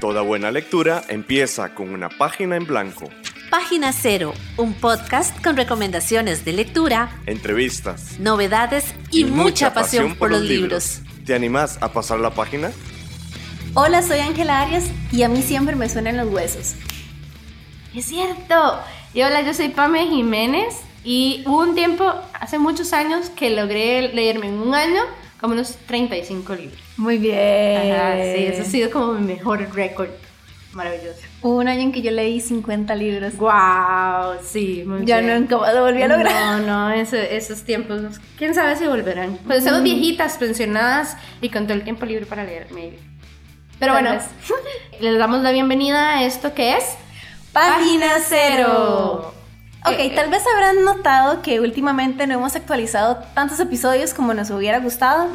Toda 0.00 0.22
buena 0.22 0.52
lectura 0.52 1.02
empieza 1.08 1.74
con 1.74 1.90
una 1.90 2.08
página 2.08 2.54
en 2.54 2.66
blanco. 2.66 3.10
Página 3.50 3.92
Cero, 3.92 4.32
un 4.56 4.74
podcast 4.74 5.42
con 5.42 5.56
recomendaciones 5.56 6.44
de 6.44 6.52
lectura, 6.52 7.20
entrevistas, 7.26 8.16
novedades 8.20 8.94
y, 9.10 9.24
mucha, 9.24 9.74
pasión, 9.74 10.14
por 10.14 10.30
los 10.30 10.42
libros. 10.42 11.00
¿Te 11.26 11.34
animás 11.34 11.78
a 11.80 11.92
pasar 11.92 12.20
la 12.20 12.30
página? 12.30 12.70
Hola, 13.74 14.02
soy 14.02 14.20
Ángela 14.20 14.60
Arias 14.60 14.84
y 15.10 15.24
a 15.24 15.28
mí 15.28 15.42
siempre 15.42 15.74
me 15.74 15.88
suenan 15.88 16.16
los 16.16 16.28
huesos. 16.32 16.76
Es 17.92 18.04
cierto. 18.04 18.78
Y 19.14 19.22
hola, 19.22 19.40
yo 19.40 19.52
soy 19.52 19.70
Pame 19.70 20.06
Jiménez 20.06 20.76
y 21.02 21.42
hubo 21.44 21.62
un 21.62 21.74
tiempo, 21.74 22.04
hace 22.38 22.60
muchos 22.60 22.92
años, 22.92 23.30
que 23.30 23.50
logré 23.50 24.12
leerme 24.14 24.46
en 24.46 24.60
un 24.60 24.76
año 24.76 25.02
como 25.40 25.54
unos 25.54 25.76
35 25.86 26.54
libros. 26.54 26.78
Muy 26.96 27.18
bien. 27.18 27.92
Ajá, 27.92 28.14
sí, 28.14 28.44
eso 28.46 28.62
ha 28.62 28.64
sido 28.64 28.90
como 28.90 29.12
mi 29.14 29.34
mejor 29.34 29.68
récord. 29.74 30.08
Maravilloso. 30.72 31.18
Hubo 31.40 31.56
un 31.56 31.66
año 31.68 31.80
en 31.80 31.92
que 31.92 32.02
yo 32.02 32.10
leí 32.10 32.40
50 32.40 32.94
libros. 32.94 33.36
Wow, 33.38 34.34
sí, 34.44 34.84
muy 34.86 35.04
Ya 35.06 35.20
bien. 35.20 35.40
nunca 35.40 35.56
lo 35.72 35.82
volví 35.82 36.02
a 36.02 36.08
lograr. 36.08 36.60
No, 36.60 36.66
no, 36.66 36.90
eso- 36.92 37.16
esos 37.16 37.62
tiempos, 37.62 38.02
quién 38.36 38.54
sabe 38.54 38.76
si 38.76 38.86
volverán. 38.86 39.38
Pues 39.46 39.64
somos 39.64 39.82
viejitas, 39.82 40.36
pensionadas 40.36 41.16
y 41.40 41.48
con 41.48 41.64
todo 41.64 41.72
el 41.74 41.84
tiempo 41.84 42.04
libre 42.04 42.26
para 42.26 42.44
leer, 42.44 42.66
maybe. 42.70 42.98
Pero 43.78 43.94
Tal 43.94 44.02
bueno, 44.04 44.20
les 45.00 45.18
damos 45.18 45.40
la 45.42 45.52
bienvenida 45.52 46.18
a 46.18 46.24
esto 46.24 46.52
que 46.52 46.76
es 46.76 46.84
Página 47.52 48.08
Cero. 48.28 49.32
Ok, 49.88 49.98
Eh, 49.98 50.12
tal 50.14 50.30
vez 50.30 50.42
habrán 50.54 50.84
notado 50.84 51.42
que 51.42 51.60
últimamente 51.60 52.26
no 52.26 52.34
hemos 52.34 52.54
actualizado 52.56 53.18
tantos 53.34 53.58
episodios 53.60 54.14
como 54.14 54.34
nos 54.34 54.50
hubiera 54.50 54.78
gustado. 54.80 55.28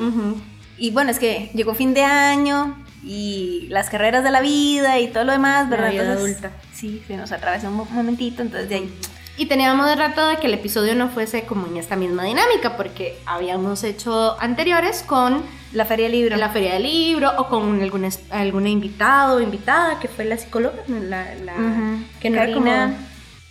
Y 0.77 0.91
bueno, 0.91 1.11
es 1.11 1.19
que 1.19 1.51
llegó 1.53 1.73
fin 1.75 1.93
de 1.93 2.03
año 2.03 2.75
y 3.03 3.67
las 3.69 3.89
carreras 3.89 4.23
de 4.23 4.31
la 4.31 4.41
vida 4.41 4.99
y 4.99 5.07
todo 5.09 5.23
lo 5.23 5.31
demás, 5.33 5.65
La 5.69 5.75
¿verdad? 5.75 5.91
vida 5.91 6.01
Entonces, 6.03 6.37
adulta. 6.43 6.51
Sí, 6.73 7.03
se 7.07 7.17
nos 7.17 7.31
atravesó 7.31 7.67
un 7.67 7.75
mo- 7.75 7.87
momentito, 7.91 8.41
entonces 8.41 8.69
de 8.69 8.75
ahí. 8.75 8.93
Y 9.35 9.47
teníamos 9.47 9.87
de 9.87 9.95
rato 9.95 10.27
de 10.27 10.37
que 10.37 10.45
el 10.47 10.53
episodio 10.53 10.93
no 10.95 11.09
fuese 11.09 11.43
como 11.43 11.65
en 11.67 11.77
esta 11.77 11.95
misma 11.95 12.23
dinámica, 12.23 12.77
porque 12.77 13.17
habíamos 13.25 13.83
hecho 13.83 14.39
anteriores 14.39 15.01
con 15.03 15.41
La 15.73 15.85
Feria 15.85 16.05
del 16.05 16.11
Libro. 16.13 16.37
la 16.37 16.49
feria 16.49 16.73
del 16.73 16.83
libro 16.83 17.31
o 17.37 17.47
con 17.47 17.81
algún, 17.81 18.07
algún 18.29 18.67
invitado 18.67 19.37
o 19.37 19.41
invitada 19.41 19.99
que 19.99 20.07
fue 20.07 20.25
la 20.25 20.37
psicóloga, 20.37 20.83
la, 20.87 21.33
la- 21.43 21.53
Ujú. 21.53 22.03
que 22.19 22.29
no 22.29 22.41
era 22.41 22.53
como- 22.53 22.93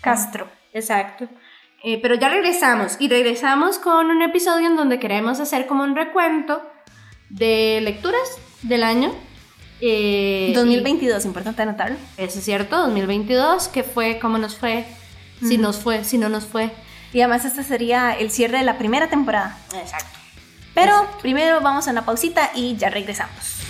Castro. 0.01 0.47
Exacto. 0.73 1.29
Eh, 1.85 1.99
pero 2.01 2.15
ya 2.15 2.29
regresamos 2.29 2.97
y 3.01 3.09
regresamos 3.09 3.79
con 3.79 4.07
un 4.07 4.23
episodio 4.23 4.69
en 4.69 4.77
donde 4.77 4.99
queremos 5.01 5.41
hacer 5.41 5.67
como 5.67 5.83
un 5.83 5.97
recuento 5.97 6.63
de 7.29 7.81
lecturas 7.83 8.23
del 8.63 8.85
año. 8.85 9.13
Eh, 9.81 10.53
2022, 10.55 11.25
importante 11.25 11.63
anotarlo. 11.63 11.97
y- 12.17 12.23
Eso 12.23 12.39
es 12.39 12.45
cierto, 12.45 12.77
2022, 12.77 13.67
que 13.69 13.83
fue, 13.83 14.19
cómo 14.21 14.39
nos 14.39 14.57
fue, 14.57 14.85
si 15.41 15.59
nos 15.59 15.77
fue, 15.79 16.05
si 16.05 16.19
no 16.19 16.29
nos 16.29 16.45
fue. 16.45 16.71
Y 17.13 17.21
además 17.21 17.45
este 17.45 17.65
sería 17.65 18.13
el 18.13 18.31
cierre 18.31 18.59
de 18.59 18.65
la 18.65 18.79
primera 18.79 19.09
temporada. 19.09 19.59
Exacto. 19.75 20.07
Pero 20.75 20.93
primero 21.21 21.61
vamos 21.61 21.89
a 21.89 21.91
una 21.91 22.05
pausita 22.07 22.53
y 22.55 22.77
ya 22.77 22.91
regresamos. 22.91 23.62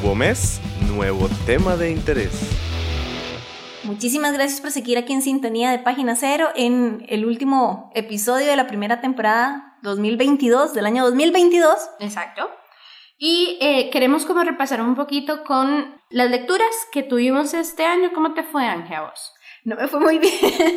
Nuevo 0.00 0.14
mes, 0.14 0.60
nuevo 0.94 1.28
tema 1.44 1.74
de 1.74 1.90
interés. 1.90 2.30
Muchísimas 3.82 4.32
gracias 4.32 4.60
por 4.60 4.70
seguir 4.70 4.96
aquí 4.96 5.12
en 5.12 5.22
Sintonía 5.22 5.72
de 5.72 5.80
Página 5.80 6.14
Cero 6.14 6.50
en 6.54 7.04
el 7.08 7.26
último 7.26 7.90
episodio 7.96 8.46
de 8.46 8.54
la 8.54 8.68
primera 8.68 9.00
temporada 9.00 9.76
2022, 9.82 10.72
del 10.72 10.86
año 10.86 11.04
2022. 11.04 11.74
Exacto. 11.98 12.48
Y 13.18 13.58
eh, 13.60 13.90
queremos 13.90 14.24
como 14.24 14.44
repasar 14.44 14.80
un 14.82 14.94
poquito 14.94 15.42
con 15.42 16.00
las 16.10 16.30
lecturas 16.30 16.68
que 16.92 17.02
tuvimos 17.02 17.52
este 17.52 17.84
año. 17.84 18.12
¿Cómo 18.14 18.34
te 18.34 18.44
fue, 18.44 18.66
Ángel, 18.66 18.98
a 18.98 19.00
vos? 19.00 19.34
No 19.64 19.74
me 19.74 19.88
fue 19.88 19.98
muy 19.98 20.18
bien. 20.20 20.32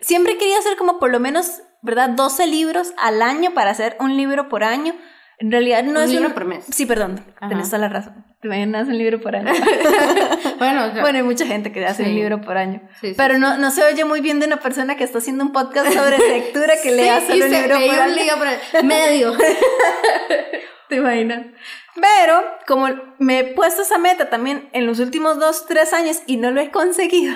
Siempre 0.00 0.38
quería 0.38 0.58
hacer 0.58 0.78
como 0.78 0.98
por 0.98 1.10
lo 1.10 1.20
menos, 1.20 1.60
¿verdad? 1.82 2.08
12 2.08 2.46
libros 2.46 2.94
al 2.96 3.20
año 3.20 3.52
para 3.52 3.70
hacer 3.70 3.98
un 4.00 4.16
libro 4.16 4.48
por 4.48 4.64
año. 4.64 4.94
En 5.42 5.50
realidad 5.50 5.82
no 5.82 5.98
Un 5.98 6.04
es 6.04 6.10
libro 6.10 6.32
por 6.34 6.44
mes. 6.44 6.64
Sí, 6.70 6.86
perdón, 6.86 7.20
Ajá. 7.36 7.48
tenés 7.48 7.66
toda 7.66 7.78
la 7.78 7.88
razón. 7.88 8.24
Te 8.40 8.46
imaginas 8.46 8.86
un 8.86 8.96
libro 8.96 9.20
por 9.20 9.34
año. 9.34 9.50
bueno, 10.58 10.92
bueno, 11.00 11.18
hay 11.18 11.24
mucha 11.24 11.44
gente 11.46 11.72
que 11.72 11.84
hace 11.84 12.04
Sí. 12.04 12.10
un 12.10 12.14
libro 12.14 12.40
por 12.40 12.56
año. 12.56 12.80
sí, 13.00 13.08
sí, 13.08 13.14
Pero 13.16 13.38
no, 13.38 13.56
no 13.58 13.72
se 13.72 13.82
oye 13.82 14.04
muy 14.04 14.20
bien 14.20 14.38
de 14.38 14.46
una 14.46 14.58
persona 14.58 14.96
que 14.96 15.02
está 15.02 15.18
haciendo 15.18 15.42
un 15.42 15.52
podcast 15.52 15.92
sobre 15.92 16.16
lectura 16.28 16.74
que 16.80 16.90
solo 16.90 17.36
y 17.36 17.42
un 17.42 17.50
libro 17.50 17.74
por 17.74 17.82
un 17.88 17.90
año. 18.00 18.14
libro 18.14 18.36
por 18.72 18.84
medio. 18.84 19.32
¿Te 20.88 20.96
imaginas? 20.96 21.46
Pero 22.00 22.42
como 22.66 22.88
me 23.18 23.40
he 23.40 23.44
puesto 23.44 23.82
esa 23.82 23.98
meta 23.98 24.30
también 24.30 24.68
en 24.72 24.86
los 24.86 25.00
últimos 25.00 25.38
dos, 25.38 25.66
tres 25.66 25.92
años 25.92 26.18
y 26.26 26.36
no 26.36 26.50
lo 26.52 26.60
he 26.60 26.70
conseguido, 26.70 27.34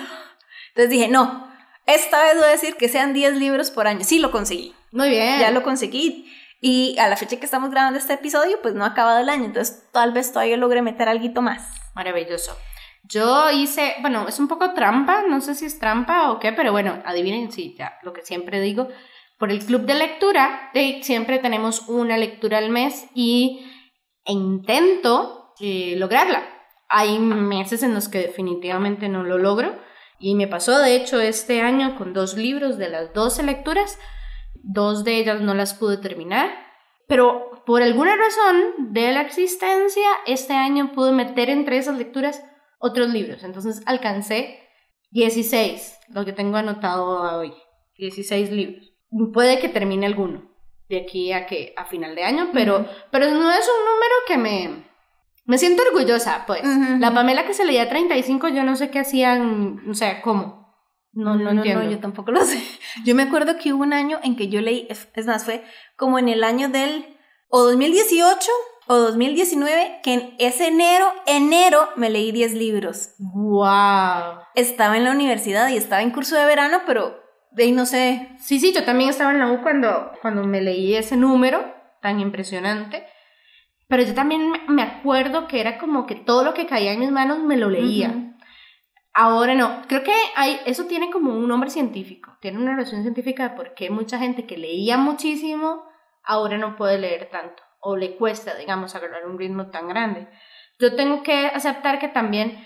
entonces 0.68 0.90
dije, 0.90 1.08
no, 1.08 1.50
esta 1.86 2.22
vez 2.24 2.34
voy 2.36 2.44
a 2.44 2.48
decir 2.50 2.76
que 2.76 2.88
sean 2.88 3.12
10 3.12 3.36
libros 3.36 3.70
por 3.70 3.86
año. 3.86 4.00
Sí, 4.04 4.18
lo 4.18 4.30
conseguí. 4.30 4.74
Muy 4.92 5.10
bien. 5.10 5.40
Ya 5.40 5.50
lo 5.50 5.62
conseguí. 5.62 6.32
Y 6.60 6.98
a 6.98 7.08
la 7.08 7.16
fecha 7.16 7.36
que 7.36 7.44
estamos 7.44 7.70
grabando 7.70 7.98
este 7.98 8.14
episodio, 8.14 8.60
pues 8.62 8.74
no 8.74 8.84
ha 8.84 8.88
acabado 8.88 9.20
el 9.20 9.28
año. 9.28 9.44
Entonces 9.44 9.88
tal 9.92 10.12
vez 10.12 10.32
todavía 10.32 10.56
logre 10.56 10.82
meter 10.82 11.08
algo 11.08 11.42
más. 11.42 11.74
Maravilloso. 11.94 12.56
Yo 13.04 13.50
hice, 13.50 13.94
bueno, 14.00 14.26
es 14.28 14.40
un 14.40 14.48
poco 14.48 14.74
trampa, 14.74 15.22
no 15.28 15.40
sé 15.40 15.54
si 15.54 15.64
es 15.64 15.78
trampa 15.78 16.32
o 16.32 16.40
qué, 16.40 16.52
pero 16.52 16.72
bueno, 16.72 17.00
adivinen, 17.04 17.52
sí, 17.52 17.76
ya, 17.78 17.98
lo 18.02 18.12
que 18.12 18.22
siempre 18.22 18.60
digo. 18.60 18.88
Por 19.38 19.50
el 19.50 19.64
club 19.64 19.82
de 19.82 19.94
lectura, 19.94 20.70
siempre 21.02 21.38
tenemos 21.38 21.88
una 21.88 22.16
lectura 22.16 22.58
al 22.58 22.70
mes 22.70 23.06
y 23.14 23.64
intento 24.24 25.54
eh, 25.60 25.94
lograrla. 25.96 26.42
Hay 26.88 27.18
meses 27.18 27.82
en 27.82 27.94
los 27.94 28.08
que 28.08 28.18
definitivamente 28.18 29.08
no 29.08 29.22
lo 29.22 29.38
logro 29.38 29.78
y 30.18 30.34
me 30.34 30.46
pasó, 30.46 30.78
de 30.78 30.96
hecho, 30.96 31.20
este 31.20 31.60
año 31.60 31.96
con 31.96 32.12
dos 32.12 32.34
libros 32.34 32.78
de 32.78 32.88
las 32.88 33.12
12 33.12 33.42
lecturas, 33.42 33.98
dos 34.66 35.04
de 35.04 35.18
ellas 35.18 35.40
no 35.40 35.54
las 35.54 35.74
pude 35.74 35.96
terminar, 35.96 36.50
pero 37.06 37.62
por 37.64 37.82
alguna 37.82 38.16
razón 38.16 38.92
de 38.92 39.12
la 39.12 39.22
existencia, 39.22 40.06
este 40.26 40.54
año 40.54 40.92
pude 40.92 41.12
meter 41.12 41.50
entre 41.50 41.78
esas 41.78 41.96
lecturas 41.96 42.44
otros 42.78 43.08
libros. 43.10 43.44
Entonces 43.44 43.82
alcancé 43.86 44.60
16, 45.12 45.98
lo 46.08 46.24
que 46.24 46.32
tengo 46.32 46.56
anotado 46.56 47.38
hoy. 47.38 47.54
16 47.96 48.50
libros. 48.50 48.92
Puede 49.32 49.58
que 49.60 49.68
termine 49.68 50.06
alguno 50.06 50.50
de 50.88 50.98
aquí 50.98 51.32
a 51.32 51.46
que 51.46 51.72
a 51.76 51.86
final 51.86 52.14
de 52.14 52.24
año, 52.24 52.50
pero, 52.52 52.86
pero 53.10 53.26
no 53.30 53.50
es 53.50 53.68
un 53.68 53.84
número 53.84 54.14
que 54.26 54.38
me... 54.38 54.86
Me 55.48 55.58
siento 55.58 55.84
orgullosa, 55.84 56.42
pues. 56.44 56.62
La 56.98 57.14
Pamela 57.14 57.46
que 57.46 57.54
se 57.54 57.64
leía 57.64 57.88
35, 57.88 58.48
yo 58.48 58.64
no 58.64 58.74
sé 58.74 58.90
qué 58.90 58.98
hacían, 58.98 59.88
o 59.88 59.94
sea, 59.94 60.20
¿cómo? 60.20 60.65
No, 61.16 61.34
no, 61.34 61.50
entiendo. 61.50 61.90
yo 61.90 61.98
tampoco 61.98 62.30
lo 62.30 62.40
sé. 62.44 62.62
Yo 63.04 63.14
me 63.14 63.24
acuerdo 63.24 63.56
que 63.58 63.72
hubo 63.72 63.82
un 63.82 63.92
año 63.92 64.18
en 64.22 64.36
que 64.36 64.48
yo 64.48 64.60
leí, 64.60 64.86
es 64.90 65.26
más, 65.26 65.44
fue 65.44 65.64
como 65.96 66.18
en 66.18 66.28
el 66.28 66.44
año 66.44 66.68
del 66.68 67.16
o 67.48 67.62
2018 67.64 68.50
o 68.88 68.96
2019, 68.96 70.00
que 70.02 70.14
en 70.14 70.34
ese 70.38 70.68
enero, 70.68 71.06
enero, 71.26 71.88
me 71.96 72.10
leí 72.10 72.30
10 72.32 72.54
libros. 72.54 73.14
¡Wow! 73.18 74.40
Estaba 74.54 74.96
en 74.96 75.04
la 75.04 75.10
universidad 75.10 75.68
y 75.70 75.76
estaba 75.76 76.02
en 76.02 76.10
curso 76.10 76.36
de 76.36 76.44
verano, 76.46 76.78
pero 76.86 77.18
de 77.50 77.64
ahí 77.64 77.72
no 77.72 77.86
sé. 77.86 78.28
Sí, 78.38 78.60
sí, 78.60 78.72
yo 78.72 78.84
también 78.84 79.10
estaba 79.10 79.32
en 79.32 79.38
la 79.40 79.50
U 79.50 79.62
cuando, 79.62 80.12
cuando 80.22 80.44
me 80.44 80.60
leí 80.60 80.94
ese 80.94 81.16
número 81.16 81.64
tan 82.02 82.20
impresionante. 82.20 83.04
Pero 83.88 84.02
yo 84.02 84.14
también 84.14 84.52
me- 84.68 84.82
acuerdo 84.82 85.46
que 85.46 85.60
era 85.60 85.78
como 85.78 86.06
que 86.06 86.14
todo 86.16 86.44
lo 86.44 86.54
que 86.54 86.66
caía 86.66 86.92
en 86.92 87.00
mis 87.00 87.10
manos 87.10 87.38
me 87.38 87.56
lo 87.56 87.70
leía. 87.70 88.25
Ahora 89.18 89.54
no, 89.54 89.80
creo 89.88 90.02
que 90.02 90.12
hay, 90.34 90.60
eso 90.66 90.84
tiene 90.84 91.10
como 91.10 91.32
un 91.32 91.48
nombre 91.48 91.70
científico, 91.70 92.36
tiene 92.42 92.58
una 92.58 92.76
razón 92.76 93.00
científica 93.00 93.48
de 93.48 93.56
por 93.56 93.72
qué 93.72 93.88
mucha 93.88 94.18
gente 94.18 94.46
que 94.46 94.58
leía 94.58 94.98
muchísimo 94.98 95.84
ahora 96.22 96.58
no 96.58 96.76
puede 96.76 96.98
leer 96.98 97.30
tanto 97.30 97.62
o 97.80 97.96
le 97.96 98.16
cuesta, 98.16 98.54
digamos, 98.56 98.94
agarrar 98.94 99.26
un 99.26 99.38
ritmo 99.38 99.70
tan 99.70 99.88
grande. 99.88 100.28
Yo 100.78 100.96
tengo 100.96 101.22
que 101.22 101.46
aceptar 101.46 101.98
que 101.98 102.08
también, 102.08 102.62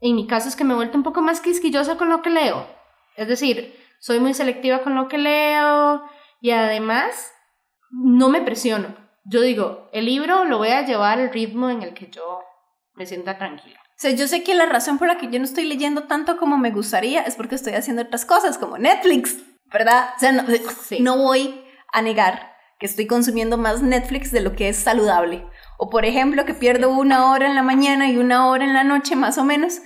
en 0.00 0.16
mi 0.16 0.26
caso 0.26 0.48
es 0.48 0.56
que 0.56 0.64
me 0.64 0.72
he 0.72 0.76
vuelto 0.76 0.96
un 0.96 1.04
poco 1.04 1.20
más 1.20 1.40
quisquillosa 1.40 1.96
con 1.96 2.08
lo 2.08 2.20
que 2.20 2.30
leo. 2.30 2.66
Es 3.14 3.28
decir, 3.28 3.78
soy 4.00 4.18
muy 4.18 4.34
selectiva 4.34 4.82
con 4.82 4.96
lo 4.96 5.06
que 5.06 5.18
leo 5.18 6.02
y 6.40 6.50
además 6.50 7.32
no 7.92 8.28
me 8.28 8.40
presiono. 8.40 8.96
Yo 9.24 9.40
digo, 9.40 9.88
el 9.92 10.06
libro 10.06 10.46
lo 10.46 10.58
voy 10.58 10.70
a 10.70 10.84
llevar 10.84 11.20
al 11.20 11.32
ritmo 11.32 11.70
en 11.70 11.82
el 11.82 11.94
que 11.94 12.10
yo 12.10 12.40
me 12.94 13.06
sienta 13.06 13.38
tranquila. 13.38 13.81
Sea, 14.02 14.10
yo 14.10 14.26
sé 14.26 14.42
que 14.42 14.56
la 14.56 14.66
razón 14.66 14.98
por 14.98 15.06
la 15.06 15.16
que 15.16 15.28
yo 15.30 15.38
no 15.38 15.44
estoy 15.44 15.64
leyendo 15.64 16.08
tanto 16.08 16.36
como 16.36 16.58
me 16.58 16.72
gustaría 16.72 17.22
es 17.22 17.36
porque 17.36 17.54
estoy 17.54 17.74
haciendo 17.74 18.02
otras 18.02 18.24
cosas, 18.26 18.58
como 18.58 18.76
Netflix, 18.76 19.36
¿verdad? 19.72 20.08
O 20.16 20.18
sea, 20.18 20.32
no, 20.32 20.42
Sí. 20.84 20.98
no 20.98 21.18
voy 21.18 21.64
a 21.92 22.02
negar 22.02 22.52
que 22.80 22.86
estoy 22.86 23.06
consumiendo 23.06 23.58
más 23.58 23.80
Netflix 23.80 24.32
de 24.32 24.40
lo 24.40 24.56
que 24.56 24.68
es 24.68 24.76
saludable. 24.76 25.46
O 25.78 25.88
por 25.88 26.04
ejemplo, 26.04 26.44
que 26.44 26.52
pierdo 26.52 26.90
una 26.90 27.30
hora 27.30 27.46
en 27.46 27.54
la 27.54 27.62
mañana 27.62 28.10
y 28.10 28.16
una 28.16 28.48
hora 28.48 28.64
en 28.64 28.74
la 28.74 28.82
noche, 28.82 29.14
más 29.14 29.38
o 29.38 29.44
menos, 29.44 29.78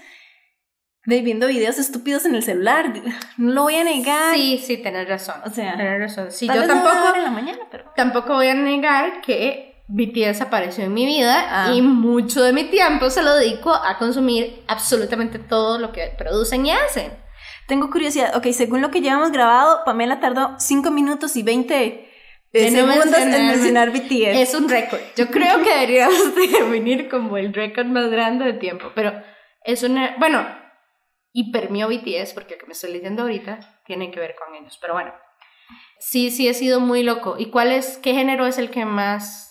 de 1.05 1.21
viendo 1.21 1.47
videos 1.47 1.77
estúpidos 1.77 2.25
en 2.25 2.37
el 2.37 2.43
celular. 2.43 2.95
No 3.37 3.53
lo 3.53 3.63
voy 3.65 3.77
a 3.77 3.85
negar. 3.85 4.35
Sí, 4.35 4.57
sí, 4.67 4.79
tenés 4.79 5.07
razón. 5.07 5.43
O 5.45 5.51
sea, 5.51 5.77
tenés 5.77 6.01
razón. 6.01 6.33
Sí, 6.33 6.47
yo 6.47 6.67
tampoco, 6.67 7.19
la 7.23 7.31
mañana, 7.31 7.59
pero. 7.71 7.93
tampoco 7.95 8.33
voy 8.33 8.49
a 8.49 8.55
negar 8.55 9.21
que 9.21 9.76
BTS 9.89 10.41
apareció 10.41 10.85
en 10.85 10.95
mi 10.95 11.07
vida 11.07 11.47
Ah. 11.49 11.73
y 11.75 11.81
mucho 11.83 12.43
de 12.43 12.53
mi 12.53 12.65
tiempo 12.65 13.09
se 13.11 13.23
lo 13.23 13.35
dedico 13.35 13.73
a 13.73 13.99
consumir 13.99 14.65
absolutamente 14.67 15.39
todo 15.39 15.79
lo 15.79 15.93
que 15.93 16.13
producen 16.19 16.67
y 16.67 16.73
hacen. 16.73 17.13
Tengo 17.69 17.91
curiosidad. 17.91 18.37
Ok, 18.37 18.47
según 18.53 18.81
lo 18.81 18.91
que 18.91 19.01
llevamos 19.01 19.33
grabado, 19.33 19.83
Pamela 19.85 20.21
tardó 20.21 20.55
5 20.59 20.91
minutos 20.91 21.37
y 21.37 21.43
20 21.43 21.85
eh, 21.85 22.11
De 22.53 22.71
no 22.71 22.93
segundos 22.93 23.19
en 23.19 23.31
mencionar 23.31 23.91
BTS. 23.91 24.41
Es 24.41 24.55
un 24.55 24.69
récord. 24.69 25.01
Yo 25.17 25.29
creo 25.29 25.63
que 25.63 25.71
deberíamos 25.71 26.35
definir 26.37 27.09
como 27.09 27.37
el 27.37 27.53
récord 27.53 27.87
más 27.87 28.09
grande 28.11 28.45
de 28.45 28.53
tiempo, 28.55 28.93
pero 28.95 29.13
es 29.65 29.83
una, 29.83 30.17
bueno, 30.19 30.47
hipermio 31.33 31.89
BTS, 31.89 32.33
porque 32.35 32.55
el 32.55 32.61
que 32.61 32.67
me 32.67 32.73
estoy 32.73 32.93
leyendo 32.93 33.23
ahorita 33.23 33.59
tiene 33.85 34.11
que 34.11 34.21
ver 34.21 34.35
con 34.37 34.55
ellos, 34.55 34.79
pero 34.81 34.95
bueno. 34.95 35.13
Sí, 35.99 36.31
sí, 36.31 36.49
he 36.49 36.55
sido 36.55 36.81
muy 36.81 37.03
loco. 37.03 37.37
¿Y 37.39 37.51
cuál 37.51 37.73
es, 37.73 37.99
qué 37.99 38.15
género 38.15 38.47
es 38.47 38.59
el 38.59 38.71
que 38.71 38.85
más 38.85 39.46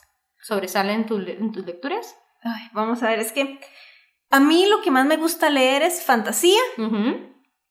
sobresale 0.46 0.94
en, 0.94 1.06
tu 1.06 1.18
le- 1.20 1.34
en 1.38 1.52
tus 1.52 1.66
lecturas? 1.66 2.16
Ay, 2.44 2.70
vamos 2.74 3.02
a 3.04 3.10
ver, 3.10 3.20
es 3.20 3.32
que 3.32 3.60
a 4.30 4.40
mí 4.40 4.68
lo 4.68 4.82
que 4.82 4.92
más 4.92 5.06
me 5.06 5.18
gusta 5.18 5.50
leer 5.50 5.82
es 5.82 6.04
fantasía 6.04 6.60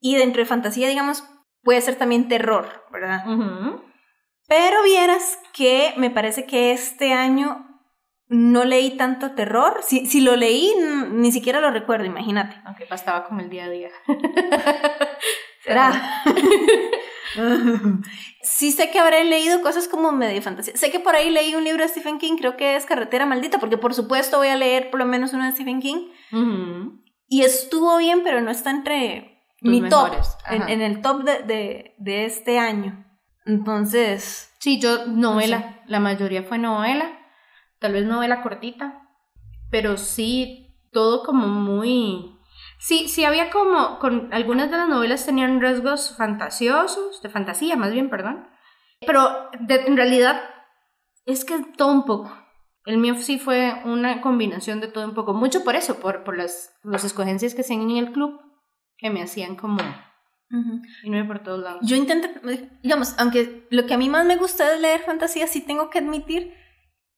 y 0.00 0.16
dentro 0.16 0.40
de 0.42 0.46
fantasía, 0.46 0.88
digamos, 0.88 1.24
puede 1.62 1.80
ser 1.80 1.94
también 1.96 2.28
terror, 2.28 2.84
¿verdad? 2.90 3.24
Pero 4.48 4.82
vieras 4.82 5.38
que 5.52 5.94
me 5.96 6.10
parece 6.10 6.46
que 6.46 6.72
este 6.72 7.12
año 7.12 7.66
no 8.28 8.64
leí 8.64 8.96
tanto 8.96 9.32
terror. 9.34 9.80
Si, 9.82 10.06
si 10.06 10.20
lo 10.20 10.34
leí, 10.36 10.72
ni 11.12 11.30
siquiera 11.32 11.60
lo 11.60 11.70
recuerdo, 11.70 12.04
imagínate. 12.06 12.56
Aunque 12.64 12.84
bastaba 12.86 13.24
con 13.24 13.38
el 13.40 13.48
día 13.50 13.64
a 13.66 13.70
día. 13.70 13.90
¿Será? 15.62 16.22
sí 18.42 18.72
sé 18.72 18.90
que 18.90 18.98
habré 18.98 19.24
leído 19.24 19.62
cosas 19.62 19.88
como 19.88 20.12
medio 20.12 20.40
fantasía. 20.42 20.76
Sé 20.76 20.90
que 20.90 21.00
por 21.00 21.14
ahí 21.14 21.30
leí 21.30 21.54
un 21.54 21.64
libro 21.64 21.82
de 21.82 21.88
Stephen 21.88 22.18
King, 22.18 22.36
creo 22.36 22.56
que 22.56 22.76
es 22.76 22.86
Carretera 22.86 23.26
Maldita, 23.26 23.58
porque 23.58 23.78
por 23.78 23.94
supuesto 23.94 24.38
voy 24.38 24.48
a 24.48 24.56
leer 24.56 24.90
por 24.90 25.00
lo 25.00 25.06
menos 25.06 25.32
uno 25.32 25.44
de 25.44 25.52
Stephen 25.52 25.80
King. 25.80 26.08
Y 27.28 27.42
estuvo 27.42 27.96
bien, 27.98 28.22
pero 28.22 28.40
no 28.40 28.50
está 28.50 28.70
entre 28.70 29.42
Tus 29.60 29.70
mi 29.70 29.88
top, 29.88 30.12
en, 30.50 30.80
el 30.80 31.00
top 31.00 31.24
de, 31.24 31.42
de, 31.42 31.94
de 31.98 32.24
este 32.26 32.58
año. 32.58 33.04
Entonces, 33.46 34.54
Sí, 34.64 34.80
yo 34.80 35.04
novela, 35.04 35.82
la 35.88 36.00
mayoría 36.00 36.42
fue 36.42 36.56
novela, 36.56 37.18
tal 37.80 37.92
vez 37.92 38.06
novela 38.06 38.40
cortita, 38.40 39.10
pero 39.70 39.98
sí, 39.98 40.74
todo 40.90 41.22
como 41.22 41.48
muy... 41.48 42.33
Sí, 42.86 43.08
sí 43.08 43.24
había 43.24 43.48
como, 43.48 43.98
con 43.98 44.28
algunas 44.34 44.70
de 44.70 44.76
las 44.76 44.88
novelas 44.90 45.24
tenían 45.24 45.58
rasgos 45.62 46.14
fantasiosos, 46.18 47.22
de 47.22 47.30
fantasía 47.30 47.76
más 47.76 47.92
bien, 47.92 48.10
perdón, 48.10 48.46
pero 49.06 49.48
de- 49.58 49.86
en 49.86 49.96
realidad 49.96 50.42
es 51.24 51.46
que 51.46 51.58
todo 51.78 51.92
un 51.92 52.04
poco. 52.04 52.30
El 52.84 52.98
mío 52.98 53.14
sí 53.14 53.38
fue 53.38 53.80
una 53.86 54.20
combinación 54.20 54.80
de 54.80 54.88
todo 54.88 55.06
un 55.06 55.14
poco, 55.14 55.32
mucho 55.32 55.64
por 55.64 55.76
eso, 55.76 55.98
por, 55.98 56.24
por 56.24 56.36
las, 56.36 56.74
las 56.82 57.04
escogencias 57.04 57.54
que 57.54 57.62
hacían 57.62 57.80
en 57.90 57.96
el 57.96 58.12
club, 58.12 58.38
que 58.98 59.08
me 59.08 59.22
hacían 59.22 59.56
como 59.56 59.78
ujú. 60.50 60.82
irme 61.04 61.24
por 61.24 61.38
todos 61.42 61.60
lados. 61.60 61.80
yo 61.84 61.96
intento, 61.96 62.28
digamos, 62.82 63.14
aunque 63.18 63.66
lo 63.70 63.86
que 63.86 63.94
a 63.94 63.98
mí 63.98 64.10
más 64.10 64.26
me 64.26 64.36
gusta 64.36 64.74
es 64.74 64.80
leer 64.82 65.00
fantasía, 65.00 65.46
sí 65.46 65.62
tengo 65.62 65.88
que 65.88 66.00
admitir 66.00 66.52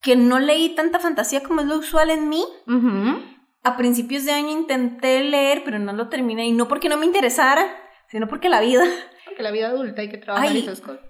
que 0.01 0.15
no 0.15 0.39
leí 0.39 0.77
tanta 0.77 1.01
fantasía 1.01 1.43
como 1.43 1.63
es 1.63 1.67
lo 1.67 1.79
usual 1.79 2.11
en 2.11 2.29
mí. 2.29 2.45
Ujú. 2.69 3.36
A 3.67 3.77
principios 3.77 4.25
de 4.25 4.31
año 4.31 4.51
intenté 4.51 5.25
leer, 5.25 5.63
pero 5.65 5.81
no 5.81 5.93
lo 5.93 6.09
terminé. 6.09 6.47
Y 6.47 6.53
no 6.53 6.69
porque 6.69 6.89
no 6.89 6.97
me 6.97 7.05
interesara, 7.05 7.67
sino 8.09 8.29
porque 8.29 8.49
la 8.49 8.61
vida. 8.61 8.85
Porque 9.25 9.43
la 9.43 9.51
vida 9.51 9.67
adulta 9.71 10.03
hay 10.03 10.09
que 10.09 10.19
trabajar 10.19 10.49
Ay. 10.51 10.59
esas 10.61 10.81
cosas. 10.81 11.01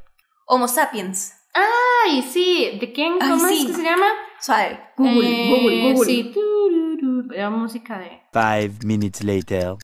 Homo 0.46 0.66
sapiens. 0.66 1.34
Ay, 1.52 2.22
sí, 2.22 2.78
¿de 2.80 2.92
quién? 2.94 3.18
Ay, 3.20 3.28
¿Cómo 3.28 3.46
sí. 3.46 3.58
es 3.60 3.66
que 3.66 3.72
se 3.74 3.82
llama? 3.82 4.06
Suave. 4.40 4.80
Google, 4.96 5.28
Eh, 5.28 5.50
Google, 5.50 5.92
Google. 5.92 6.06
Sí, 6.06 6.32
la 7.36 7.50
música 7.50 7.98
de... 7.98 8.22
Five 8.32 8.86
minutes 8.86 9.22
later. 9.22 9.74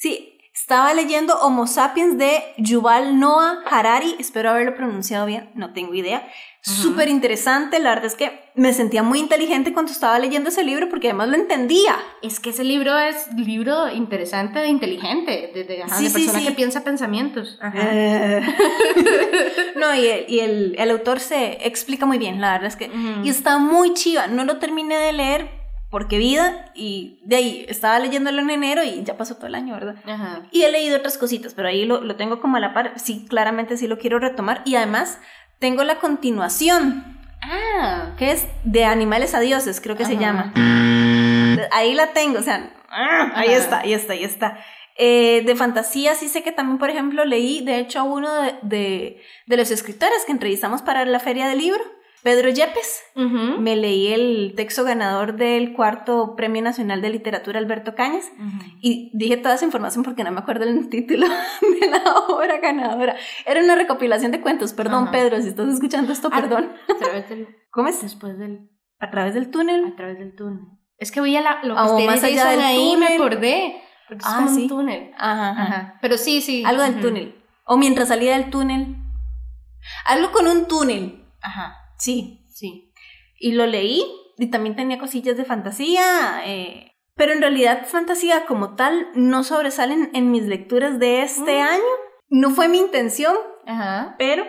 Sí, 0.00 0.38
estaba 0.54 0.94
leyendo 0.94 1.40
Homo 1.40 1.66
sapiens 1.66 2.18
de 2.18 2.40
Yuval 2.56 3.18
Noah 3.18 3.64
Harari. 3.68 4.14
Espero 4.20 4.50
haberlo 4.50 4.76
pronunciado 4.76 5.26
bien, 5.26 5.50
no 5.56 5.72
tengo 5.72 5.92
idea. 5.94 6.28
Súper 6.62 7.08
interesante. 7.08 7.78
La 7.78 7.90
verdad 7.90 8.06
es 8.06 8.14
que 8.14 8.50
me 8.54 8.72
sentía 8.72 9.02
muy 9.02 9.18
inteligente 9.18 9.72
cuando 9.72 9.92
estaba 9.92 10.18
leyendo 10.18 10.50
ese 10.50 10.62
libro 10.62 10.88
porque 10.88 11.08
además 11.08 11.28
lo 11.28 11.36
entendía. 11.36 11.96
Es 12.22 12.38
que 12.38 12.50
ese 12.50 12.64
libro 12.64 12.98
es 12.98 13.16
libro 13.34 13.90
interesante 13.90 14.58
de 14.58 14.68
inteligente, 14.68 15.50
de, 15.54 15.64
de, 15.64 15.82
ajá, 15.82 15.96
Sí, 15.96 16.04
de 16.04 16.10
sí, 16.10 16.14
persona 16.16 16.40
sí. 16.40 16.46
que 16.46 16.52
piensa 16.52 16.84
pensamientos. 16.84 17.58
Ajá. 17.62 17.78
Eh. 17.80 18.42
no, 19.76 19.94
y, 19.94 20.06
el, 20.06 20.24
y 20.28 20.40
el, 20.40 20.74
el 20.78 20.90
autor 20.90 21.20
se 21.20 21.66
explica 21.66 22.04
muy 22.04 22.18
bien, 22.18 22.40
la 22.40 22.52
verdad 22.52 22.68
es 22.68 22.76
que... 22.76 22.90
Y 23.24 23.28
está 23.30 23.58
muy 23.58 23.94
chiva, 23.94 24.26
no 24.26 24.44
lo 24.44 24.58
terminé 24.58 24.96
de 24.96 25.12
leer 25.12 25.60
porque 25.90 26.18
vida 26.18 26.70
y 26.74 27.18
de 27.24 27.36
ahí 27.36 27.66
estaba 27.68 27.98
leyéndolo 27.98 28.40
en 28.40 28.50
enero 28.50 28.84
y 28.84 29.02
ya 29.02 29.16
pasó 29.16 29.34
todo 29.34 29.48
el 29.48 29.56
año, 29.56 29.74
¿verdad? 29.74 29.96
Ajá. 30.06 30.42
Y 30.52 30.62
he 30.62 30.70
leído 30.70 30.96
otras 30.96 31.18
cositas, 31.18 31.52
pero 31.52 31.68
ahí 31.68 31.84
lo, 31.84 32.00
lo 32.00 32.14
tengo 32.14 32.40
como 32.40 32.56
a 32.56 32.60
la 32.60 32.72
par, 32.72 32.92
sí, 32.96 33.26
claramente 33.28 33.76
sí 33.76 33.88
lo 33.88 33.98
quiero 33.98 34.20
retomar 34.20 34.62
y 34.64 34.76
además 34.76 35.18
tengo 35.60 35.84
la 35.84 36.00
continuación, 36.00 37.18
Ah, 37.42 38.14
que 38.18 38.32
es 38.32 38.46
de 38.64 38.84
Animales 38.84 39.34
a 39.34 39.40
Dioses, 39.40 39.80
creo 39.80 39.96
que 39.96 40.04
se 40.04 40.18
llama. 40.18 40.52
Ahí 41.72 41.94
la 41.94 42.08
tengo, 42.12 42.38
o 42.38 42.42
sea, 42.42 42.70
ah, 42.90 43.32
ahí 43.34 43.52
está, 43.52 43.80
ahí 43.80 43.94
está, 43.94 44.12
ahí 44.12 44.24
está. 44.24 44.58
Eh, 44.96 45.42
de 45.46 45.56
fantasía 45.56 46.14
sí 46.14 46.28
sé 46.28 46.42
que 46.42 46.52
también, 46.52 46.78
por 46.78 46.90
ejemplo, 46.90 47.24
leí, 47.24 47.64
de 47.64 47.78
hecho, 47.78 48.00
a 48.00 48.02
uno 48.02 48.42
de, 48.42 48.54
de, 48.62 49.22
de 49.46 49.56
los 49.56 49.70
escritores 49.70 50.24
que 50.26 50.32
entrevistamos 50.32 50.82
para 50.82 51.06
la 51.06 51.18
feria 51.20 51.48
del 51.48 51.58
libro, 51.58 51.82
Pedro 52.22 52.50
Yepes. 52.50 53.02
Me 53.14 53.76
leí 53.76 54.08
el 54.08 54.52
texto 54.56 54.84
ganador 54.84 55.36
del 55.36 55.72
cuarto 55.72 56.34
Premio 56.36 56.60
Nacional 56.62 57.00
de 57.00 57.08
Literatura 57.10 57.58
Alberto 57.58 57.94
Cañas 57.94 58.30
y 58.80 59.10
dije 59.14 59.36
toda 59.38 59.54
esa 59.54 59.64
información 59.64 60.04
porque 60.04 60.22
no 60.24 60.30
me 60.30 60.40
acuerdo 60.40 60.64
el 60.64 60.88
título 60.90 61.26
de 61.80 61.86
la 61.88 62.02
obra 62.28 62.58
ganadora. 62.58 63.16
Era 63.46 63.62
una 63.62 63.74
recopilación 63.74 64.32
de 64.32 64.40
cuentos. 64.40 64.72
Perdón. 64.74 65.10
Pedro, 65.10 65.40
si 65.40 65.48
estás 65.48 65.72
escuchando 65.72 66.12
esto, 66.12 66.28
Ah. 66.32 66.36
perdón. 66.40 66.72
A 66.88 66.94
través 66.98 67.28
del... 67.28 67.48
¿Cómo 67.70 67.88
es? 67.88 68.02
Después 68.02 68.38
del... 68.38 68.68
A 68.98 69.10
través 69.10 69.32
del 69.34 69.50
túnel. 69.50 69.84
A 69.86 69.96
través 69.96 70.18
del 70.18 70.34
túnel. 70.36 70.60
Es 70.98 71.10
que 71.10 71.20
voy 71.20 71.34
a 71.36 71.40
la, 71.40 71.62
lo 71.64 71.74
que 71.74 71.80
Ah, 71.80 71.86
ustedes 71.86 72.06
más 72.06 72.24
allá 72.24 72.50
del 72.50 72.60
ahí, 72.60 72.96
me 72.98 73.14
acordé. 73.14 73.80
Porque 74.08 74.22
es 74.22 74.28
Ah, 74.30 74.36
como 74.44 74.54
sí. 74.54 74.62
un 74.62 74.68
túnel. 74.68 75.10
Ajá, 75.16 75.50
ajá. 75.50 75.98
Pero 76.02 76.18
sí, 76.18 76.42
sí. 76.42 76.62
Algo 76.66 76.82
del 76.82 77.00
túnel. 77.00 77.42
O 77.64 77.78
mientras 77.78 78.08
salía 78.08 78.36
del 78.36 78.50
túnel. 78.50 78.96
Algo 80.06 80.30
con 80.32 80.46
un 80.46 80.66
túnel. 80.68 81.24
Ajá. 81.40 81.76
Sí. 82.00 82.44
Sí. 82.52 82.92
Y 83.38 83.52
lo 83.52 83.66
leí 83.66 84.02
y 84.38 84.50
también 84.50 84.74
tenía 84.74 84.98
cosillas 84.98 85.36
de 85.36 85.44
fantasía. 85.44 86.42
eh, 86.46 86.86
pero 87.14 87.32
en 87.32 87.40
realidad 87.42 87.86
fantasía 87.86 88.46
como 88.46 88.76
tal 88.76 89.08
no 89.14 89.44
sobresalen 89.44 90.10
en 90.14 90.30
mis 90.30 90.44
lecturas 90.44 90.98
de 90.98 91.22
este 91.22 91.58
Mm. 91.62 91.66
año. 91.66 91.92
No 92.30 92.50
fue 92.50 92.68
mi 92.68 92.78
intención, 92.78 93.36
Ajá. 93.66 94.14
pero 94.18 94.44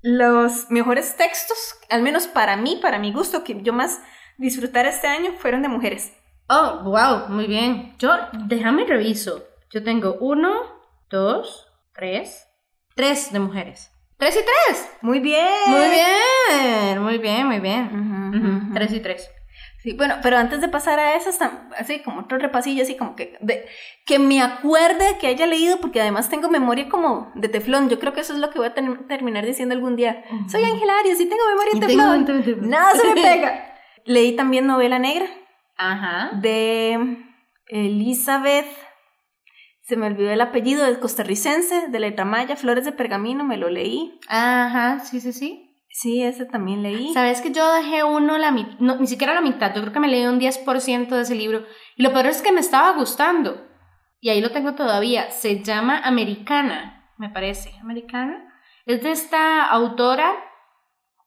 los 0.00 0.70
mejores 0.70 1.16
textos, 1.16 1.58
al 1.90 2.02
menos 2.02 2.26
para 2.26 2.56
mí, 2.56 2.78
para 2.80 2.98
mi 2.98 3.12
gusto, 3.12 3.44
que 3.44 3.60
yo 3.62 3.72
más 3.74 4.00
disfrutar 4.38 4.86
este 4.86 5.06
año, 5.06 5.32
fueron 5.38 5.62
de 5.62 5.68
mujeres. 5.68 6.12
Oh, 6.48 6.80
wow, 6.84 7.28
muy 7.28 7.46
bien. 7.46 7.94
Yo, 7.98 8.10
déjame 8.46 8.84
reviso. 8.84 9.42
Yo 9.70 9.82
tengo 9.82 10.16
uno, 10.20 10.52
dos, 11.10 11.66
tres, 11.94 12.46
tres 12.94 13.32
de 13.32 13.38
mujeres. 13.40 13.90
Tres 14.24 14.36
y 14.36 14.44
tres. 14.44 14.88
Muy 15.02 15.20
bien. 15.20 15.46
Muy 15.66 15.88
bien, 15.90 17.02
muy 17.02 17.18
bien, 17.18 17.46
muy 17.46 17.58
bien. 17.60 18.70
Tres 18.72 18.92
y 18.92 19.00
tres. 19.00 19.30
Sí, 19.82 19.92
bueno, 19.92 20.14
pero 20.22 20.38
antes 20.38 20.62
de 20.62 20.68
pasar 20.68 20.98
a 20.98 21.14
esas, 21.14 21.38
tam- 21.38 21.68
así 21.76 22.00
como 22.02 22.20
otro 22.22 22.38
repasillo, 22.38 22.82
así 22.82 22.96
como 22.96 23.14
que, 23.16 23.36
de, 23.40 23.66
que 24.06 24.18
me 24.18 24.40
acuerde 24.40 25.18
que 25.20 25.26
haya 25.26 25.46
leído, 25.46 25.78
porque 25.78 26.00
además 26.00 26.30
tengo 26.30 26.48
memoria 26.48 26.88
como 26.88 27.30
de 27.34 27.50
teflón. 27.50 27.90
Yo 27.90 27.98
creo 28.00 28.14
que 28.14 28.20
eso 28.22 28.32
es 28.32 28.38
lo 28.38 28.48
que 28.48 28.58
voy 28.58 28.68
a 28.68 28.72
ten- 28.72 29.06
terminar 29.08 29.44
diciendo 29.44 29.74
algún 29.74 29.94
día. 29.94 30.24
Soy 30.50 30.64
Ángel 30.64 30.88
y 31.20 31.26
tengo 31.28 31.42
memoria 31.50 31.72
de 31.72 31.76
Y 31.76 31.80
tengo 31.80 31.88
teflón. 31.88 32.08
montón 32.16 32.42
de- 32.44 32.66
Nada 32.66 32.92
se 32.94 33.06
me 33.08 33.14
pega. 33.22 33.74
Leí 34.06 34.34
también 34.36 34.66
novela 34.66 34.98
negra 34.98 35.26
Ajá. 35.76 36.30
de 36.40 37.18
Elizabeth, 37.66 38.66
se 39.84 39.96
me 39.96 40.06
olvidó 40.06 40.30
el 40.30 40.40
apellido, 40.40 40.86
es 40.86 40.96
costarricense, 40.96 41.88
de 41.88 42.00
letra 42.00 42.24
maya, 42.24 42.56
Flores 42.56 42.86
de 42.86 42.92
Pergamino, 42.92 43.44
me 43.44 43.58
lo 43.58 43.68
leí. 43.68 44.18
Ajá, 44.28 45.00
sí, 45.00 45.20
sí, 45.20 45.32
sí. 45.34 45.70
Sí, 45.90 46.22
ese 46.22 46.46
también 46.46 46.82
leí. 46.82 47.12
Sabes 47.12 47.42
que 47.42 47.52
yo 47.52 47.70
dejé 47.72 48.02
uno 48.02 48.38
la 48.38 48.50
mitad, 48.50 48.78
no, 48.80 48.96
ni 48.96 49.06
siquiera 49.06 49.34
la 49.34 49.42
mitad, 49.42 49.74
yo 49.74 49.82
creo 49.82 49.92
que 49.92 50.00
me 50.00 50.08
leí 50.08 50.24
un 50.26 50.40
10% 50.40 51.08
de 51.08 51.20
ese 51.20 51.34
libro. 51.34 51.66
Y 51.96 52.02
lo 52.02 52.12
peor 52.12 52.26
es 52.26 52.40
que 52.40 52.50
me 52.50 52.60
estaba 52.60 52.92
gustando. 52.92 53.68
Y 54.20 54.30
ahí 54.30 54.40
lo 54.40 54.52
tengo 54.52 54.74
todavía. 54.74 55.30
Se 55.30 55.62
llama 55.62 55.98
Americana, 55.98 57.12
me 57.18 57.28
parece. 57.28 57.70
Americana. 57.82 58.42
Es 58.86 59.02
de 59.02 59.10
esta 59.12 59.66
autora 59.66 60.32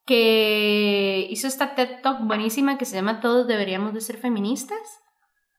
que 0.04 1.28
hizo 1.30 1.46
esta 1.46 1.76
TED 1.76 2.02
Talk 2.02 2.26
buenísima 2.26 2.76
que 2.76 2.86
se 2.86 2.96
llama 2.96 3.20
Todos 3.20 3.46
deberíamos 3.46 3.94
de 3.94 4.00
ser 4.00 4.16
feministas. 4.16 4.80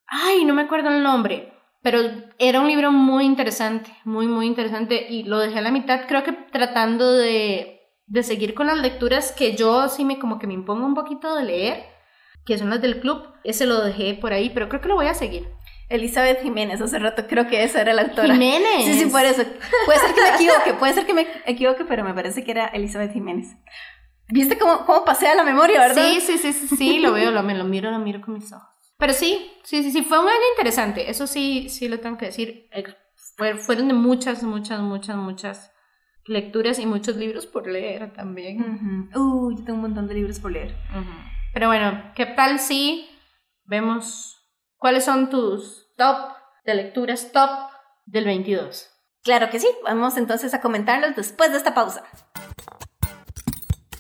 Ay, 0.06 0.44
no 0.44 0.54
me 0.54 0.64
acuerdo 0.64 0.90
el 0.90 1.02
nombre. 1.02 1.54
Pero 1.82 2.02
era 2.38 2.60
un 2.60 2.68
libro 2.68 2.92
muy 2.92 3.26
interesante, 3.26 3.90
muy, 4.04 4.28
muy 4.28 4.46
interesante. 4.48 5.08
Y 5.10 5.24
lo 5.24 5.40
dejé 5.40 5.60
a 5.60 5.62
la 5.62 5.72
mitad, 5.72 6.02
creo 6.08 6.24
que 6.24 6.34
tratando 6.34 7.14
de, 7.14 7.80
de 8.06 8.24
seguir 8.24 8.54
con 8.54 8.68
las 8.68 8.80
lecturas 8.80 9.32
que 9.32 9.56
yo 9.56 9.88
sí 9.88 10.04
me 10.04 10.20
como 10.20 10.40
que 10.40 10.48
me 10.48 10.54
impongo 10.54 10.86
un 10.86 10.96
poquito 10.96 11.36
de 11.36 11.44
leer, 11.44 11.86
que 12.46 12.58
son 12.58 12.70
las 12.70 12.82
del 12.82 13.00
club. 13.00 13.24
Ese 13.44 13.66
lo 13.66 13.82
dejé 13.82 14.14
por 14.16 14.34
ahí, 14.34 14.50
pero 14.50 14.68
creo 14.68 14.82
que 14.82 14.90
lo 14.90 14.96
voy 14.96 15.08
a 15.08 15.14
seguir. 15.14 15.48
Elizabeth 15.90 16.44
Jiménez, 16.44 16.82
hace 16.82 17.00
rato 17.00 17.26
creo 17.28 17.48
que 17.48 17.64
esa 17.64 17.82
era 17.82 17.94
la 17.94 18.04
autora. 18.04 18.34
Jiménez. 18.34 18.86
Sí, 18.86 19.00
sí, 19.00 19.06
por 19.06 19.26
eso. 19.26 19.44
Puede 19.86 20.00
ser 20.00 20.14
que 20.14 20.22
me 20.22 20.36
equivoque, 20.36 20.74
puede 20.74 20.94
ser 20.94 21.06
que 21.06 21.14
me 21.14 21.28
equivoque, 21.46 21.86
pero 21.86 22.04
me 22.04 22.14
parece 22.14 22.44
que 22.44 22.52
era 22.52 22.68
Elizabeth 22.68 23.12
Jiménez. 23.14 23.56
¿Viste 24.28 24.60
cómo, 24.60 24.86
cómo 24.86 25.04
pasea 25.04 25.34
la 25.34 25.44
memoria, 25.44 25.80
verdad? 25.80 26.08
Sí, 26.12 26.22
sí, 26.22 26.38
sí, 26.38 26.54
sí, 26.54 26.78
sí, 26.78 27.00
lo 27.00 27.14
veo, 27.14 27.32
lo, 27.32 27.42
me 27.42 27.56
lo 27.56 27.64
miro, 27.64 27.90
lo 27.90 27.98
miro 27.98 28.22
con 28.22 28.36
mis 28.36 28.54
ojos. 28.54 28.70
Pero 29.00 29.14
sí, 29.14 29.52
sí, 29.64 29.82
sí, 29.82 29.92
sí, 29.92 30.04
fue 30.04 30.20
un 30.20 30.28
año 30.28 30.38
interesante, 30.52 31.10
eso 31.10 31.26
sí, 31.26 31.70
sí 31.70 31.88
lo 31.88 32.00
tengo 32.00 32.18
que 32.18 32.26
decir. 32.28 32.70
Fue- 33.38 33.56
Fueron 33.56 33.88
de 33.88 33.94
muchas, 33.94 34.44
muchas, 34.44 34.82
muchas, 34.82 35.16
muchas 35.16 35.72
lecturas 36.26 36.78
y 36.80 36.86
muchos 36.86 37.16
libros 37.16 37.48
por 37.48 37.66
leer 37.68 38.12
también. 38.14 39.10
Ujú. 39.16 39.48
Uy, 39.48 39.56
yo 39.58 39.64
tengo 39.64 39.78
un 39.78 39.82
montón 39.84 40.08
de 40.08 40.14
libros 40.16 40.40
por 40.40 40.52
leer. 40.52 40.76
Pero 41.54 41.68
bueno, 41.68 42.12
¿qué 42.14 42.26
tal 42.26 42.60
si 42.60 43.10
vemos 43.64 44.38
cuáles 44.78 45.06
son 45.06 45.30
tus 45.30 45.88
top 45.96 46.34
de 46.66 46.76
lecturas 46.76 47.32
top 47.32 47.50
del 48.06 48.26
22? 48.26 48.90
Claro 49.24 49.50
que 49.50 49.60
sí, 49.60 49.68
vamos 49.84 50.18
entonces 50.18 50.54
a 50.54 50.62
comentarlos 50.62 51.16
después 51.16 51.52
de 51.52 51.58
esta 51.58 51.74
pausa. 51.74 52.04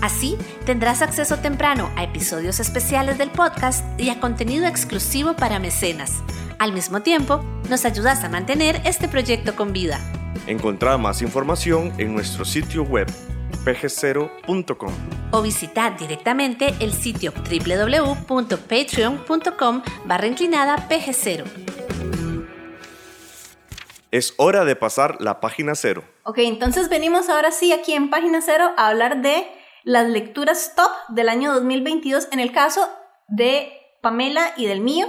Así 0.00 0.38
tendrás 0.64 1.02
acceso 1.02 1.38
temprano 1.38 1.90
a 1.96 2.04
episodios 2.04 2.60
especiales 2.60 3.18
del 3.18 3.30
podcast 3.30 3.84
y 4.00 4.10
a 4.10 4.20
contenido 4.20 4.64
exclusivo 4.66 5.34
para 5.34 5.58
mecenas. 5.58 6.22
Al 6.58 6.72
mismo 6.72 7.02
tiempo, 7.02 7.44
nos 7.68 7.84
ayudas 7.84 8.22
a 8.24 8.28
mantener 8.28 8.80
este 8.84 9.08
proyecto 9.08 9.56
con 9.56 9.72
vida. 9.72 9.98
Encontrá 10.46 10.96
más 10.96 11.22
información 11.22 11.92
en 11.98 12.14
nuestro 12.14 12.44
sitio 12.44 12.84
web 12.84 13.08
pg0.com. 13.64 14.92
O 15.32 15.42
visitar 15.42 15.98
directamente 15.98 16.72
el 16.80 16.92
sitio 16.92 17.32
www.patreon.com 17.32 19.82
barra 20.04 20.26
inclinada 20.26 20.88
pg0. 20.88 21.44
Es 24.12 24.34
hora 24.36 24.64
de 24.64 24.76
pasar 24.76 25.16
la 25.20 25.40
página 25.40 25.74
cero. 25.74 26.04
Ok, 26.22 26.38
entonces 26.38 26.88
venimos 26.88 27.28
ahora 27.28 27.50
sí 27.50 27.72
aquí 27.72 27.92
en 27.92 28.08
página 28.08 28.40
cero 28.40 28.70
a 28.76 28.86
hablar 28.88 29.20
de 29.20 29.48
las 29.86 30.08
lecturas 30.08 30.72
top 30.74 30.90
del 31.10 31.28
año 31.28 31.54
2022 31.54 32.26
en 32.32 32.40
el 32.40 32.50
caso 32.50 32.88
de 33.28 33.72
Pamela 34.02 34.52
y 34.56 34.66
del 34.66 34.80
mío. 34.80 35.06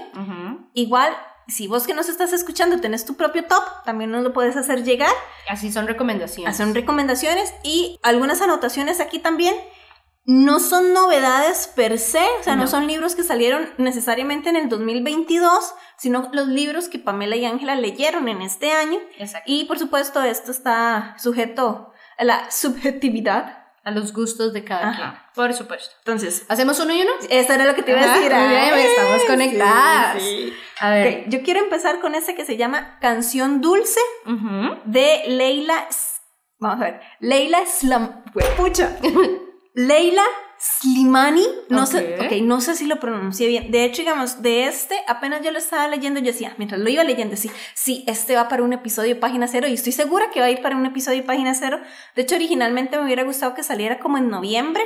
Igual, 0.73 1.11
si 1.47 1.67
vos 1.67 1.87
que 1.87 1.95
nos 1.95 2.09
estás 2.09 2.31
escuchando 2.31 2.79
tenés 2.79 3.03
tu 3.03 3.15
propio 3.15 3.43
top, 3.45 3.63
también 3.85 4.11
nos 4.11 4.21
lo 4.23 4.33
puedes 4.33 4.55
hacer 4.55 4.83
llegar. 4.83 5.11
Así 5.49 5.71
son 5.71 5.87
recomendaciones. 5.87 6.55
Son 6.55 6.75
recomendaciones 6.75 7.53
y 7.63 7.99
algunas 8.03 8.39
anotaciones 8.41 8.99
aquí 8.99 9.17
también. 9.17 9.55
No 10.25 10.59
son 10.59 10.93
novedades 10.93 11.67
per 11.73 11.97
se, 11.97 12.19
o 12.41 12.43
sea, 12.43 12.55
no, 12.55 12.63
No. 12.63 12.67
son 12.67 12.85
libros 12.85 13.15
que 13.15 13.23
salieron 13.23 13.69
necesariamente 13.77 14.49
en 14.49 14.57
el 14.57 14.69
2022, 14.69 15.73
sino 15.97 16.29
los 16.33 16.47
libros 16.49 16.87
que 16.89 16.99
Pamela 16.99 17.35
y 17.37 17.45
Ángela 17.45 17.75
leyeron 17.75 18.27
en 18.27 18.41
este 18.43 18.73
año. 18.73 18.99
Exacto. 19.17 19.49
Y 19.51 19.65
por 19.65 19.79
supuesto, 19.79 20.21
esto 20.21 20.51
está 20.51 21.15
sujeto 21.17 21.93
a 22.19 22.23
la 22.25 22.51
subjetividad. 22.51 23.66
A 23.87 23.91
los 23.91 24.11
gustos 24.11 24.51
de 24.51 24.63
cada 24.65 24.89
Ajá. 24.89 24.95
quien. 24.97 25.13
Por 25.33 25.53
supuesto. 25.53 25.95
Entonces, 25.99 26.45
¿Hacemos 26.49 26.77
uno 26.81 26.93
y 26.93 27.01
uno? 27.01 27.11
eso 27.29 27.53
era 27.53 27.63
lo 27.65 27.73
que 27.73 27.83
te 27.83 27.91
iba 27.91 28.01
a 28.01 28.15
decir. 28.17 28.33
Ay, 28.33 28.81
estamos 28.85 29.23
conectadas. 29.23 30.21
sí. 30.21 30.53
A 30.79 30.89
ver. 30.89 31.21
Ok, 31.21 31.29
yo 31.29 31.41
quiero 31.43 31.61
empezar 31.61 31.99
con 32.01 32.13
ese 32.13 32.35
que 32.35 32.43
se 32.45 32.57
llama 32.57 32.97
Canción 32.99 33.61
Dulce 33.61 33.99
de 34.85 35.23
Leila. 35.27 35.87
Vamos 36.59 36.81
a 36.81 36.85
ver. 36.85 37.01
Leila 37.21 37.59
Slam. 37.65 38.23
Pucha. 38.57 38.97
Leila 39.73 40.23
Slimani. 40.79 41.45
No 41.69 41.85
sé, 41.85 42.41
no 42.43 42.61
sé 42.61 42.75
si 42.75 42.85
lo 42.85 42.99
pronuncié 42.99 43.47
bien. 43.47 43.71
De 43.71 43.83
hecho, 43.85 44.01
digamos, 44.01 44.41
de 44.41 44.67
este, 44.67 44.95
apenas 45.07 45.41
yo 45.41 45.51
lo 45.51 45.57
estaba 45.57 45.87
leyendo, 45.87 46.19
yo 46.19 46.27
decía, 46.27 46.53
mientras 46.57 46.79
lo 46.81 46.89
iba 46.89 47.03
leyendo, 47.03 47.35
sí, 47.35 47.49
sí, 47.73 48.03
este 48.07 48.35
va 48.35 48.47
para 48.47 48.63
un 48.63 48.73
episodio 48.73 49.15
de 49.15 49.19
página 49.19 49.47
cero 49.47 49.67
y 49.67 49.73
estoy 49.73 49.91
segura 49.91 50.29
que 50.31 50.39
va 50.39 50.47
a 50.47 50.49
ir 50.51 50.61
para 50.61 50.75
un 50.75 50.85
episodio 50.85 51.21
de 51.21 51.27
página 51.27 51.53
cero. 51.53 51.79
De 52.15 52.21
hecho, 52.23 52.35
originalmente 52.35 52.97
me 52.97 53.05
hubiera 53.05 53.23
gustado 53.23 53.53
que 53.53 53.63
saliera 53.63 53.99
como 53.99 54.17
en 54.17 54.29
noviembre, 54.29 54.83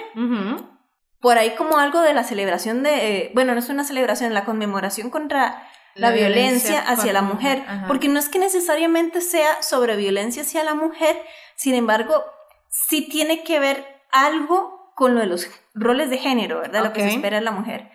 por 1.19 1.38
ahí 1.38 1.51
como 1.55 1.77
algo 1.77 2.01
de 2.01 2.13
la 2.13 2.23
celebración 2.23 2.83
de, 2.83 3.17
eh, 3.17 3.31
bueno, 3.33 3.53
no 3.53 3.59
es 3.59 3.69
una 3.69 3.83
celebración, 3.83 4.33
la 4.33 4.45
conmemoración 4.45 5.09
contra 5.09 5.67
la, 5.93 6.09
La 6.09 6.15
violencia, 6.15 6.71
violencia 6.71 6.79
hacia 6.81 7.13
la 7.13 7.21
mujer, 7.21 7.63
ajá. 7.67 7.85
porque 7.88 8.07
no 8.07 8.17
es 8.17 8.29
que 8.29 8.39
necesariamente 8.39 9.21
sea 9.21 9.61
sobre 9.61 9.97
violencia 9.97 10.43
hacia 10.43 10.63
la 10.63 10.73
mujer, 10.73 11.21
sin 11.55 11.75
embargo, 11.75 12.23
sí 12.69 13.07
tiene 13.07 13.43
que 13.43 13.59
ver 13.59 13.85
algo 14.11 14.93
con 14.95 15.15
lo 15.15 15.21
de 15.21 15.27
los 15.27 15.50
roles 15.73 16.09
de 16.09 16.17
género, 16.17 16.59
¿verdad? 16.59 16.83
Lo 16.83 16.93
que 16.93 17.01
se 17.01 17.09
espera 17.09 17.37
de 17.37 17.45
la 17.45 17.51
mujer. 17.51 17.91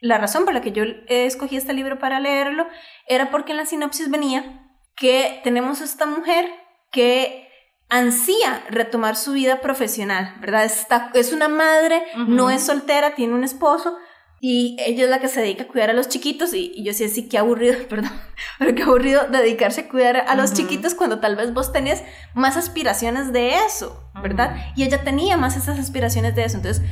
La 0.00 0.18
razón 0.18 0.44
por 0.44 0.54
la 0.54 0.60
que 0.60 0.72
yo 0.72 0.84
escogí 1.08 1.56
este 1.56 1.72
libro 1.72 1.98
para 1.98 2.20
leerlo 2.20 2.66
era 3.06 3.30
porque 3.30 3.52
en 3.52 3.58
la 3.58 3.66
sinopsis 3.66 4.10
venía 4.10 4.64
que 4.94 5.40
tenemos 5.44 5.80
esta 5.80 6.06
mujer 6.06 6.48
que 6.92 7.48
ansía 7.88 8.62
retomar 8.68 9.16
su 9.16 9.32
vida 9.32 9.60
profesional, 9.60 10.34
¿verdad? 10.40 10.64
Está, 10.64 11.10
es 11.14 11.32
una 11.32 11.48
madre, 11.48 12.04
no 12.16 12.50
es 12.50 12.64
soltera, 12.64 13.14
tiene 13.14 13.34
un 13.34 13.44
esposo 13.44 13.96
y 14.40 14.76
ella 14.78 15.04
es 15.04 15.10
la 15.10 15.18
que 15.20 15.28
se 15.28 15.40
dedica 15.40 15.64
a 15.64 15.68
cuidar 15.68 15.90
a 15.90 15.94
los 15.94 16.08
chiquitos 16.08 16.54
y, 16.54 16.72
y 16.74 16.84
yo 16.84 16.92
decía, 16.92 17.08
sí, 17.08 17.28
qué 17.28 17.38
aburrido, 17.38 17.76
perdón, 17.88 18.12
pero 18.58 18.74
qué 18.74 18.82
aburrido 18.82 19.26
dedicarse 19.28 19.82
a 19.82 19.88
cuidar 19.88 20.16
a 20.16 20.34
los 20.36 20.52
chiquitos 20.52 20.94
cuando 20.94 21.18
tal 21.18 21.36
vez 21.36 21.52
vos 21.52 21.72
tenés 21.72 22.02
más 22.34 22.56
aspiraciones 22.56 23.32
de 23.32 23.56
eso, 23.56 24.04
¿verdad? 24.22 24.56
Y 24.76 24.84
ella 24.84 25.02
tenía 25.02 25.36
más 25.36 25.56
esas 25.56 25.78
aspiraciones 25.78 26.34
de 26.36 26.44
eso. 26.44 26.56
Entonces, 26.56 26.84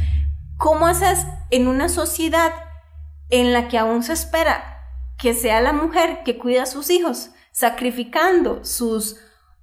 ¿cómo 0.56 0.86
haces 0.86 1.26
en 1.50 1.68
una 1.68 1.88
sociedad 1.88 2.52
en 3.30 3.52
la 3.52 3.68
que 3.68 3.78
aún 3.78 4.02
se 4.02 4.12
espera 4.12 4.72
que 5.18 5.34
sea 5.34 5.60
la 5.60 5.72
mujer 5.72 6.22
que 6.24 6.38
cuida 6.38 6.64
a 6.64 6.66
sus 6.66 6.90
hijos, 6.90 7.30
sacrificando 7.52 8.64
sus 8.64 9.16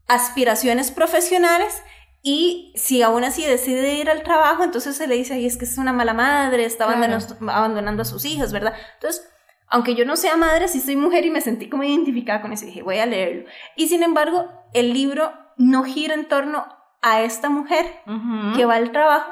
aspiraciones 0.07 0.91
profesionales 0.91 1.81
y 2.25 2.71
si 2.75 3.01
aún 3.03 3.23
así 3.25 3.45
decide 3.45 3.95
ir 3.95 4.09
al 4.09 4.23
trabajo, 4.23 4.63
entonces 4.63 4.95
se 4.95 5.05
le 5.07 5.15
dice, 5.15 5.33
ay, 5.33 5.45
es 5.45 5.57
que 5.57 5.65
es 5.65 5.77
una 5.77 5.91
mala 5.93 6.13
madre, 6.13 6.63
está 6.65 6.85
Claro. 6.85 6.97
abandonando, 7.03 7.51
abandonando 7.51 8.01
a 8.01 8.05
sus 8.05 8.23
hijos, 8.25 8.51
¿verdad? 8.53 8.73
Entonces, 8.95 9.29
aunque 9.67 9.93
yo 9.95 10.05
no 10.05 10.15
sea 10.15 10.37
madre, 10.37 10.67
sí 10.69 10.79
soy 10.79 10.95
mujer 10.95 11.25
y 11.25 11.31
me 11.31 11.41
sentí 11.41 11.67
como 11.69 11.83
identificada 11.83 12.41
con 12.41 12.53
eso 12.53 12.63
y 12.63 12.67
dije, 12.67 12.81
voy 12.81 12.99
a 12.99 13.05
leerlo. 13.05 13.45
Y 13.75 13.89
sin 13.89 14.03
embargo, 14.03 14.49
el 14.73 14.93
libro 14.93 15.33
no 15.57 15.83
gira 15.83 16.13
en 16.13 16.27
torno 16.29 16.65
a 17.01 17.21
esta 17.21 17.49
mujer 17.49 17.85
que 18.55 18.65
va 18.65 18.75
al 18.75 18.91
trabajo, 18.93 19.31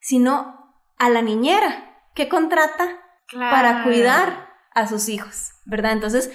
sino 0.00 0.72
a 0.98 1.08
la 1.10 1.22
niñera 1.22 1.96
que 2.14 2.28
contrata 2.28 2.88
para 3.32 3.82
cuidar 3.84 4.50
a 4.72 4.86
sus 4.86 5.08
hijos, 5.08 5.52
¿verdad? 5.64 5.92
Entonces, 5.92 6.30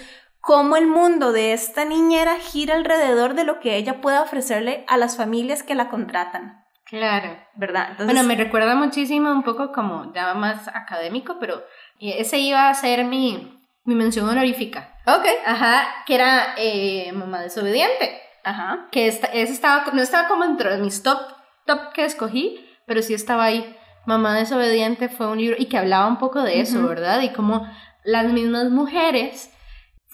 cómo 0.45 0.77
el 0.77 0.87
mundo 0.87 1.31
de 1.31 1.53
esta 1.53 1.85
niñera 1.85 2.35
gira 2.39 2.75
alrededor 2.75 3.33
de 3.33 3.43
lo 3.45 3.59
que 3.59 3.75
ella 3.77 3.99
pueda 4.01 4.21
ofrecerle 4.21 4.85
a 4.87 4.97
las 4.97 5.17
familias 5.17 5.63
que 5.63 5.75
la 5.75 5.89
contratan, 5.89 6.63
Claro. 6.85 7.35
¿verdad? 7.55 7.87
Entonces, 7.91 8.05
Bueno, 8.05 8.27
me 8.27 8.35
recuerda 8.35 8.75
muchísimo 8.75 9.31
un 9.31 9.41
poco 9.41 9.71
como 9.71 10.13
ya 10.13 10.35
más 10.35 10.67
académico, 10.67 11.37
pero 11.39 11.63
ese 11.99 12.37
iba 12.37 12.69
a 12.69 12.73
ser 12.75 13.05
mi, 13.05 13.59
mi 13.85 13.95
mención 13.95 14.29
honorífica. 14.29 14.93
ok, 15.07 15.25
Ajá, 15.47 15.83
que 16.05 16.13
era 16.15 16.53
eh, 16.57 17.11
Mamá 17.13 17.41
Desobediente. 17.41 18.21
ajá, 18.43 18.87
Que 18.91 19.07
esta, 19.07 19.27
ese 19.27 19.51
estaba, 19.51 19.85
no 19.93 20.01
estaba 20.03 20.27
como 20.27 20.43
dentro 20.43 20.69
de 20.69 20.77
mis 20.77 21.01
top, 21.01 21.17
top 21.65 21.91
que 21.93 22.05
escogí, 22.05 22.63
pero 22.85 23.01
sí 23.01 23.15
estaba 23.15 23.45
ahí. 23.45 23.75
Mamá 24.05 24.35
Desobediente 24.35 25.09
fue 25.09 25.25
un 25.25 25.39
libro 25.39 25.55
y 25.57 25.65
que 25.65 25.79
hablaba 25.79 26.05
un 26.05 26.19
poco 26.19 26.43
de 26.43 26.61
eso. 26.61 26.87
¿verdad? 26.87 27.21
Y 27.21 27.29
cómo 27.29 27.67
las 28.03 28.25
mismas 28.31 28.69
mujeres 28.69 29.49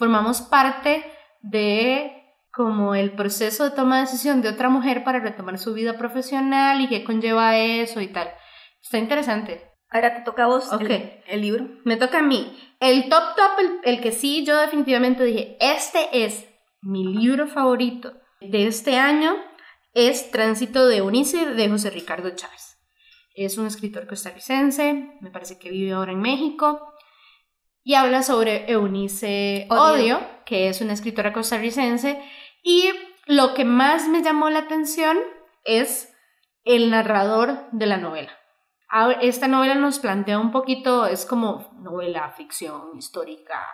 formamos 0.02 0.42
parte 0.42 1.06
de 1.44 2.24
como 2.52 2.96
el 2.96 3.12
proceso 3.12 3.66
de 3.66 3.76
toma 3.76 3.98
de 3.98 4.02
decisión 4.06 4.42
de 4.42 4.50
otra 4.50 4.68
mujer 4.68 5.04
para 5.04 5.20
retomar 5.20 5.60
su 5.60 5.76
vida 5.76 5.96
profesional 5.96 6.82
y 6.82 6.88
qué 6.90 7.04
conlleva 7.04 7.56
eso 7.60 8.02
y 8.02 8.08
tal. 8.08 8.32
Está 8.82 8.98
interesante. 8.98 9.62
Ahora 9.92 10.16
te 10.16 10.22
toca 10.24 10.46
a 10.46 10.48
vos 10.48 10.74
Ok. 10.74 10.90
el, 10.90 11.22
el 11.28 11.42
libro. 11.42 11.68
Me 11.86 11.98
toca 11.98 12.18
a 12.18 12.24
mí. 12.24 12.52
El 12.80 13.10
top 13.10 13.36
top, 13.36 13.60
el, 13.60 13.80
el 13.96 14.02
que 14.02 14.12
sí 14.12 14.44
yo 14.44 14.60
definitivamente 14.60 15.24
dije, 15.24 15.56
este 15.62 16.24
es 16.26 16.48
mi 16.82 17.04
libro 17.06 17.46
favorito 17.48 18.12
de 18.40 18.66
este 18.66 18.98
año, 18.98 19.36
es 19.94 20.32
Tránsito 20.32 20.88
de 20.88 20.98
Eunice 20.98 21.46
de 21.46 21.70
José 21.70 21.92
Ricardo 21.92 22.32
Chávez. 22.32 22.76
Es 23.36 23.60
un 23.60 23.68
escritor 23.68 24.08
costarricense, 24.08 25.12
me 25.22 25.30
parece 25.30 25.60
que 25.60 25.70
vive 25.70 25.92
ahora 25.94 26.12
en 26.12 26.22
México, 26.22 26.92
y 27.84 27.96
habla 27.96 28.24
sobre 28.24 28.72
Eunice 28.72 29.68
Odio. 29.70 29.82
Odio, 29.82 30.20
que 30.46 30.70
es 30.70 30.82
una 30.82 30.94
escritora 30.94 31.34
costarricense, 31.34 32.22
y 32.64 32.92
lo 33.26 33.54
que 33.54 33.66
más 33.66 34.08
me 34.08 34.22
llamó 34.22 34.50
la 34.50 34.60
atención 34.60 35.18
es 35.64 36.14
el 36.64 36.92
narrador 36.92 37.70
de 37.72 37.86
la 37.86 37.98
novela. 37.98 38.32
Esta 39.22 39.48
novela 39.48 39.76
nos 39.76 40.00
plantea 40.00 40.38
un 40.38 40.52
poquito, 40.52 41.06
es 41.06 41.26
como 41.26 41.72
novela, 41.82 42.34
ficción, 42.36 42.98
histórica, 42.98 43.66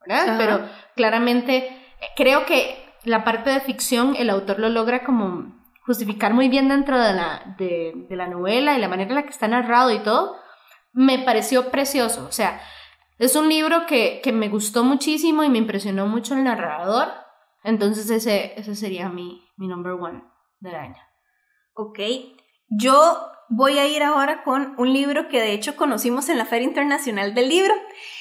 ¿verdad? 0.00 0.28
Ajá. 0.28 0.38
Pero 0.38 0.68
claramente 0.96 1.92
creo 2.16 2.46
que 2.46 2.82
la 3.04 3.24
parte 3.24 3.50
de 3.50 3.60
ficción 3.60 4.16
el 4.16 4.30
autor 4.30 4.58
lo 4.58 4.70
logra 4.70 5.04
como 5.04 5.54
justificar 5.84 6.32
muy 6.32 6.48
bien 6.48 6.68
dentro 6.68 6.98
de 6.98 7.12
la, 7.12 7.54
de, 7.58 7.92
de 8.08 8.16
la 8.16 8.26
novela 8.26 8.74
y 8.74 8.80
la 8.80 8.88
manera 8.88 9.10
en 9.10 9.16
la 9.16 9.22
que 9.22 9.30
está 9.30 9.48
narrado 9.48 9.90
y 9.90 9.98
todo. 10.00 10.36
Me 10.92 11.18
pareció 11.18 11.70
precioso, 11.70 12.26
o 12.26 12.32
sea, 12.32 12.60
es 13.18 13.36
un 13.36 13.48
libro 13.48 13.86
que, 13.86 14.20
que 14.22 14.32
me 14.32 14.48
gustó 14.48 14.84
muchísimo 14.84 15.44
y 15.44 15.48
me 15.48 15.58
impresionó 15.58 16.06
mucho 16.06 16.34
el 16.34 16.44
narrador. 16.44 17.08
Entonces 17.64 18.08
ese, 18.10 18.58
ese 18.58 18.74
sería 18.74 19.08
mi, 19.08 19.42
mi 19.56 19.66
number 19.66 19.92
one 19.92 20.22
del 20.60 20.74
año. 20.74 21.02
Ok. 21.74 21.98
Yo 22.70 23.30
voy 23.48 23.78
a 23.78 23.86
ir 23.86 24.02
ahora 24.02 24.42
con 24.44 24.74
un 24.76 24.92
libro 24.92 25.28
que 25.28 25.40
de 25.40 25.52
hecho 25.52 25.74
conocimos 25.74 26.28
en 26.28 26.36
la 26.36 26.44
Feria 26.44 26.68
Internacional 26.68 27.34
del 27.34 27.48
Libro. 27.48 27.74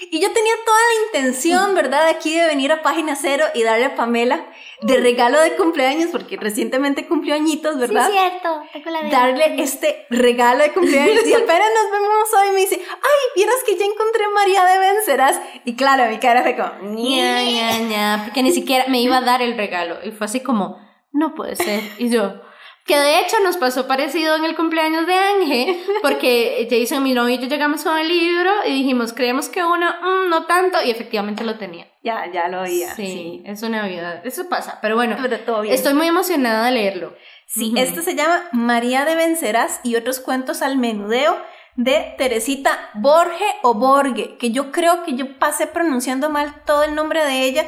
Y 0.09 0.21
yo 0.21 0.31
tenía 0.31 0.53
toda 0.65 0.77
la 0.77 1.05
intención, 1.05 1.75
¿verdad?, 1.75 2.07
aquí 2.07 2.33
de 2.33 2.47
venir 2.47 2.71
a 2.71 2.81
Página 2.81 3.15
Cero 3.15 3.45
y 3.53 3.63
darle 3.63 3.85
a 3.85 3.95
Pamela 3.95 4.45
de 4.81 4.97
regalo 4.97 5.39
de 5.41 5.55
cumpleaños, 5.55 6.09
porque 6.11 6.37
recientemente 6.37 7.07
cumplió 7.07 7.35
añitos, 7.35 7.77
¿verdad? 7.77 8.09
cierto. 8.09 8.61
Tengo 8.71 8.89
la 8.89 9.09
darle 9.09 9.61
este 9.61 10.05
regalo 10.09 10.63
de 10.63 10.71
cumpleaños 10.71 11.25
y 11.25 11.33
apenas 11.33 11.69
nos 11.75 11.91
vemos 11.91 12.33
hoy 12.41 12.53
me 12.53 12.61
dice, 12.61 12.79
ay, 12.79 13.29
vieras 13.35 13.57
que 13.65 13.75
ya 13.75 13.85
encontré 13.85 14.16
María 14.37 14.63
de 14.65 14.79
Vencerás. 14.79 15.39
Y 15.65 15.75
claro, 15.75 16.09
mi 16.09 16.17
cara 16.19 16.43
fue 16.43 16.55
como, 16.55 16.93
ña, 16.93 17.41
ña, 17.43 17.79
ña, 17.79 18.21
porque 18.25 18.43
ni 18.43 18.51
siquiera 18.51 18.85
me 18.87 19.01
iba 19.01 19.17
a 19.17 19.21
dar 19.21 19.41
el 19.41 19.57
regalo. 19.57 19.97
Y 20.03 20.11
fue 20.11 20.25
así 20.25 20.41
como, 20.41 20.77
no 21.11 21.33
puede 21.35 21.55
ser. 21.55 21.81
Y 21.97 22.09
yo, 22.09 22.41
que 22.85 22.95
de 22.97 23.19
hecho 23.19 23.35
nos 23.43 23.57
pasó 23.57 23.85
parecido 23.87 24.35
en 24.37 24.45
el 24.45 24.55
cumpleaños 24.55 25.05
de 25.07 25.13
Ángel, 25.13 25.77
porque 26.01 26.67
Jason, 26.69 27.03
mi 27.03 27.13
novio 27.13 27.35
y 27.35 27.39
yo 27.39 27.47
llegamos 27.47 27.83
con 27.83 27.97
el 27.97 28.07
libro 28.07 28.49
y 28.65 28.71
dijimos, 28.73 29.11
creemos 29.13 29.49
que 29.49 29.63
uno, 29.63 29.87
mm, 30.01 30.29
no 30.29 30.45
tanto, 30.45 30.77
y 30.85 30.91
efectivamente 30.91 31.43
lo 31.43 31.57
tenía. 31.57 31.85
ya, 32.03 32.31
ya 32.31 32.47
lo 32.47 32.61
oía. 32.61 32.93
sí, 32.95 33.05
Sí. 33.05 33.43
es 33.45 33.61
una 33.63 33.81
Navidad. 33.81 34.25
Eso 34.25 34.47
pasa, 34.47 34.79
pero 34.81 34.95
bueno, 34.95 35.17
Pero 35.21 35.39
todo 35.41 35.61
bien. 35.63 35.73
estoy 35.75 35.93
muy 35.93 36.07
emocionada 36.07 36.65
de 36.67 36.71
leerlo. 36.71 37.13
Sí, 37.47 37.69
Ujú. 37.73 37.77
este 37.79 38.01
se 38.01 38.15
llama 38.15 38.43
María 38.53 39.03
de 39.03 39.15
Vencerás 39.15 39.81
y 39.83 39.95
otros 39.97 40.19
cuentos 40.21 40.61
al 40.61 40.77
menudeo 40.77 41.37
de 41.77 42.15
Teresita 42.17 42.71
Borge 42.95 43.45
o 43.61 43.75
Borge, 43.75 44.35
que 44.37 44.49
yo 44.51 44.71
creo 44.71 45.03
que 45.03 45.13
yo 45.15 45.37
pasé 45.37 45.67
pronunciando 45.67 46.29
mal 46.29 46.63
todo 46.65 46.83
el 46.83 46.95
nombre 46.95 47.23
de 47.23 47.43
ella 47.43 47.65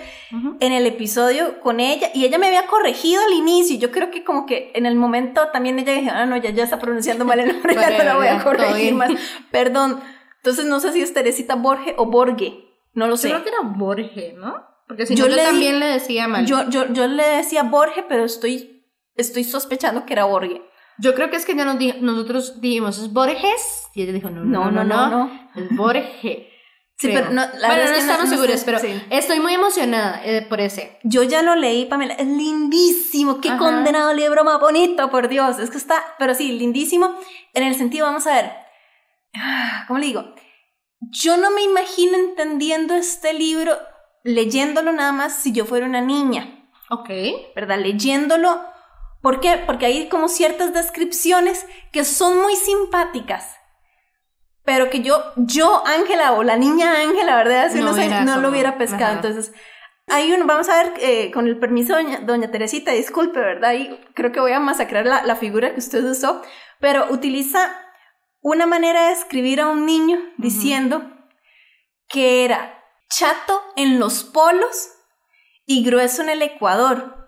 en 0.59 0.71
el 0.73 0.85
episodio 0.87 1.61
con 1.61 1.79
ella 1.79 2.09
y 2.13 2.25
ella 2.25 2.37
me 2.39 2.47
había 2.47 2.65
corregido 2.65 3.21
al 3.23 3.33
inicio. 3.33 3.77
Yo 3.77 3.91
creo 3.91 4.09
que 4.09 4.23
como 4.23 4.45
que 4.47 4.71
en 4.73 4.85
el 4.87 4.95
momento 4.95 5.49
también 5.53 5.77
ella 5.79 5.93
dijo, 5.93 6.11
ah, 6.13 6.25
no, 6.25 6.35
ya, 6.37 6.49
ya 6.49 6.63
está 6.63 6.79
pronunciando 6.79 7.23
mal 7.23 7.39
el 7.39 7.49
nombre, 7.53 7.75
ya 7.75 7.89
no 7.97 8.03
la 8.03 8.15
voy 8.17 8.27
a 8.27 8.43
corregir 8.43 8.93
más. 8.95 9.11
Perdón. 9.51 10.01
Entonces 10.37 10.65
no 10.65 10.79
sé 10.79 10.91
si 10.91 11.01
es 11.01 11.13
Teresita 11.13 11.55
Borge 11.55 11.93
o 11.97 12.07
Borge, 12.07 12.65
no 12.93 13.05
lo 13.05 13.13
Yo 13.13 13.17
sé. 13.17 13.29
creo 13.29 13.43
que 13.43 13.49
era 13.49 13.59
Borge, 13.61 14.33
¿no? 14.35 14.65
Porque 14.87 15.05
si 15.05 15.13
Yo 15.13 15.25
no, 15.25 15.29
yo 15.29 15.35
le 15.35 15.41
di- 15.43 15.47
también 15.49 15.79
le 15.79 15.85
decía 15.85 16.27
mal. 16.27 16.47
Yo, 16.47 16.67
yo, 16.69 16.91
yo 16.93 17.07
le 17.07 17.27
decía 17.27 17.61
Borge, 17.61 18.03
pero 18.09 18.23
estoy, 18.23 18.83
estoy 19.15 19.43
sospechando 19.43 20.05
que 20.07 20.13
era 20.13 20.25
Borge. 20.25 20.63
Yo 21.01 21.15
creo 21.15 21.29
que 21.29 21.37
es 21.37 21.45
que 21.45 21.55
ya 21.55 21.65
nos 21.65 21.77
di- 21.79 21.95
nosotros 22.01 22.59
dijimos, 22.61 22.97
¿es 22.99 23.11
Borges? 23.13 23.87
Y 23.95 24.03
ella 24.03 24.13
dijo, 24.13 24.29
no, 24.29 24.43
no, 24.43 24.69
no, 24.71 24.83
no, 24.83 25.49
es 25.55 25.75
Borge. 25.75 26.49
Sí, 26.97 27.07
creo. 27.07 27.19
pero 27.21 27.29
no, 27.33 27.41
la 27.41 27.49
bueno, 27.51 27.67
verdad 27.67 27.83
es 27.83 27.89
no 27.91 27.93
que 27.95 27.99
estamos 28.01 28.25
no 28.29 28.35
seguros, 28.35 28.59
sé, 28.59 28.65
pero 28.65 28.79
sí. 28.79 29.01
estoy 29.09 29.39
muy 29.39 29.53
emocionada 29.53 30.21
eh, 30.25 30.41
por 30.49 30.59
ese. 30.59 30.99
Yo 31.03 31.23
ya 31.23 31.41
lo 31.41 31.55
leí, 31.55 31.85
Pamela. 31.85 32.13
Es 32.15 32.27
lindísimo. 32.27 33.39
Qué 33.39 33.47
Ajá. 33.49 33.57
condenado 33.57 34.13
libro 34.13 34.43
más 34.43 34.59
bonito, 34.59 35.09
por 35.09 35.29
Dios. 35.29 35.59
Es 35.59 35.69
que 35.69 35.77
está, 35.77 36.03
pero 36.19 36.33
sí, 36.35 36.51
lindísimo. 36.51 37.15
En 37.53 37.63
el 37.63 37.75
sentido, 37.75 38.05
vamos 38.05 38.27
a 38.27 38.33
ver. 38.33 38.51
¿Cómo 39.87 39.99
le 39.99 40.07
digo? 40.07 40.25
Yo 40.99 41.37
no 41.37 41.51
me 41.51 41.61
imagino 41.63 42.17
entendiendo 42.17 42.93
este 42.95 43.33
libro 43.33 43.77
leyéndolo 44.25 44.91
nada 44.91 45.13
más 45.13 45.33
si 45.35 45.53
yo 45.53 45.63
fuera 45.65 45.85
una 45.85 46.01
niña, 46.01 46.67
Ok. 46.89 47.09
¿verdad? 47.55 47.79
Leyéndolo. 47.79 48.61
¿Por 49.21 49.39
qué? 49.41 49.61
Porque 49.65 49.85
hay 49.85 50.09
como 50.09 50.29
ciertas 50.29 50.73
descripciones 50.73 51.65
que 51.91 52.05
son 52.05 52.41
muy 52.41 52.55
simpáticas. 52.55 53.55
Pero 54.63 54.89
que 54.89 55.01
yo, 55.01 55.23
yo, 55.35 55.83
Ángela, 55.85 56.33
o 56.33 56.43
la 56.43 56.55
niña 56.55 57.01
Ángela, 57.01 57.35
¿verdad? 57.37 57.65
Hace 57.65 57.77
No 57.77 57.83
unos 57.85 57.97
años, 57.97 58.07
hubiera 58.07 58.25
no 58.25 58.41
lo 58.41 58.49
hubiera 58.49 58.77
pescado. 58.77 59.05
ajá. 59.05 59.13
Entonces, 59.13 59.51
hay 60.07 60.31
uno, 60.31 60.45
vamos 60.45 60.69
a 60.69 60.83
ver, 60.83 60.93
eh, 60.99 61.31
con 61.31 61.47
el 61.47 61.59
permiso 61.59 61.95
de 61.95 62.03
doña, 62.03 62.19
doña 62.21 62.51
Teresita, 62.51 62.91
disculpe, 62.91 63.39
¿verdad? 63.39 63.73
Y 63.73 63.89
creo 64.13 64.31
que 64.31 64.39
voy 64.39 64.51
a 64.53 64.59
masacrar 64.59 65.05
la, 65.05 65.23
la 65.23 65.35
figura 65.35 65.73
que 65.73 65.79
usted 65.79 66.03
usó, 66.03 66.41
pero 66.79 67.07
utiliza 67.11 67.75
una 68.41 68.65
manera 68.65 69.07
de 69.07 69.13
escribir 69.13 69.59
a 69.61 69.67
un 69.67 69.85
niño 69.85 70.17
diciendo 70.37 71.03
que 72.07 72.45
era 72.45 72.83
chato 73.09 73.61
en 73.75 73.99
los 73.99 74.23
polos 74.23 74.91
y 75.65 75.83
grueso 75.83 76.21
en 76.21 76.29
el 76.29 76.41
Ecuador. 76.41 77.18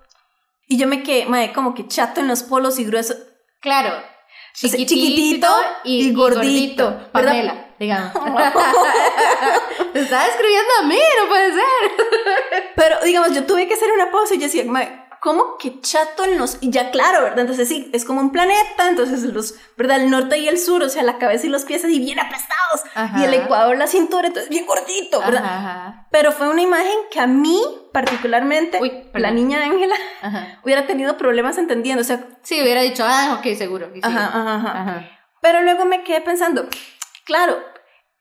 Y 0.72 0.78
yo 0.78 0.88
me 0.88 1.04
quedé, 1.04 1.26
madre, 1.26 1.52
como 1.52 1.74
que 1.74 1.86
chato 1.86 2.22
en 2.22 2.30
los 2.30 2.44
polos 2.44 2.80
y 2.80 2.86
grueso. 2.86 3.14
Claro. 3.60 3.90
sea, 4.54 4.70
Chiquitito, 4.70 5.50
y, 5.84 6.08
y 6.08 6.14
gordito, 6.14 6.86
gordito. 6.86 7.12
Pamela, 7.12 7.74
digamos. 7.78 8.14
Te 9.92 10.00
estaba 10.00 10.28
escribiendo 10.28 10.70
a 10.80 10.84
mí, 10.84 10.98
no 11.20 11.28
puede 11.28 11.52
ser. 11.52 12.72
Pero, 12.78 13.04
digamos, 13.04 13.36
yo 13.36 13.46
tuve 13.46 13.68
que 13.68 13.74
hacer 13.74 13.92
una 13.92 14.12
pausa 14.12 14.36
y 14.36 14.38
yo 14.38 14.44
decía, 14.44 14.64
"Mae, 14.66 14.98
¿cómo 15.22 15.58
que 15.58 15.80
chato 15.82 16.26
en 16.26 16.38
los...? 16.38 16.58
Y 16.62 16.72
ya, 16.72 16.90
claro, 16.92 17.22
¿verdad? 17.24 17.40
Entonces 17.40 17.68
sí, 17.70 17.90
es 17.94 18.04
como 18.04 18.20
un 18.20 18.32
planeta, 18.32 18.90
entonces 18.90 19.22
los, 19.24 19.54
¿verdad? 19.78 20.02
El 20.02 20.10
norte 20.10 20.40
y 20.40 20.48
el 20.48 20.58
sur, 20.58 20.82
o 20.84 20.90
sea, 20.90 21.04
la 21.04 21.20
cabeza 21.20 21.46
y 21.46 21.50
los 21.50 21.64
pies 21.64 21.86
así 21.86 22.00
bien 22.00 22.20
aplastados. 22.20 22.82
Ajá. 22.96 23.20
Y 23.20 23.24
el 23.26 23.34
Ecuador, 23.36 23.78
la 23.78 23.86
cintura, 23.88 24.28
entonces 24.28 24.50
bien 24.50 24.66
gordito, 24.66 25.20
¿verdad? 25.20 25.46
Ajá, 25.46 25.58
ajá. 25.58 26.08
Pero 26.12 26.32
fue 26.32 26.50
una 26.50 26.62
imagen 26.64 26.98
que 27.12 27.20
a 27.20 27.28
mí, 27.28 27.62
particularmente, 27.94 28.80
Uy, 28.82 28.92
la 29.14 29.32
niña 29.32 29.64
Ángela, 29.64 29.96
hubiera 30.64 30.88
tenido 30.88 31.18
problemas 31.18 31.58
entendiendo, 31.58 32.02
o 32.02 32.06
sea, 32.06 32.26
Sí, 32.42 32.62
hubiera 32.62 32.82
dicho, 32.82 33.04
ah, 33.08 33.38
ok, 33.40 33.56
seguro. 33.56 33.92
ajá. 34.02 34.26
Ajá. 34.34 35.10
Pero 35.42 35.62
luego 35.62 35.86
me 35.86 36.04
quedé 36.04 36.22
pensando, 36.22 36.68
claro, 37.26 37.58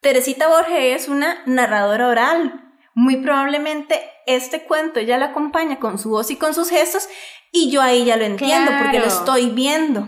Teresita 0.00 0.48
Borges 0.48 1.02
es 1.02 1.08
una 1.08 1.42
narradora 1.46 2.08
oral. 2.08 2.66
Muy 2.94 3.18
probablemente 3.18 4.00
este 4.36 4.64
cuento 4.64 5.00
ella 5.00 5.18
la 5.18 5.26
acompaña 5.26 5.78
con 5.78 5.98
su 5.98 6.10
voz 6.10 6.30
y 6.30 6.36
con 6.36 6.54
sus 6.54 6.70
gestos 6.70 7.08
y 7.52 7.70
yo 7.70 7.82
ahí 7.82 8.04
ya 8.04 8.16
lo 8.16 8.24
entiendo 8.24 8.70
porque 8.82 8.98
lo 9.00 9.06
estoy 9.06 9.50
viendo. 9.50 10.06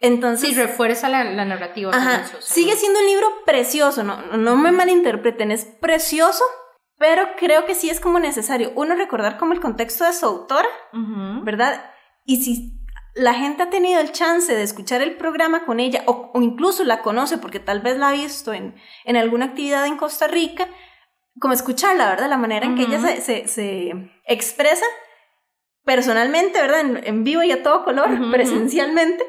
Entonces, 0.00 0.50
Sí, 0.50 0.54
refuerza 0.54 1.08
la, 1.08 1.24
la 1.24 1.44
narrativa. 1.44 1.90
ajá, 1.94 2.24
sigue 2.40 2.76
siendo 2.76 3.00
un 3.00 3.06
libro 3.06 3.26
precioso, 3.44 4.04
no, 4.04 4.16
no 4.36 4.56
me 4.56 4.70
malinterpreten, 4.70 5.50
es 5.50 5.64
precioso, 5.64 6.44
pero 6.98 7.26
creo 7.36 7.64
que 7.66 7.74
sí 7.74 7.90
es 7.90 7.98
como 7.98 8.20
necesario 8.20 8.72
uno 8.76 8.94
recordar 8.94 9.38
como 9.38 9.52
el 9.54 9.60
contexto 9.60 10.04
de 10.04 10.12
su 10.12 10.24
autora. 10.26 10.68
¿verdad? 11.42 11.84
Y 12.24 12.42
si 12.42 12.74
la 13.14 13.34
gente 13.34 13.64
ha 13.64 13.70
tenido 13.70 14.00
el 14.00 14.12
chance 14.12 14.54
de 14.54 14.62
escuchar 14.62 15.02
el 15.02 15.16
programa 15.16 15.64
con 15.64 15.80
ella 15.80 16.04
o, 16.06 16.30
o 16.32 16.42
incluso 16.42 16.84
la 16.84 17.02
conoce 17.02 17.38
porque 17.38 17.58
tal 17.58 17.80
vez 17.80 17.96
la 17.98 18.10
ha 18.10 18.12
visto 18.12 18.52
en, 18.52 18.76
en 19.04 19.16
alguna 19.16 19.46
actividad 19.46 19.84
en 19.86 19.96
Costa 19.96 20.28
Rica, 20.28 20.68
como 21.40 21.54
escucharla, 21.54 22.08
¿verdad? 22.10 22.28
La 22.28 22.36
manera 22.38 22.66
en 22.66 22.74
que 22.76 22.82
ella 22.82 23.00
se, 23.00 23.20
se- 23.20 23.48
se 23.48 23.92
expresa 24.26 24.84
personalmente, 25.84 26.60
¿verdad? 26.60 26.80
En, 26.80 27.00
en 27.04 27.24
vivo 27.24 27.42
y 27.42 27.52
a 27.52 27.62
todo 27.62 27.84
color, 27.84 28.30
presencialmente. 28.30 29.24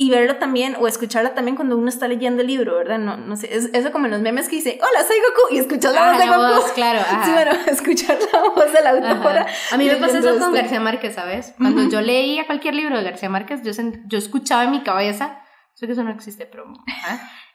Y 0.00 0.10
verla 0.10 0.38
también, 0.38 0.76
o 0.78 0.86
escucharla 0.86 1.34
también 1.34 1.56
cuando 1.56 1.76
uno 1.76 1.88
está 1.88 2.06
leyendo 2.06 2.42
el 2.42 2.46
libro, 2.46 2.76
¿verdad? 2.76 2.98
No, 3.00 3.16
no 3.16 3.34
sé, 3.36 3.52
es- 3.52 3.70
eso 3.72 3.90
como 3.90 4.04
en 4.06 4.12
los 4.12 4.20
memes 4.20 4.48
que 4.48 4.54
dice, 4.56 4.78
hola, 4.80 5.02
soy 5.04 5.16
Goku, 5.18 5.54
y 5.54 5.58
escuchas 5.58 5.92
la 5.92 6.04
Ah, 6.04 6.10
voz 6.12 6.18
de 6.20 6.26
la 6.26 6.36
Goku. 6.36 6.60
voz, 6.62 6.72
claro. 6.72 7.00
ajá. 7.00 7.24
Sí, 7.24 7.32
bueno, 7.32 7.50
escuchar 7.66 8.16
la 8.32 8.40
voz 8.48 8.72
de 8.72 8.80
la 8.80 8.90
autora. 8.90 9.42
Ajá. 9.42 9.74
A 9.74 9.76
mí 9.76 9.86
me 9.86 9.96
pasa 9.96 10.18
eso 10.18 10.38
con. 10.38 10.54
García 10.54 10.78
Márquez, 10.78 11.16
¿sabes? 11.16 11.52
Cuando 11.58 11.80
Ujú. 11.82 11.90
yo 11.90 12.00
leía 12.00 12.46
cualquier 12.46 12.74
libro 12.74 12.96
de 12.96 13.02
García 13.02 13.28
Márquez, 13.28 13.62
yo, 13.64 13.72
sen- 13.72 14.02
yo 14.06 14.18
escuchaba 14.18 14.62
en 14.62 14.70
mi 14.70 14.84
cabeza, 14.84 15.42
sé 15.74 15.86
que 15.86 15.94
eso 15.94 16.04
no 16.04 16.12
existe, 16.12 16.46
pero 16.46 16.72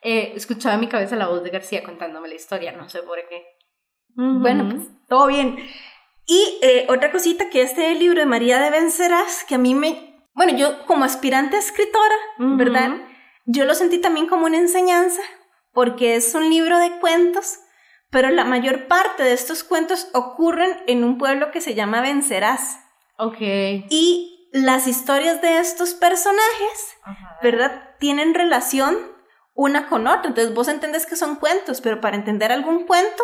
eh, 0.01 0.33
escuchaba 0.35 0.75
en 0.75 0.81
mi 0.81 0.87
cabeza 0.87 1.15
la 1.15 1.27
voz 1.29 1.43
de 1.43 1.49
García 1.49 1.81
contándome 1.81 2.27
la 2.27 2.35
historia, 2.35 2.73
no 2.73 2.89
sé 2.89 3.03
por 3.03 3.19
qué. 3.29 3.41
Bueno, 4.15 4.69
pues 4.69 4.87
todo 5.07 5.27
bien. 5.27 5.57
Y 6.25 6.59
eh, 6.61 6.85
otra 6.89 7.11
cosita 7.11 7.49
que 7.49 7.61
este 7.61 7.93
libro 7.95 8.19
de 8.19 8.25
María 8.25 8.59
de 8.59 8.69
Vencerás, 8.69 9.43
que 9.43 9.55
a 9.55 9.57
mí 9.57 9.75
me, 9.75 10.23
bueno, 10.33 10.57
yo 10.57 10.85
como 10.85 11.05
aspirante 11.05 11.55
a 11.55 11.59
escritora. 11.59 12.15
¿verdad? 12.37 12.91
Yo 13.45 13.65
lo 13.65 13.75
sentí 13.75 13.99
también 13.99 14.27
como 14.27 14.45
una 14.45 14.57
enseñanza, 14.57 15.21
porque 15.73 16.15
es 16.15 16.33
un 16.33 16.49
libro 16.49 16.79
de 16.79 16.99
cuentos, 16.99 17.59
pero 18.09 18.29
la 18.29 18.45
mayor 18.45 18.87
parte 18.87 19.23
de 19.23 19.33
estos 19.33 19.63
cuentos 19.63 20.07
ocurren 20.13 20.77
en 20.87 21.03
un 21.03 21.17
pueblo 21.17 21.51
que 21.51 21.61
se 21.61 21.75
llama 21.75 22.01
Vencerás. 22.01 22.79
Ok. 23.17 23.37
Y 23.39 24.49
las 24.53 24.87
historias 24.87 25.41
de 25.41 25.59
estos 25.59 25.93
personajes, 25.93 26.95
¿verdad? 27.41 27.95
Tienen 27.99 28.33
relación 28.33 28.97
una 29.55 29.87
con 29.87 30.07
otra. 30.07 30.27
Entonces 30.27 30.53
vos 30.53 30.67
entendés 30.67 31.05
que 31.05 31.15
son 31.15 31.35
cuentos, 31.35 31.81
pero 31.81 32.01
para 32.01 32.15
entender 32.15 32.51
algún 32.51 32.85
cuento, 32.85 33.23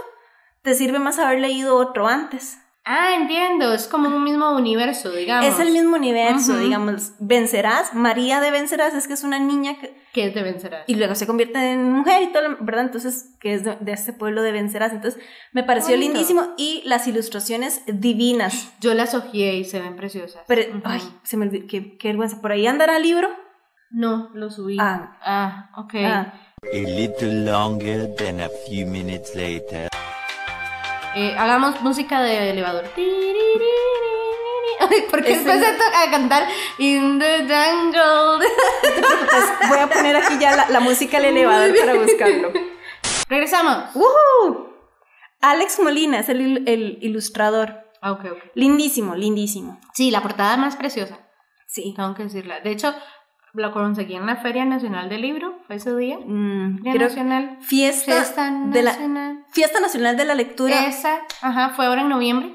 te 0.69 0.75
sirve 0.75 0.99
más 0.99 1.17
haber 1.17 1.39
leído 1.39 1.75
otro 1.77 2.07
antes. 2.07 2.59
Ah, 2.85 3.15
entiendo, 3.15 3.73
es 3.73 3.87
como 3.87 4.07
un 4.07 4.23
mismo 4.23 4.51
universo, 4.55 5.11
digamos. 5.11 5.45
Es 5.53 5.59
el 5.59 5.71
mismo 5.73 5.95
universo, 5.95 6.57
digamos. 6.57 7.11
Vencerás, 7.19 7.93
María 7.93 8.39
de 8.39 8.51
Vencerás 8.51 8.93
es 8.93 9.07
que 9.07 9.13
es 9.13 9.23
una 9.23 9.37
niña 9.39 9.79
que, 9.79 9.95
que 10.13 10.27
es 10.27 10.33
de 10.35 10.41
vencerás. 10.43 10.83
y 10.87 10.95
luego 10.95 11.13
se 11.15 11.27
convierte 11.27 11.59
en 11.73 11.91
mujer 11.91 12.21
y 12.23 12.31
todo, 12.31 12.47
lo- 12.49 12.57
¿verdad? 12.61 12.85
Entonces, 12.85 13.35
que 13.39 13.53
es 13.53 13.63
de, 13.63 13.75
de 13.79 13.91
este 13.91 14.13
pueblo 14.13 14.41
de 14.43 14.51
Vencerás. 14.51 14.91
Entonces, 14.93 15.21
me 15.53 15.63
pareció 15.63 15.93
Bonito. 15.95 16.13
lindísimo 16.13 16.53
y 16.57 16.81
las 16.85 17.07
ilustraciones 17.07 17.81
divinas. 17.87 18.71
Yo 18.79 18.93
las 18.93 19.13
ojeé 19.13 19.55
y 19.57 19.65
se 19.65 19.79
ven 19.79 19.95
preciosas. 19.95 20.41
Pero, 20.47 20.81
ay, 20.83 21.01
se 21.23 21.37
me 21.37 21.45
olvidó, 21.47 21.67
qué, 21.67 21.97
qué 21.97 22.07
vergüenza. 22.09 22.41
¿Por 22.41 22.51
ahí 22.53 22.65
andará 22.65 22.97
el 22.97 23.03
libro? 23.03 23.27
No, 23.91 24.29
lo 24.33 24.49
subí. 24.49 24.77
Ah. 24.79 25.17
Ah, 25.23 25.69
ok. 25.77 25.93
Ah, 26.05 26.33
A 26.63 26.75
little 26.75 27.45
longer 27.45 28.15
than 28.15 28.39
a 28.41 28.49
few 28.67 28.87
minutes 28.87 29.35
later. 29.35 29.89
Eh, 31.15 31.35
hagamos 31.37 31.81
música 31.81 32.21
de 32.21 32.51
elevador. 32.51 32.85
Porque 35.11 35.33
Ese- 35.33 35.41
empecé 35.41 35.65
a 35.67 36.09
cantar 36.11 36.47
In 36.77 37.19
the 37.19 37.39
jungle. 37.39 38.45
voy 39.69 39.79
a 39.79 39.87
poner 39.89 40.15
aquí 40.15 40.37
ya 40.39 40.55
la, 40.55 40.69
la 40.69 40.79
música 40.79 41.19
del 41.19 41.35
elevador 41.37 41.77
para 41.77 41.93
buscarlo. 41.95 42.51
Regresamos. 43.27 43.95
¡Woohoo! 43.95 44.69
Alex 45.41 45.79
Molina 45.79 46.19
es 46.19 46.29
el, 46.29 46.41
il- 46.41 46.63
el 46.67 46.97
ilustrador. 47.01 47.83
Ah, 48.01 48.13
ok, 48.13 48.25
ok. 48.31 48.37
Lindísimo, 48.55 49.15
lindísimo. 49.15 49.79
Sí, 49.93 50.11
la 50.11 50.21
portada 50.21 50.55
más 50.57 50.75
preciosa. 50.77 51.19
Sí. 51.67 51.93
Tengo 51.95 52.15
que 52.15 52.23
decirla. 52.23 52.61
De 52.61 52.71
hecho, 52.71 52.93
lo 53.53 53.71
conseguí 53.71 54.15
en 54.15 54.25
la 54.25 54.35
Feria 54.37 54.65
Nacional 54.65 55.09
del 55.09 55.21
Libro. 55.21 55.59
Fue 55.67 55.77
ese 55.77 55.95
día. 55.95 56.17
Mm, 56.23 56.83
Feria 56.83 57.07
Nacional. 57.07 57.57
fiesta, 57.61 58.13
Fiesta 58.13 58.51
de 58.67 58.83
la 58.83 58.91
Nacional. 58.91 59.45
Fiesta 59.51 59.79
Nacional 59.79 60.17
de 60.17 60.25
la 60.25 60.35
Lectura. 60.35 60.85
Esa, 60.87 61.19
ajá, 61.41 61.69
fue 61.75 61.85
ahora 61.87 62.01
en 62.01 62.09
noviembre. 62.09 62.53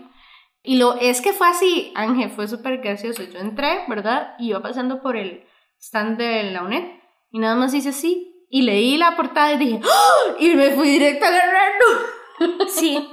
Y 0.63 0.77
lo 0.79 0.95
es 0.99 1.21
que 1.21 1.33
fue 1.33 1.49
así, 1.49 1.93
Ángel, 1.95 2.31
fue 2.31 2.49
súper 2.49 2.79
gracioso. 2.79 3.23
Yo 3.23 3.39
entré, 3.39 3.81
¿verdad? 3.89 4.35
Y 4.39 4.49
iba 4.49 4.63
pasando 4.63 5.03
por 5.03 5.17
el 5.17 5.45
stand 5.79 6.17
de 6.17 6.45
la 6.53 6.63
UNED 6.63 6.85
y 7.31 7.39
nada 7.39 7.55
más 7.57 7.75
hice 7.75 7.91
así. 7.91 8.31
Y 8.49 8.63
leí 8.63 8.97
la 8.97 9.17
portada 9.17 9.53
y 9.53 9.59
dije, 9.59 9.81
¡Oh! 9.85 10.37
Y 10.39 10.55
me 10.55 10.71
fui 10.71 10.89
directo 10.89 11.25
a 11.25 11.29
agarrarlo. 11.29 11.87
Sí. 12.69 13.09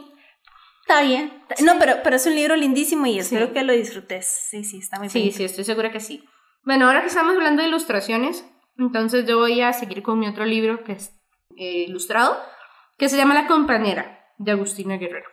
Está 0.82 1.02
bien. 1.04 1.32
No, 1.64 1.74
pero, 1.80 1.98
pero 2.04 2.16
es 2.16 2.26
un 2.26 2.36
libro 2.36 2.56
lindísimo 2.56 3.06
y 3.06 3.20
espero 3.20 3.48
Sí. 3.48 3.54
que 3.54 3.64
lo 3.64 3.74
disfrutes. 3.74 4.26
Sí, 4.50 4.64
sí, 4.64 4.80
está 4.80 4.98
muy 5.00 5.10
Sí, 5.10 5.20
bonito. 5.20 5.38
sí, 5.38 5.44
estoy 5.46 5.64
segura 5.64 5.92
que 5.92 6.00
sí. 6.00 6.24
Bueno, 6.64 6.86
ahora 6.86 7.02
que 7.02 7.08
estamos 7.08 7.34
hablando 7.34 7.64
de 7.64 7.70
ilustraciones, 7.70 8.48
entonces 8.78 9.26
yo 9.26 9.40
voy 9.40 9.62
a 9.62 9.74
seguir 9.74 10.04
con 10.04 10.20
mi 10.20 10.28
otro 10.28 10.46
libro 10.46 10.84
que 10.84 10.94
es 10.94 11.20
eh, 11.58 11.86
ilustrado, 11.88 12.38
que 13.00 13.10
se 13.10 13.18
llama 13.18 13.34
La 13.34 13.48
compañera, 13.48 14.20
de 14.38 14.52
Agustina 14.52 14.98
Guerrero. 14.98 15.28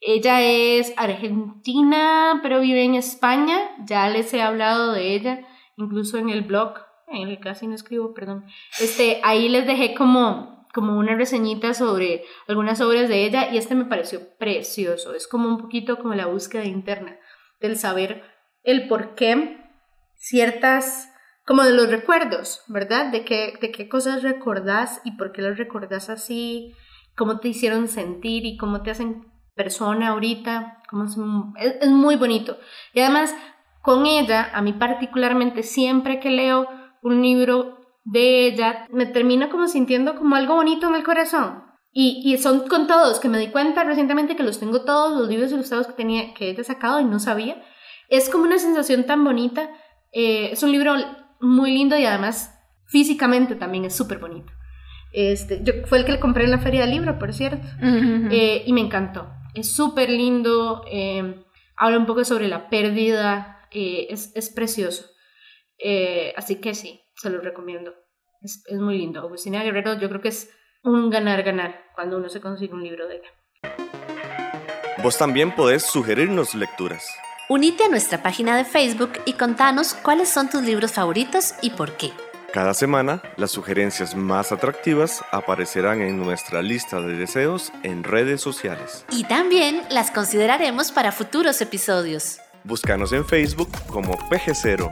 Ella 0.00 0.42
es 0.42 0.94
argentina, 0.96 2.38
pero 2.42 2.60
vive 2.60 2.84
en 2.84 2.94
España. 2.94 3.58
Ya 3.84 4.08
les 4.08 4.32
he 4.32 4.42
hablado 4.42 4.92
de 4.92 5.14
ella, 5.14 5.46
incluso 5.76 6.18
en 6.18 6.30
el 6.30 6.42
blog, 6.42 6.74
en 7.08 7.28
el 7.28 7.40
casi 7.40 7.66
no 7.66 7.74
escribo, 7.74 8.14
perdón. 8.14 8.44
Este, 8.78 9.20
ahí 9.24 9.48
les 9.48 9.66
dejé 9.66 9.94
como, 9.94 10.68
como 10.72 10.96
una 10.96 11.16
reseñita 11.16 11.74
sobre 11.74 12.22
algunas 12.46 12.80
obras 12.80 13.08
de 13.08 13.24
ella 13.24 13.52
y 13.52 13.58
este 13.58 13.74
me 13.74 13.86
pareció 13.86 14.20
precioso. 14.38 15.14
Es 15.14 15.26
como 15.26 15.48
un 15.48 15.58
poquito 15.58 15.98
como 15.98 16.14
la 16.14 16.26
búsqueda 16.26 16.64
interna 16.64 17.18
del 17.60 17.76
saber 17.76 18.22
el 18.62 18.86
por 18.86 19.16
qué 19.16 19.59
ciertas, 20.20 21.10
como 21.44 21.64
de 21.64 21.72
los 21.72 21.90
recuerdos, 21.90 22.62
¿verdad? 22.68 23.10
De 23.10 23.24
qué, 23.24 23.58
de 23.60 23.72
qué 23.72 23.88
cosas 23.88 24.22
recordás 24.22 25.00
y 25.02 25.16
por 25.16 25.32
qué 25.32 25.42
las 25.42 25.58
recordás 25.58 26.10
así, 26.10 26.74
cómo 27.16 27.40
te 27.40 27.48
hicieron 27.48 27.88
sentir 27.88 28.44
y 28.46 28.56
cómo 28.56 28.82
te 28.82 28.90
hacen 28.90 29.26
persona 29.56 30.08
ahorita, 30.08 30.82
cómo 30.88 31.06
es, 31.58 31.88
muy 31.88 32.16
bonito. 32.16 32.58
Y 32.92 33.00
además, 33.00 33.34
con 33.82 34.06
ella, 34.06 34.50
a 34.54 34.62
mí 34.62 34.74
particularmente, 34.74 35.62
siempre 35.62 36.20
que 36.20 36.30
leo 36.30 36.68
un 37.02 37.22
libro 37.22 37.78
de 38.04 38.46
ella, 38.46 38.86
me 38.90 39.06
termino 39.06 39.50
como 39.50 39.68
sintiendo 39.68 40.16
como 40.16 40.36
algo 40.36 40.54
bonito 40.54 40.86
en 40.88 40.94
el 40.94 41.02
corazón. 41.02 41.64
Y, 41.92 42.22
y 42.24 42.38
son 42.38 42.68
con 42.68 42.86
todos, 42.86 43.18
que 43.18 43.28
me 43.28 43.38
di 43.38 43.48
cuenta 43.48 43.82
recientemente 43.82 44.36
que 44.36 44.44
los 44.44 44.60
tengo 44.60 44.84
todos, 44.84 45.18
los 45.18 45.28
libros 45.28 45.50
ilustrados 45.50 45.88
que, 45.88 45.94
tenía, 45.94 46.34
que 46.34 46.50
ella 46.50 46.62
sacado 46.62 47.00
y 47.00 47.04
no 47.04 47.18
sabía. 47.18 47.60
Es 48.08 48.28
como 48.28 48.44
una 48.44 48.58
sensación 48.58 49.04
tan 49.04 49.24
bonita. 49.24 49.70
Eh, 50.12 50.50
es 50.52 50.62
un 50.62 50.72
libro 50.72 50.94
muy 51.40 51.72
lindo 51.72 51.96
y 51.96 52.04
además 52.04 52.54
físicamente 52.86 53.54
también 53.54 53.84
es 53.84 53.96
súper 53.96 54.18
bonito. 54.18 54.52
Este, 55.12 55.60
yo, 55.62 55.72
fue 55.86 55.98
el 55.98 56.04
que 56.04 56.12
le 56.12 56.20
compré 56.20 56.44
en 56.44 56.50
la 56.52 56.58
feria 56.58 56.82
del 56.82 56.90
libro, 56.90 57.18
por 57.18 57.32
cierto, 57.32 57.66
Uh 57.80 57.84
-huh. 57.84 58.28
eh, 58.32 58.62
y 58.66 58.72
me 58.72 58.80
encantó. 58.80 59.28
Es 59.54 59.72
súper 59.72 60.08
lindo, 60.10 60.84
eh, 60.90 61.42
habla 61.76 61.98
un 61.98 62.06
poco 62.06 62.24
sobre 62.24 62.46
la 62.48 62.68
pérdida, 62.68 63.66
eh, 63.72 64.06
es, 64.10 64.32
es, 64.36 64.50
precioso. 64.50 65.06
Eh, 65.78 66.32
así 66.36 66.56
que 66.60 66.74
sí, 66.74 67.00
se 67.16 67.30
lo 67.30 67.40
recomiendo. 67.40 67.92
Es, 68.42 68.62
es 68.68 68.78
muy 68.78 68.98
lindo. 68.98 69.20
Agustina 69.20 69.62
Guerrero 69.62 69.98
yo 69.98 70.08
creo 70.08 70.20
que 70.20 70.28
es 70.28 70.50
un 70.84 71.10
ganar-ganar 71.10 71.84
cuando 71.94 72.16
uno 72.16 72.28
se 72.28 72.40
consigue 72.40 72.74
un 72.74 72.82
libro 72.84 73.06
de 73.08 73.16
ella. 73.16 73.28
Vos 75.02 75.18
también 75.18 75.54
podés 75.54 75.82
sugerirnos 75.84 76.54
lecturas. 76.54 77.04
Unite 77.50 77.82
a 77.82 77.88
nuestra 77.88 78.22
página 78.22 78.56
de 78.56 78.64
Facebook 78.64 79.10
y 79.24 79.32
contanos 79.32 79.94
cuáles 79.94 80.28
son 80.28 80.48
tus 80.48 80.62
libros 80.62 80.92
favoritos 80.92 81.54
y 81.60 81.70
por 81.70 81.96
qué. 81.96 82.12
Cada 82.52 82.74
semana, 82.74 83.22
las 83.36 83.50
sugerencias 83.50 84.14
más 84.14 84.52
atractivas 84.52 85.24
aparecerán 85.32 86.00
en 86.00 86.16
nuestra 86.16 86.62
lista 86.62 87.00
de 87.00 87.16
deseos 87.16 87.72
en 87.82 88.04
redes 88.04 88.40
sociales. 88.40 89.04
Y 89.10 89.24
también 89.24 89.82
las 89.90 90.12
consideraremos 90.12 90.92
para 90.92 91.10
futuros 91.10 91.60
episodios. 91.60 92.38
Búscanos 92.62 93.12
en 93.12 93.26
Facebook 93.26 93.70
como 93.88 94.16
PG0. 94.28 94.88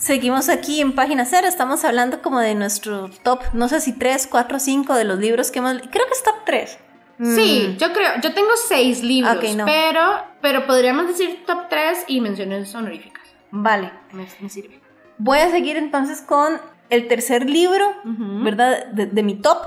Seguimos 0.00 0.48
aquí 0.48 0.80
en 0.80 0.92
Página 0.92 1.24
Cero, 1.24 1.46
estamos 1.46 1.84
hablando 1.84 2.20
como 2.20 2.40
de 2.40 2.56
nuestro 2.56 3.10
top, 3.22 3.42
no 3.52 3.68
sé 3.68 3.80
si 3.80 3.92
3, 3.92 4.26
4, 4.28 4.58
5 4.58 4.94
de 4.94 5.04
los 5.04 5.20
libros 5.20 5.52
que 5.52 5.60
hemos... 5.60 5.74
Creo 5.74 6.06
que 6.06 6.12
es 6.14 6.22
top 6.24 6.34
3. 6.44 6.78
Sí, 7.18 7.68
mm. 7.68 7.76
yo 7.78 7.92
creo, 7.92 8.20
yo 8.22 8.34
tengo 8.34 8.50
6 8.68 9.02
libros, 9.02 9.36
okay, 9.36 9.54
no. 9.54 9.64
pero, 9.64 10.22
pero 10.42 10.66
podríamos 10.66 11.08
decir 11.08 11.44
top 11.46 11.68
3 11.70 12.04
y 12.08 12.20
menciones 12.20 12.74
honoríficas. 12.74 13.24
Vale. 13.50 13.90
Me, 14.12 14.26
me 14.40 14.48
sirve. 14.50 14.80
Voy 15.18 15.38
a 15.38 15.50
seguir 15.50 15.76
entonces 15.76 16.20
con 16.20 16.60
el 16.90 17.08
tercer 17.08 17.48
libro, 17.48 17.88
uh 18.04 18.08
-huh. 18.08 18.44
¿verdad? 18.44 18.86
De, 18.88 19.06
de, 19.06 19.22
mi 19.22 19.34
top, 19.34 19.58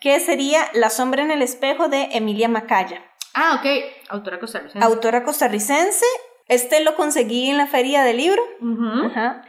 que 0.00 0.20
sería 0.20 0.60
La 0.72 0.90
sombra 0.90 1.22
en 1.22 1.30
el 1.30 1.42
espejo 1.42 1.88
de 1.88 2.08
Emilia 2.12 2.48
Macaya. 2.48 3.02
Ah, 3.34 3.60
ok. 3.60 3.66
Autora 4.08 4.38
costarricense. 4.38 4.86
Autora 4.86 5.24
costarricense. 5.24 6.06
Este 6.46 6.82
lo 6.82 6.94
conseguí 6.94 7.50
en 7.50 7.56
la 7.56 7.66
feria 7.66 8.04
del 8.04 8.16
libro. 8.18 8.42
Uh 8.60 8.66
-huh. 8.66 9.06
Ajá. 9.06 9.42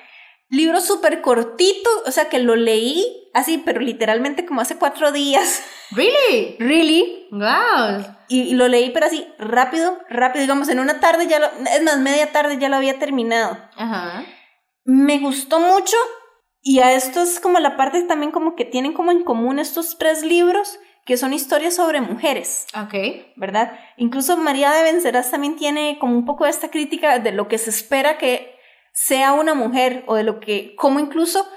Libro 0.49 0.81
súper 0.81 1.21
cortito, 1.21 1.89
o 2.05 2.11
sea 2.11 2.29
que 2.29 2.39
lo 2.39 2.55
leí 2.55 3.29
así, 3.33 3.59
pero 3.59 3.81
literalmente 3.81 4.45
como 4.45 4.61
hace 4.61 4.77
cuatro 4.77 5.11
días. 5.11 5.63
¿Really? 5.91 6.55
Really. 6.59 7.27
Wow. 7.31 8.15
Y, 8.27 8.41
y, 8.41 8.53
lo 8.53 8.67
leí, 8.67 8.91
pero 8.91 9.05
así, 9.05 9.27
rápido, 9.37 9.99
rápido, 10.09 10.41
digamos, 10.41 10.69
en 10.69 10.79
una 10.79 10.99
tarde 10.99 11.27
ya 11.27 11.39
lo, 11.39 11.47
es 11.47 11.83
más, 11.83 11.99
media 11.99 12.31
tarde 12.31 12.57
ya 12.59 12.69
lo 12.69 12.77
había 12.77 12.99
terminado. 12.99 13.57
Ajá. 13.75 14.25
Me 14.85 15.19
gustó 15.19 15.59
mucho 15.59 15.97
y 16.61 16.79
a 16.79 16.93
esto 16.93 17.21
es 17.21 17.39
como 17.39 17.59
la 17.59 17.77
parte 17.77 18.01
también 18.03 18.31
como 18.31 18.55
que 18.55 18.65
tienen 18.65 18.93
como 18.93 19.11
en 19.11 19.23
común 19.23 19.59
estos 19.59 19.97
tres 19.97 20.23
libros, 20.23 20.79
que 21.05 21.17
son 21.17 21.33
historias 21.33 21.75
sobre 21.75 22.01
mujeres. 22.01 22.67
Ok. 22.75 22.93
¿Verdad? 23.35 23.79
Incluso 23.97 24.37
María 24.37 24.71
de 24.71 24.83
Vencerás 24.83 25.31
también 25.31 25.55
tiene 25.55 25.97
como 25.99 26.15
un 26.15 26.25
poco 26.25 26.45
esta 26.45 26.69
crítica 26.69 27.19
de 27.19 27.31
lo 27.31 27.47
que 27.47 27.57
se 27.57 27.69
espera 27.69 28.17
que 28.17 28.58
sea 29.05 29.31
una 29.31 29.53
mujer 29.53 30.03
o 30.07 30.15
de 30.15 30.23
lo 30.23 30.41
que, 30.41 30.75
como 30.75 30.99
incluso 30.99 31.47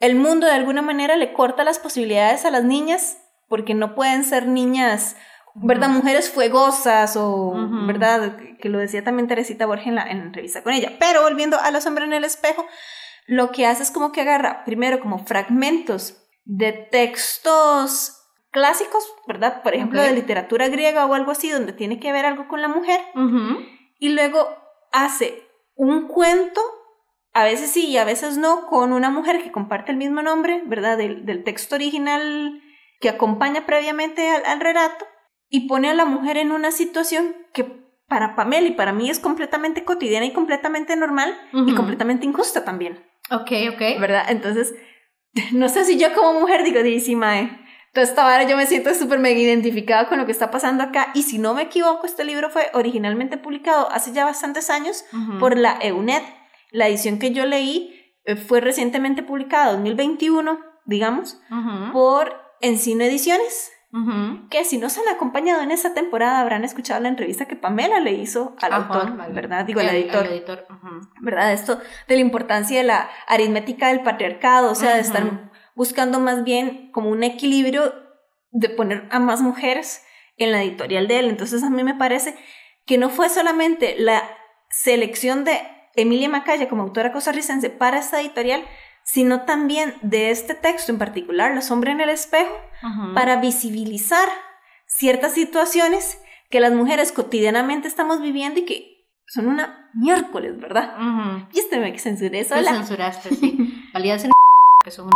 el 0.00 0.16
mundo 0.16 0.48
de 0.48 0.54
alguna 0.54 0.82
manera 0.82 1.16
le 1.16 1.32
corta 1.32 1.62
las 1.62 1.78
posibilidades 1.78 2.44
a 2.44 2.50
las 2.50 2.64
niñas 2.64 3.18
porque 3.48 3.72
no 3.74 3.94
pueden 3.94 4.24
ser 4.24 4.48
niñas, 4.48 5.16
¿verdad? 5.54 5.90
Uh 5.90 5.92
-huh. 5.92 5.96
Mujeres 5.96 6.28
fuegosas 6.30 7.16
o, 7.16 7.50
uh 7.50 7.54
-huh. 7.54 7.86
¿verdad? 7.86 8.36
Que 8.60 8.68
lo 8.68 8.78
decía 8.78 9.04
también 9.04 9.28
Teresita 9.28 9.64
Borges 9.66 9.86
en 9.86 9.94
la, 9.94 10.02
en 10.10 10.18
la 10.18 10.24
entrevista 10.24 10.62
con 10.64 10.72
ella. 10.72 10.92
Pero 10.98 11.22
volviendo 11.22 11.58
a 11.60 11.70
la 11.70 11.80
sombra 11.80 12.04
en 12.04 12.12
el 12.12 12.24
espejo, 12.24 12.66
lo 13.26 13.52
que 13.52 13.66
hace 13.66 13.84
es 13.84 13.92
como 13.92 14.10
que 14.10 14.22
agarra 14.22 14.64
primero 14.64 14.98
como 14.98 15.24
fragmentos 15.24 16.16
de 16.44 16.72
textos 16.72 18.16
clásicos, 18.50 19.04
¿verdad? 19.28 19.62
Por 19.62 19.74
ejemplo, 19.74 20.00
okay. 20.00 20.12
de 20.12 20.20
literatura 20.20 20.68
griega 20.68 21.06
o 21.06 21.14
algo 21.14 21.30
así, 21.30 21.48
donde 21.50 21.72
tiene 21.72 22.00
que 22.00 22.10
ver 22.12 22.26
algo 22.26 22.48
con 22.48 22.60
la 22.60 22.68
mujer. 22.68 23.00
Uh 23.14 23.20
-huh. 23.20 23.68
Y 24.00 24.08
luego 24.08 24.48
hace 24.92 25.44
un 25.76 26.08
cuento 26.08 26.60
a 27.40 27.44
veces 27.44 27.70
sí 27.70 27.86
y 27.86 27.96
a 27.98 28.04
veces 28.04 28.36
no, 28.38 28.66
con 28.66 28.92
una 28.92 29.10
mujer 29.10 29.42
que 29.42 29.52
comparte 29.52 29.92
el 29.92 29.98
mismo 29.98 30.22
nombre, 30.22 30.62
¿verdad? 30.66 30.96
Del, 30.98 31.24
del 31.24 31.44
texto 31.44 31.74
original 31.76 32.60
que 33.00 33.08
acompaña 33.08 33.64
previamente 33.66 34.28
al, 34.30 34.44
al 34.44 34.60
relato 34.60 35.06
y 35.48 35.68
pone 35.68 35.88
a 35.88 35.94
la 35.94 36.04
mujer 36.04 36.36
en 36.36 36.52
una 36.52 36.70
situación 36.72 37.34
que 37.52 37.64
para 38.08 38.34
Pamela 38.34 38.66
y 38.66 38.72
para 38.72 38.92
mí 38.92 39.10
es 39.10 39.20
completamente 39.20 39.84
cotidiana 39.84 40.26
y 40.26 40.32
completamente 40.32 40.96
normal 40.96 41.36
y 41.52 41.74
completamente 41.74 42.24
injusta 42.26 42.64
también, 42.64 43.04
Ok, 43.30 43.50
ok. 43.74 44.00
¿verdad? 44.00 44.24
Entonces, 44.30 44.74
no 45.52 45.68
sé 45.68 45.84
si 45.84 45.98
yo 45.98 46.14
como 46.14 46.40
mujer 46.40 46.64
digo, 46.64 46.82
"Di, 46.82 47.00
sí, 47.00 47.14
mae, 47.16 47.50
toda 47.92 48.04
esta 48.04 48.24
vara 48.24 48.44
yo 48.44 48.56
me 48.56 48.66
siento 48.66 48.94
súper 48.94 49.18
mega 49.18 49.38
identificada 49.38 50.08
con 50.08 50.18
lo 50.18 50.24
que 50.26 50.32
está 50.32 50.50
pasando 50.50 50.82
acá 50.84 51.08
y 51.14 51.22
si 51.22 51.38
no 51.38 51.54
me 51.54 51.62
equivoco, 51.62 52.06
este 52.06 52.24
libro 52.24 52.48
fue 52.50 52.70
originalmente 52.72 53.36
publicado 53.36 53.90
hace 53.92 54.12
ya 54.12 54.24
bastantes 54.24 54.70
años 54.70 55.04
por 55.38 55.56
la 55.58 55.78
EUNET. 55.80 56.24
La 56.70 56.88
edición 56.88 57.18
que 57.18 57.32
yo 57.32 57.46
leí 57.46 58.14
eh, 58.24 58.36
fue 58.36 58.60
recientemente 58.60 59.22
publicada, 59.22 59.72
2021, 59.72 60.58
digamos, 60.84 61.40
por 61.92 62.34
Encino 62.60 63.04
Ediciones 63.04 63.72
que 64.50 64.64
si 64.64 64.76
nos 64.76 64.98
han 64.98 65.08
acompañado 65.08 65.62
en 65.62 65.70
esta 65.70 65.94
temporada 65.94 66.40
habrán 66.40 66.62
escuchado 66.62 67.00
la 67.00 67.08
entrevista 67.08 67.46
que 67.46 67.56
Pamela 67.56 68.00
le 68.00 68.12
hizo 68.12 68.54
al 68.60 68.74
autor, 68.74 69.16
vale. 69.16 69.32
¿verdad? 69.32 69.64
Digo, 69.64 69.80
al 69.80 69.88
editor, 69.88 70.26
el 70.26 70.32
editor. 70.32 70.66
¿verdad? 71.22 71.54
Esto 71.54 71.80
de 72.06 72.14
la 72.14 72.20
importancia 72.20 72.76
de 72.76 72.84
la 72.84 73.08
aritmética 73.26 73.88
del 73.88 74.02
patriarcado, 74.02 74.70
o 74.70 74.74
sea, 74.74 74.94
de 74.94 75.00
estar 75.00 75.50
buscando 75.74 76.20
más 76.20 76.44
bien 76.44 76.92
como 76.92 77.08
un 77.08 77.22
equilibrio 77.22 77.94
de 78.50 78.68
poner 78.68 79.08
a 79.10 79.20
más 79.20 79.40
mujeres 79.40 80.04
en 80.36 80.52
la 80.52 80.62
editorial 80.62 81.08
de 81.08 81.20
él. 81.20 81.28
Entonces 81.30 81.62
a 81.62 81.70
mí 81.70 81.82
me 81.82 81.94
parece 81.94 82.36
que 82.84 82.98
no 82.98 83.08
fue 83.08 83.30
solamente 83.30 83.96
la 83.98 84.22
selección 84.68 85.44
de 85.44 85.60
Emilia 85.96 86.28
Macaya 86.28 86.68
como 86.68 86.82
autora 86.82 87.12
costarricense 87.12 87.70
para 87.70 87.98
esta 87.98 88.20
editorial, 88.20 88.64
sino 89.04 89.42
también 89.42 89.94
de 90.02 90.30
este 90.30 90.54
texto 90.54 90.92
en 90.92 90.98
particular, 90.98 91.54
Los 91.54 91.70
hombres 91.70 91.94
en 91.94 92.00
el 92.02 92.10
espejo, 92.10 92.52
Ujú. 92.82 93.14
para 93.14 93.36
visibilizar 93.36 94.28
ciertas 94.86 95.32
situaciones 95.32 96.18
que 96.50 96.60
las 96.60 96.72
mujeres 96.72 97.12
cotidianamente 97.12 97.88
estamos 97.88 98.20
viviendo 98.22 98.60
y 98.60 98.64
que 98.64 98.94
son 99.26 99.48
una 99.48 99.90
miércoles, 99.94 100.58
¿verdad? 100.58 100.94
Ujú. 100.96 101.46
Y 101.52 101.58
este 101.60 101.78
me 101.78 101.98
censuré 101.98 102.44
Te 102.44 102.48
sola. 102.48 102.72
censuraste, 102.72 103.34
sí. 103.34 103.88
Valía 103.94 104.14
decir 104.14 104.30
que 104.84 104.90
son 104.90 105.10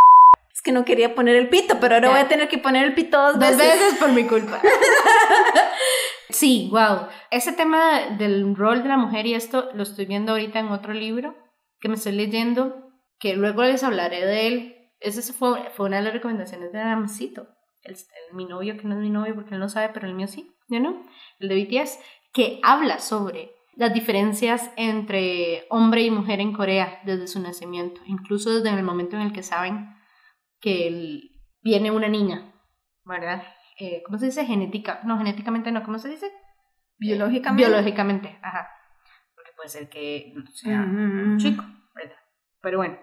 Es 0.55 0.61
que 0.63 0.73
no 0.73 0.85
quería 0.85 1.15
poner 1.15 1.37
el 1.37 1.49
pito, 1.49 1.79
pero 1.81 1.95
ahora 1.95 2.09
Ya. 2.09 2.13
voy 2.15 2.21
a 2.23 2.29
tener 2.29 2.49
que 2.49 2.59
poner 2.59 2.85
el 2.85 2.95
pito 2.95 3.19
dos, 3.19 3.39
Dos 3.39 3.57
veces. 3.57 3.81
veces 3.81 3.99
por 3.99 4.11
mi 4.13 4.25
culpa. 4.25 4.61
Sí, 6.33 6.69
wow. 6.71 7.09
Ese 7.31 7.53
tema 7.53 8.01
del 8.19 8.55
rol 8.57 8.83
de 8.83 8.89
la 8.89 8.97
mujer 8.97 9.27
y 9.27 9.35
esto 9.35 9.69
lo 9.75 9.83
estoy 9.83 10.07
viendo 10.07 10.33
ahorita 10.33 10.59
en 10.61 10.69
otro 10.69 10.93
libro 10.93 11.37
que 11.81 11.89
me 11.89 11.95
estoy 11.97 12.13
leyendo, 12.13 12.91
que 13.19 13.35
luego 13.35 13.63
les 13.65 13.83
hablaré 13.83 14.25
de 14.25 14.47
él. 14.47 14.77
Se 15.01 15.33
fue, 15.33 15.59
una 15.79 15.97
de 15.99 16.03
las 16.05 16.13
recomendaciones 16.13 16.73
de 16.73 16.79
Adamcito, 16.81 17.49
el, 17.83 17.95
el- 17.95 18.37
mi 18.37 18.45
novio, 18.47 18.77
que 18.77 18.85
no 18.87 18.95
es 18.95 19.01
mi 19.01 19.11
novio 19.11 19.35
porque 19.35 19.55
él 19.55 19.61
no 19.61 19.69
sabe, 19.69 19.91
pero 19.93 20.07
el 20.07 20.15
mío 20.15 20.29
sí, 20.29 20.55
¿ya 20.69 20.79
no? 20.81 21.03
El 21.41 21.49
de 21.49 21.57
BTS, 21.57 21.99
que 22.33 22.61
habla 22.63 22.99
sobre 23.01 23.53
las 23.75 23.93
diferencias 23.93 24.71
entre 24.77 25.67
hombre 25.71 26.03
y 26.03 26.11
mujer 26.11 26.41
en 26.41 26.53
Corea 26.53 27.01
desde 27.05 27.27
su 27.27 27.41
nacimiento, 27.41 28.01
incluso 28.07 28.51
desde 28.55 28.71
el 28.79 28.85
momento 28.85 29.17
en 29.17 29.23
el 29.23 29.33
que 29.33 29.43
saben 29.43 29.89
que 30.61 31.31
viene 31.63 31.91
una 31.91 32.09
niña, 32.09 32.53
¿verdad? 33.05 33.43
Eh, 33.79 34.03
¿Cómo 34.05 34.19
se 34.19 34.27
dice? 34.27 34.45
Genética. 34.45 35.01
No, 35.05 35.19
genéticamente 35.19 35.73
no, 35.73 35.83
¿cómo 35.83 35.99
se 35.99 36.09
dice? 36.09 36.31
Biológicamente. 36.99 37.69
Biológicamente, 37.69 38.39
ajá. 38.43 38.69
Porque 39.35 39.51
puede 39.57 39.69
ser 39.69 39.89
que 39.89 40.33
no 40.35 40.47
sea 40.47 40.81
un 40.81 41.39
chico, 41.39 41.65
¿verdad? 41.95 42.17
Pero 42.61 42.79
bueno. 42.79 42.99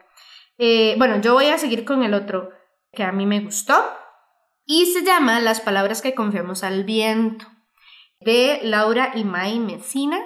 Eh, 0.58 0.96
bueno, 0.98 1.22
yo 1.22 1.34
voy 1.34 1.48
a 1.48 1.58
seguir 1.58 1.86
con 1.86 2.04
el 2.04 2.14
otro 2.14 2.52
que 2.92 3.04
a 3.04 3.12
mí 3.12 3.26
me 3.26 3.42
gustó. 3.42 3.76
Y 4.66 4.86
se 4.86 5.04
llama 5.04 5.40
Las 5.40 5.62
palabras 5.62 6.02
que 6.02 6.14
confiamos 6.14 6.64
al 6.64 6.84
viento. 6.84 7.46
De 8.20 8.60
Laura 8.64 9.12
Imai 9.16 9.60
Messina. 9.60 10.20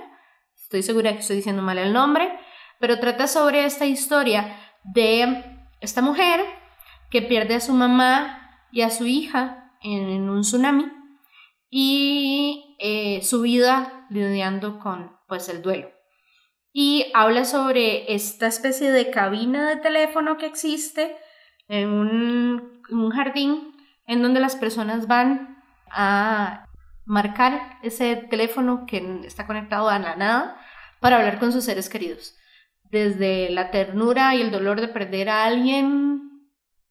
Estoy 0.55 0.83
segura 0.83 1.13
que 1.13 1.19
estoy 1.19 1.37
diciendo 1.37 1.61
mal 1.61 1.77
el 1.77 1.93
nombre. 1.93 2.37
Pero 2.79 2.99
trata 2.99 3.27
sobre 3.27 3.65
esta 3.65 3.85
historia 3.85 4.57
de 4.83 5.57
esta 5.79 6.01
mujer 6.01 6.43
que 7.09 7.21
pierde 7.21 7.55
a 7.55 7.59
su 7.59 7.73
mamá 7.73 8.67
y 8.71 8.81
a 8.81 8.89
su 8.89 9.05
hija 9.05 9.62
en 9.83 10.29
un 10.29 10.41
tsunami 10.41 10.85
y 11.69 12.75
eh, 12.79 13.21
su 13.23 13.41
vida 13.41 14.05
lidiando 14.09 14.79
con 14.79 15.17
pues 15.27 15.49
el 15.49 15.61
duelo. 15.61 15.89
Y 16.71 17.11
habla 17.13 17.45
sobre 17.45 18.13
esta 18.13 18.47
especie 18.47 18.91
de 18.91 19.11
cabina 19.11 19.69
de 19.69 19.75
teléfono 19.77 20.37
que 20.37 20.45
existe 20.45 21.15
en 21.67 21.89
un, 21.89 22.81
un 22.89 23.09
jardín 23.11 23.75
en 24.05 24.21
donde 24.21 24.39
las 24.39 24.55
personas 24.55 25.07
van 25.07 25.63
a 25.89 26.67
marcar 27.05 27.79
ese 27.83 28.15
teléfono 28.15 28.85
que 28.85 29.21
está 29.25 29.45
conectado 29.45 29.89
a 29.89 29.99
la 29.99 30.15
nada 30.15 30.57
para 30.99 31.17
hablar 31.17 31.39
con 31.39 31.51
sus 31.51 31.65
seres 31.65 31.89
queridos. 31.89 32.35
Desde 32.83 33.49
la 33.49 33.71
ternura 33.71 34.35
y 34.35 34.41
el 34.41 34.51
dolor 34.51 34.79
de 34.79 34.87
perder 34.87 35.29
a 35.29 35.45
alguien 35.45 36.49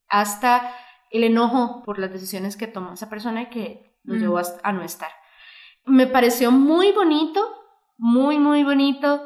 hasta 0.08 0.74
el 1.12 1.24
enojo 1.24 1.82
por 1.84 1.98
las 1.98 2.12
decisiones 2.12 2.56
que 2.56 2.66
tomó 2.66 2.94
esa 2.94 3.08
persona 3.10 3.42
y 3.42 3.46
que 3.46 3.96
lo 4.04 4.14
Mm. 4.14 4.18
llevó 4.18 4.38
a, 4.38 4.42
a 4.62 4.72
no 4.72 4.82
estar. 4.82 5.10
Me 5.84 6.06
pareció 6.06 6.50
muy 6.50 6.92
bonito, 6.92 7.40
muy, 7.98 8.38
muy 8.38 8.64
bonito 8.64 9.24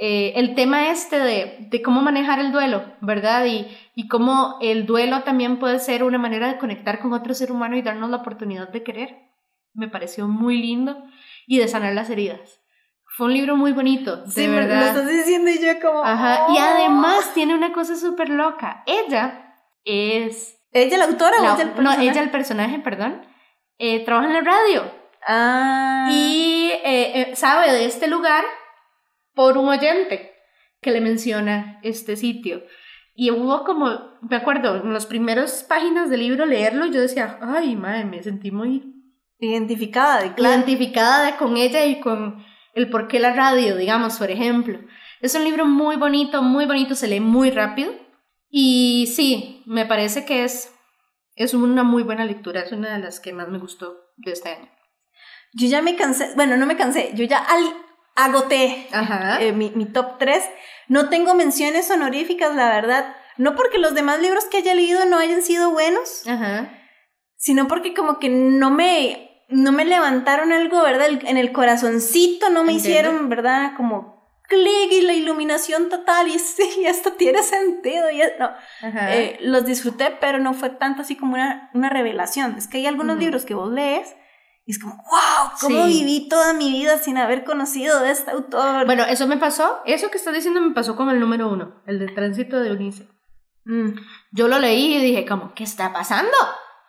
eh, 0.00 0.32
el 0.36 0.54
tema 0.54 0.88
este 0.90 1.18
de, 1.20 1.68
de 1.70 1.82
cómo 1.82 2.02
manejar 2.02 2.38
el 2.40 2.50
duelo, 2.52 2.84
¿verdad? 3.00 3.44
Y, 3.46 3.66
y 3.94 4.08
cómo 4.08 4.58
el 4.60 4.86
duelo 4.86 5.22
también 5.22 5.58
puede 5.58 5.78
ser 5.78 6.02
una 6.02 6.18
manera 6.18 6.48
de 6.48 6.58
conectar 6.58 6.98
con 7.00 7.12
otro 7.12 7.32
ser 7.34 7.52
humano 7.52 7.76
y 7.76 7.82
darnos 7.82 8.10
la 8.10 8.16
oportunidad 8.18 8.68
de 8.70 8.82
querer. 8.82 9.16
Me 9.72 9.88
pareció 9.88 10.26
muy 10.26 10.56
lindo 10.60 11.04
y 11.46 11.58
de 11.58 11.68
sanar 11.68 11.94
las 11.94 12.10
heridas. 12.10 12.60
Fue 13.16 13.26
un 13.26 13.34
libro 13.34 13.56
muy 13.56 13.72
bonito, 13.72 14.16
de 14.16 14.30
Sí, 14.32 14.40
me 14.48 14.60
lo 14.62 14.66
verdad. 14.66 14.88
estás 14.88 15.08
diciendo 15.08 15.48
y 15.50 15.58
yo 15.64 15.80
como... 15.80 16.02
Ajá, 16.04 16.46
y 16.52 16.56
"Oh". 16.58 16.60
además 16.60 17.32
tiene 17.32 17.54
una 17.54 17.72
cosa 17.72 17.94
súper 17.96 18.28
loca. 18.30 18.82
Ella 18.86 19.54
es... 19.84 20.58
¿Ella 20.74 20.98
la 20.98 21.04
autora 21.06 21.40
la- 21.40 21.52
o 21.52 21.54
ella 21.54 21.62
el 21.62 21.68
no, 21.70 21.74
personaje? 21.76 22.02
ella 22.10 22.22
el 22.22 22.30
personaje, 22.30 22.78
perdón. 22.80 23.22
eh, 23.78 24.04
trabaja 24.04 24.26
en 24.28 24.34
la 24.34 24.40
radio 24.42 24.84
Ah. 25.26 26.08
y 26.12 26.70
eh, 26.84 27.20
eh, 27.30 27.36
sabe 27.36 27.72
de 27.72 27.86
este 27.86 28.06
lugar 28.08 28.44
por 29.34 29.56
un 29.58 29.68
oyente 29.68 30.32
que 30.82 30.90
le 30.92 31.00
menciona 31.00 31.80
este 31.82 32.14
sitio. 32.16 32.62
Y 33.16 33.30
hubo 33.30 33.64
como, 33.64 33.88
me 34.28 34.36
acuerdo, 34.36 34.76
en 34.76 34.92
las 34.92 35.06
primeras 35.06 35.64
páginas 35.68 36.10
del 36.10 36.20
libro 36.20 36.46
leerlo, 36.46 36.86
yo 36.86 37.00
decía, 37.00 37.38
ay, 37.42 37.74
madre, 37.76 38.04
me 38.04 38.22
sentí 38.22 38.50
muy 38.50 38.92
Identificada, 39.38 40.22
de 40.22 40.34
claro. 40.34 40.54
identificada 40.54 41.26
de- 41.26 41.36
con 41.36 41.56
ella 41.56 41.84
y 41.84 42.00
con 42.00 42.44
el 42.74 42.88
por 42.90 43.08
qué 43.08 43.18
la 43.18 43.32
radio, 43.34 43.76
digamos, 43.76 44.18
por 44.18 44.30
ejemplo. 44.30 44.78
Es 45.20 45.34
un 45.34 45.44
libro 45.44 45.66
muy 45.66 45.96
bonito, 45.96 46.42
muy 46.42 46.66
bonito, 46.66 46.94
se 46.94 47.08
lee 47.08 47.20
muy 47.20 47.50
rápido. 47.50 47.92
Y 48.56 49.08
sí, 49.08 49.64
me 49.66 49.84
parece 49.84 50.24
que 50.24 50.44
es, 50.44 50.72
es 51.34 51.54
una 51.54 51.82
muy 51.82 52.04
buena 52.04 52.24
lectura, 52.24 52.60
es 52.60 52.70
una 52.70 52.92
de 52.96 53.02
las 53.02 53.18
que 53.18 53.32
más 53.32 53.48
me 53.48 53.58
gustó 53.58 53.96
de 54.16 54.30
este 54.30 54.50
año. 54.50 54.70
Yo 55.54 55.66
ya 55.66 55.82
me 55.82 55.96
cansé, 55.96 56.30
bueno, 56.36 56.56
no 56.56 56.64
me 56.64 56.76
cansé, 56.76 57.10
yo 57.16 57.24
ya 57.24 57.38
al- 57.38 57.74
agoté 58.14 58.86
eh, 59.40 59.50
mi, 59.52 59.70
mi 59.70 59.86
top 59.86 60.18
3. 60.20 60.44
No 60.86 61.08
tengo 61.08 61.34
menciones 61.34 61.90
honoríficas, 61.90 62.54
la 62.54 62.68
verdad. 62.68 63.16
No 63.38 63.56
porque 63.56 63.78
los 63.78 63.92
demás 63.96 64.20
libros 64.20 64.44
que 64.44 64.58
haya 64.58 64.72
leído 64.76 65.04
no 65.06 65.18
hayan 65.18 65.42
sido 65.42 65.72
buenos, 65.72 66.24
Ajá. 66.28 66.78
sino 67.36 67.66
porque 67.66 67.92
como 67.92 68.20
que 68.20 68.28
no 68.28 68.70
me, 68.70 69.42
no 69.48 69.72
me 69.72 69.84
levantaron 69.84 70.52
algo, 70.52 70.80
¿verdad? 70.80 71.08
En 71.24 71.38
el 71.38 71.50
corazoncito 71.50 72.50
no 72.50 72.62
me 72.62 72.70
Entiendo. 72.70 72.88
hicieron, 73.10 73.28
¿verdad? 73.28 73.72
Como 73.76 74.13
clic 74.48 74.92
y 74.92 75.00
la 75.02 75.12
iluminación 75.14 75.88
total 75.88 76.28
y 76.28 76.38
sí, 76.38 76.82
esto 76.86 77.12
tiene 77.12 77.42
sentido. 77.42 78.10
Y 78.10 78.20
no. 78.38 78.50
Eh, 78.82 79.38
los 79.42 79.64
disfruté, 79.64 80.16
pero 80.20 80.38
no 80.38 80.54
fue 80.54 80.70
tanto 80.70 81.02
así 81.02 81.16
como 81.16 81.34
una, 81.34 81.70
una 81.74 81.88
revelación. 81.90 82.56
Es 82.56 82.68
que 82.68 82.78
hay 82.78 82.86
algunos 82.86 83.16
Ujú. 83.16 83.24
libros 83.24 83.44
que 83.44 83.54
vos 83.54 83.70
lees 83.72 84.14
y 84.66 84.70
es 84.72 84.78
como, 84.78 84.94
wow, 84.96 85.50
¿cómo 85.60 85.86
Sí. 85.86 85.92
viví 86.00 86.28
toda 86.28 86.54
mi 86.54 86.70
vida 86.72 86.96
sin 86.96 87.18
haber 87.18 87.44
conocido 87.44 88.00
de 88.00 88.10
este 88.10 88.30
autor? 88.30 88.86
Bueno, 88.86 89.04
eso 89.04 89.26
me 89.26 89.36
pasó, 89.36 89.82
eso 89.84 90.10
que 90.10 90.16
estás 90.16 90.32
diciendo 90.32 90.60
me 90.62 90.74
pasó 90.74 90.96
con 90.96 91.10
el 91.10 91.20
número 91.20 91.48
uno, 91.50 91.82
el 91.86 91.98
de 91.98 92.08
Tránsito 92.08 92.58
de 92.60 92.70
Eunice. 92.70 93.06
Mm. 93.66 93.90
Yo 94.32 94.48
lo 94.48 94.58
leí 94.58 94.96
y 94.96 95.02
dije, 95.02 95.26
como, 95.26 95.52
¿qué 95.54 95.64
está 95.64 95.92
pasando? 95.92 96.32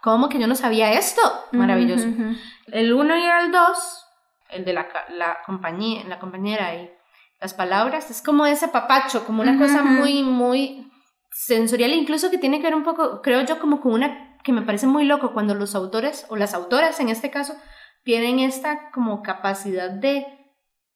¿Cómo 0.02 0.30
que 0.30 0.40
yo 0.40 0.48
no 0.48 0.56
sabía 0.56 0.94
esto? 0.94 1.22
Maravilloso. 1.52 2.08
Ujú, 2.08 2.22
ujú. 2.30 2.36
El 2.68 2.94
1 2.94 3.18
y 3.18 3.24
el 3.26 3.52
2, 3.52 4.06
el 4.52 4.64
de 4.66 4.74
la, 4.74 4.88
la, 5.10 5.38
compañía, 5.46 6.04
la 6.06 6.20
compañera 6.20 6.76
y 6.76 6.90
las 7.40 7.54
palabras, 7.54 8.10
es 8.10 8.22
como 8.22 8.46
ese 8.46 8.68
papacho, 8.68 9.26
como 9.26 9.42
una 9.42 9.58
cosa 9.58 9.84
muy, 9.84 10.24
muy 10.24 10.90
sensorial, 11.32 11.92
incluso 11.94 12.32
que 12.32 12.38
tiene 12.38 12.60
que 12.60 12.64
ver 12.66 12.76
un 12.76 12.84
poco, 12.84 13.22
creo 13.22 13.42
yo, 13.46 13.60
como 13.60 13.82
con 13.82 13.94
una 13.94 14.38
que 14.44 14.54
me 14.54 14.62
parece 14.62 14.88
muy 14.88 15.06
loco 15.06 15.34
cuando 15.34 15.56
los 15.56 15.76
autores, 15.76 16.26
o 16.30 16.36
las 16.36 16.54
autoras 16.54 17.00
en 17.00 17.10
este 17.10 17.32
caso, 17.32 17.56
tienen 18.04 18.40
esta 18.40 18.92
como 18.92 19.22
capacidad 19.22 19.90
de 19.90 20.26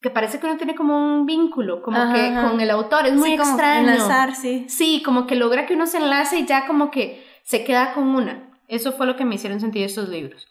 que 0.00 0.08
parece 0.08 0.38
que 0.38 0.46
uno 0.46 0.56
tiene 0.56 0.74
como 0.74 0.96
un 0.96 1.26
vínculo, 1.26 1.82
como 1.82 1.98
Ajá, 1.98 2.14
que 2.14 2.20
ajá. 2.20 2.48
con 2.48 2.60
el 2.60 2.70
autor, 2.70 3.06
es 3.06 3.14
muy 3.14 3.36
como 3.36 3.50
extraño. 3.50 3.90
Enlazar, 3.90 4.34
sí. 4.34 4.64
Sí, 4.68 5.02
como 5.04 5.26
que 5.26 5.34
logra 5.34 5.66
que 5.66 5.74
uno 5.74 5.86
se 5.86 5.98
enlace 5.98 6.38
y 6.38 6.46
ya 6.46 6.66
como 6.66 6.90
que 6.90 7.22
se 7.42 7.64
queda 7.64 7.92
con 7.92 8.08
una. 8.14 8.50
Eso 8.66 8.92
fue 8.92 9.06
lo 9.06 9.16
que 9.16 9.24
me 9.24 9.34
hicieron 9.34 9.60
sentir 9.60 9.84
estos 9.84 10.08
libros. 10.08 10.46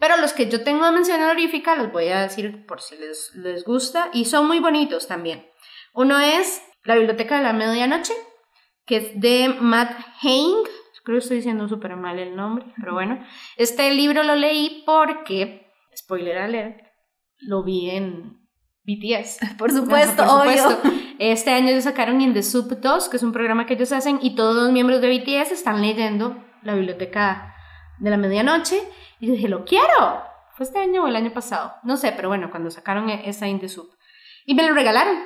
Pero 0.00 0.16
los 0.16 0.32
que 0.32 0.48
yo 0.48 0.64
tengo 0.64 0.86
de 0.86 0.92
mención 0.92 1.20
honorífica 1.20 1.76
los 1.76 1.92
voy 1.92 2.08
a 2.08 2.22
decir 2.22 2.64
por 2.66 2.80
si 2.80 2.96
les, 2.96 3.34
les 3.34 3.64
gusta 3.64 4.08
y 4.14 4.24
son 4.24 4.46
muy 4.46 4.58
bonitos 4.58 5.06
también. 5.06 5.46
Uno 5.92 6.18
es 6.18 6.62
La 6.84 6.96
Biblioteca 6.96 7.36
de 7.36 7.44
la 7.44 7.52
Medianoche, 7.52 8.14
que 8.86 8.96
es 8.96 9.20
de 9.20 9.54
Matt 9.60 9.92
Haig. 10.22 10.66
Creo 11.04 11.18
que 11.18 11.22
estoy 11.22 11.36
diciendo 11.36 11.68
súper 11.68 11.96
mal 11.96 12.18
el 12.18 12.34
nombre, 12.34 12.64
pero 12.78 12.94
bueno. 12.94 13.22
Este 13.56 13.90
libro 13.92 14.22
lo 14.22 14.36
leí 14.36 14.82
porque, 14.86 15.70
spoiler 15.94 16.38
alert, 16.38 16.80
lo 17.38 17.62
vi 17.62 17.90
en 17.90 18.40
BTS. 18.84 19.40
Por 19.58 19.70
supuesto, 19.70 20.24
por 20.24 20.46
obvio. 20.46 20.80
Este 21.18 21.50
año 21.50 21.68
ellos 21.68 21.84
sacaron 21.84 22.20
In 22.22 22.32
the 22.32 22.42
Soup 22.42 22.70
2, 22.70 23.08
que 23.10 23.18
es 23.18 23.22
un 23.22 23.32
programa 23.32 23.66
que 23.66 23.74
ellos 23.74 23.92
hacen, 23.92 24.18
y 24.22 24.34
todos 24.34 24.54
los 24.56 24.72
miembros 24.72 25.02
de 25.02 25.08
BTS 25.08 25.52
están 25.52 25.82
leyendo 25.82 26.42
la 26.62 26.74
biblioteca 26.74 27.54
de 28.00 28.10
la 28.10 28.16
medianoche. 28.16 28.82
Y 29.20 29.28
yo 29.28 29.32
dije, 29.34 29.48
lo 29.48 29.64
quiero. 29.64 30.22
¿Fue 30.56 30.66
este 30.66 30.78
año 30.80 31.04
o 31.04 31.06
el 31.08 31.16
año 31.16 31.32
pasado? 31.32 31.74
No 31.84 31.96
sé, 31.96 32.12
pero 32.12 32.28
bueno, 32.28 32.50
cuando 32.50 32.70
sacaron 32.70 33.08
e- 33.08 33.28
esa 33.28 33.46
In 33.46 33.60
the 33.60 33.68
Soup. 33.68 33.88
Y 34.44 34.54
me 34.54 34.66
lo 34.66 34.74
regalaron. 34.74 35.16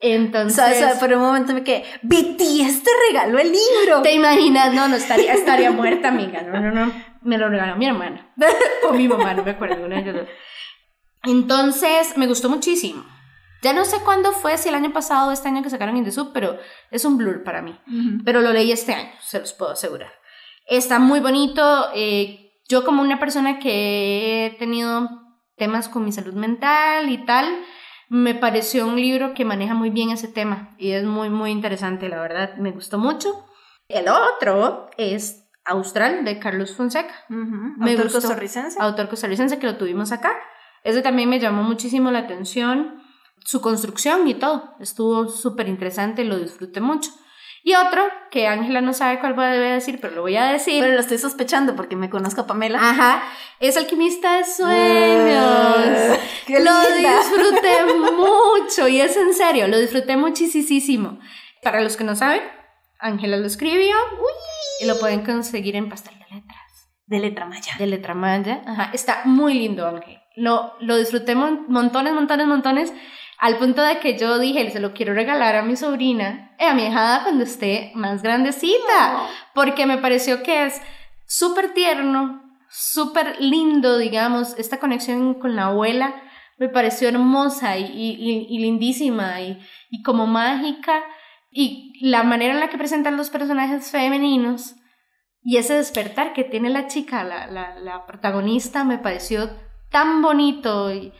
Entonces. 0.00 0.76
o 0.76 0.78
sea, 0.78 1.00
por 1.00 1.12
un 1.12 1.20
momento 1.20 1.52
me 1.52 1.64
quedé, 1.64 1.84
BTS 2.02 2.84
te 2.84 2.90
regaló 3.10 3.38
el 3.38 3.50
libro. 3.50 4.02
¿Te 4.02 4.12
imaginas? 4.12 4.72
No, 4.72 4.86
no, 4.86 4.94
estaría, 4.94 5.32
estaría 5.34 5.72
muerta, 5.72 6.08
amiga. 6.08 6.42
No, 6.42 6.60
no, 6.60 6.70
no. 6.70 6.92
Me 7.22 7.36
lo 7.36 7.48
regaló 7.48 7.76
mi 7.76 7.86
hermana. 7.86 8.32
O 8.88 8.92
mi 8.92 9.08
mamá, 9.08 9.34
no 9.34 9.42
me 9.42 9.50
acuerdo. 9.50 9.84
Una 9.84 10.00
de 10.00 10.10
ellas. 10.10 10.28
Entonces, 11.24 12.16
me 12.16 12.26
gustó 12.26 12.48
muchísimo. 12.48 13.04
Ya 13.60 13.72
no 13.72 13.84
sé 13.84 13.98
cuándo 14.04 14.30
fue, 14.32 14.56
si 14.56 14.68
el 14.68 14.76
año 14.76 14.92
pasado 14.92 15.28
o 15.30 15.32
este 15.32 15.48
año 15.48 15.64
que 15.64 15.70
sacaron 15.70 15.96
In 15.96 16.04
The 16.04 16.12
Soup, 16.12 16.30
pero 16.32 16.58
es 16.92 17.04
un 17.04 17.18
blur 17.18 17.42
para 17.42 17.60
mí. 17.60 17.76
Pero 18.24 18.40
lo 18.40 18.52
leí 18.52 18.70
este 18.70 18.94
año, 18.94 19.10
se 19.20 19.40
los 19.40 19.52
puedo 19.52 19.72
asegurar. 19.72 20.12
Está 20.68 20.98
muy 20.98 21.20
bonito. 21.20 21.88
eh, 21.94 22.44
yo 22.68 22.84
como 22.84 23.00
una 23.02 23.18
persona 23.18 23.58
que 23.58 24.46
he 24.46 24.50
tenido 24.58 25.08
temas 25.56 25.88
con 25.88 26.04
mi 26.04 26.12
salud 26.12 26.34
mental 26.34 27.08
y 27.10 27.24
tal, 27.24 27.46
me 28.10 28.34
pareció 28.34 28.86
un 28.86 28.96
libro 28.96 29.34
que 29.34 29.44
maneja 29.44 29.74
muy 29.74 29.90
bien 29.90 30.10
ese 30.10 30.28
tema 30.28 30.74
y 30.78 30.92
es 30.92 31.04
muy, 31.04 31.30
muy 31.30 31.50
interesante, 31.50 32.08
la 32.08 32.20
verdad, 32.20 32.56
me 32.56 32.70
gustó 32.70 32.98
mucho. 32.98 33.46
El 33.88 34.06
otro 34.08 34.90
es 34.98 35.48
Austral 35.64 36.24
de 36.24 36.38
Carlos 36.38 36.76
Fonseca. 36.76 37.14
Me 37.28 37.92
Autor 37.92 38.04
gustó. 38.04 38.20
costarricense. 38.20 38.78
autor 38.80 39.08
costarricense 39.08 39.58
que 39.58 39.66
lo 39.66 39.76
tuvimos 39.76 40.12
acá. 40.12 40.32
Ese 40.84 41.02
también 41.02 41.28
me 41.28 41.40
llamó 41.40 41.62
muchísimo 41.62 42.10
la 42.10 42.20
atención, 42.20 43.02
su 43.44 43.60
construcción 43.60 44.28
y 44.28 44.34
todo, 44.34 44.74
estuvo 44.78 45.28
súper 45.28 45.68
interesante, 45.68 46.24
lo 46.24 46.38
disfruté 46.38 46.80
mucho. 46.80 47.10
Y 47.68 47.74
otro, 47.74 48.02
que 48.30 48.46
Ángela 48.48 48.80
no 48.80 48.94
sabe 48.94 49.18
cuál 49.20 49.34
voy 49.34 49.44
a 49.44 49.48
debe 49.48 49.72
decir, 49.72 49.98
pero 50.00 50.14
lo 50.14 50.22
voy 50.22 50.36
a 50.36 50.46
decir. 50.46 50.80
Pero 50.82 50.94
lo 50.94 51.00
estoy 51.00 51.18
sospechando 51.18 51.76
porque 51.76 51.96
me 51.96 52.08
conozco 52.08 52.40
a 52.40 52.46
Pamela. 52.46 52.78
Ajá, 52.80 53.22
es 53.60 53.76
alquimista 53.76 54.38
de 54.38 54.44
sueños. 54.44 56.18
¡Qué 56.46 56.60
lo 56.60 56.70
linda! 56.94 57.18
disfruté 57.18 57.84
mucho 58.16 58.88
y 58.88 59.00
es 59.00 59.16
en 59.16 59.34
serio, 59.34 59.68
lo 59.68 59.78
disfruté 59.78 60.16
muchísimo. 60.16 61.18
Para 61.62 61.80
los 61.82 61.96
que 61.96 62.04
no 62.04 62.16
saben, 62.16 62.40
Ángela 62.98 63.36
lo 63.36 63.46
escribió 63.46 63.96
y 64.80 64.86
lo 64.86 64.98
pueden 64.98 65.24
conseguir 65.24 65.76
en 65.76 65.88
Pastel 65.88 66.14
de 66.18 66.36
Letras 66.36 66.88
De 67.06 67.18
letra 67.18 67.44
maya. 67.46 67.72
de 67.78 67.86
Letra 67.86 68.14
Maya. 68.14 68.62
Ajá, 68.66 68.90
está 68.92 69.22
muy 69.24 69.54
lindo, 69.54 69.86
Ángel. 69.86 70.18
Lo, 70.36 70.74
lo 70.80 70.96
disfruté 70.96 71.34
mon- 71.34 71.66
montones, 71.68 72.14
montones, 72.14 72.46
montones, 72.46 72.92
al 73.38 73.56
punto 73.58 73.82
de 73.82 73.98
que 74.00 74.18
yo 74.18 74.38
dije, 74.38 74.70
se 74.70 74.80
lo 74.80 74.92
quiero 74.94 75.14
regalar 75.14 75.54
a 75.56 75.62
mi 75.62 75.76
sobrina, 75.76 76.54
eh, 76.58 76.66
a 76.66 76.74
mi 76.74 76.84
hijada 76.86 77.22
cuando 77.22 77.44
esté 77.44 77.92
más 77.94 78.22
grandecita, 78.22 79.28
porque 79.54 79.86
me 79.86 79.98
pareció 79.98 80.42
que 80.42 80.66
es 80.66 80.80
súper 81.26 81.72
tierno, 81.74 82.42
súper 82.68 83.36
lindo, 83.40 83.96
digamos, 83.98 84.58
esta 84.58 84.78
conexión 84.78 85.34
con 85.34 85.54
la 85.56 85.66
abuela. 85.66 86.14
Me 86.58 86.68
pareció 86.68 87.08
hermosa 87.08 87.76
y, 87.78 87.84
y- 87.84 88.16
y- 88.18 88.46
y 88.50 88.58
lindísima 88.58 89.40
y, 89.40 89.60
y 89.90 90.02
como 90.02 90.26
mágica. 90.26 91.02
Y 91.50 91.92
la 92.06 92.24
manera 92.24 92.52
en 92.54 92.60
la 92.60 92.68
que 92.68 92.76
presentan 92.78 93.16
los 93.16 93.30
personajes 93.30 93.90
femeninos 93.90 94.74
y 95.42 95.56
ese 95.56 95.74
despertar 95.74 96.32
que 96.32 96.44
tiene 96.44 96.68
la 96.70 96.88
chica, 96.88 97.22
la, 97.24 97.46
la, 97.46 97.78
la 97.78 98.04
protagonista, 98.06 98.84
me 98.84 98.98
pareció 98.98 99.48
tan 99.90 100.20
bonito 100.20 100.92
y 100.92 101.12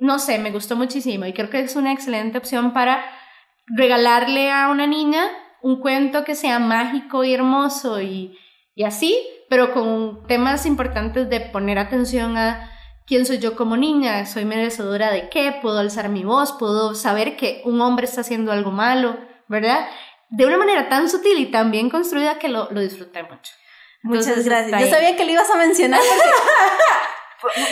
no 0.00 0.18
sé, 0.18 0.38
me 0.38 0.50
gustó 0.50 0.76
muchísimo 0.76 1.26
y 1.26 1.32
creo 1.32 1.50
que 1.50 1.60
es 1.60 1.76
una 1.76 1.92
excelente 1.92 2.38
opción 2.38 2.72
para 2.72 3.04
regalarle 3.66 4.50
a 4.50 4.68
una 4.68 4.86
niña 4.86 5.28
un 5.62 5.80
cuento 5.80 6.24
que 6.24 6.34
sea 6.34 6.58
mágico 6.58 7.22
y 7.22 7.34
hermoso 7.34 8.00
y, 8.00 8.36
y 8.74 8.84
así, 8.84 9.16
pero 9.48 9.72
con 9.72 10.26
temas 10.26 10.64
importantes 10.66 11.28
de 11.28 11.40
poner 11.40 11.78
atención 11.78 12.36
a 12.38 12.70
quién 13.06 13.26
soy 13.26 13.38
yo 13.38 13.56
como 13.56 13.76
niña, 13.76 14.24
soy 14.26 14.44
merecedora 14.44 15.10
de 15.10 15.28
qué, 15.28 15.58
puedo 15.60 15.78
alzar 15.78 16.08
mi 16.08 16.24
voz, 16.24 16.52
puedo 16.52 16.94
saber 16.94 17.36
que 17.36 17.60
un 17.64 17.80
hombre 17.80 18.06
está 18.06 18.22
haciendo 18.22 18.52
algo 18.52 18.70
malo, 18.70 19.18
¿verdad? 19.48 19.86
De 20.30 20.46
una 20.46 20.56
manera 20.56 20.88
tan 20.88 21.10
sutil 21.10 21.38
y 21.38 21.50
tan 21.50 21.70
bien 21.70 21.90
construida 21.90 22.38
que 22.38 22.48
lo, 22.48 22.70
lo 22.70 22.80
disfruté 22.80 23.22
mucho. 23.22 23.52
Muchas 24.02 24.44
gracias. 24.44 24.80
Yo 24.80 24.88
sabía 24.88 25.14
que 25.16 25.24
le 25.24 25.32
ibas 25.32 25.50
a 25.50 25.56
mencionar 25.56 26.00
porque, 26.00 26.30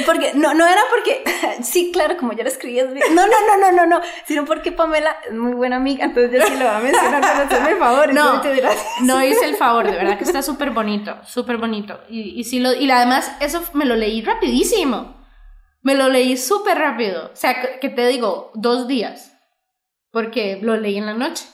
porque 0.06 0.32
no, 0.34 0.54
no 0.54 0.66
era 0.66 0.80
porque, 0.90 1.22
sí, 1.62 1.90
claro, 1.92 2.16
como 2.16 2.32
yo 2.32 2.42
lo 2.42 2.48
escribí, 2.48 2.78
es 2.78 2.88
no, 2.88 3.26
no, 3.26 3.26
no, 3.26 3.58
no, 3.58 3.72
no, 3.72 3.86
no, 3.86 4.00
sino 4.26 4.44
porque 4.44 4.72
Pamela 4.72 5.16
es 5.26 5.34
muy 5.34 5.52
buena 5.52 5.76
amiga, 5.76 6.04
entonces 6.04 6.32
yo 6.32 6.46
sí 6.46 6.54
lo 6.54 6.66
voy 6.66 6.74
a 6.74 6.78
mencionar 6.80 7.20
para 7.20 7.42
hacerme 7.42 7.70
el 7.70 7.76
favor. 7.78 8.14
No. 8.14 8.36
muchas 8.36 8.56
gracias. 8.56 8.86
No 9.02 9.22
hice 9.22 9.44
el 9.44 9.56
favor, 9.56 9.86
de 9.86 9.96
verdad 9.96 10.18
que 10.18 10.24
está 10.24 10.42
súper 10.42 10.70
bonito, 10.70 11.16
súper 11.26 11.58
bonito. 11.58 12.00
Y, 12.08 12.38
y, 12.40 12.44
sí 12.44 12.60
lo, 12.60 12.72
y 12.72 12.90
además 12.90 13.30
eso 13.40 13.62
me 13.74 13.84
lo 13.84 13.96
leí 13.96 14.22
rapidísimo. 14.22 15.16
Me 15.82 15.94
lo 15.94 16.08
leí 16.08 16.36
súper 16.36 16.78
rápido. 16.78 17.30
O 17.32 17.36
sea, 17.36 17.60
que, 17.60 17.78
que 17.80 17.88
te 17.88 18.06
digo, 18.06 18.50
dos 18.54 18.88
días. 18.88 19.34
Porque 20.10 20.58
lo 20.62 20.76
leí 20.76 20.96
en 20.96 21.06
la 21.06 21.14
noche, 21.14 21.44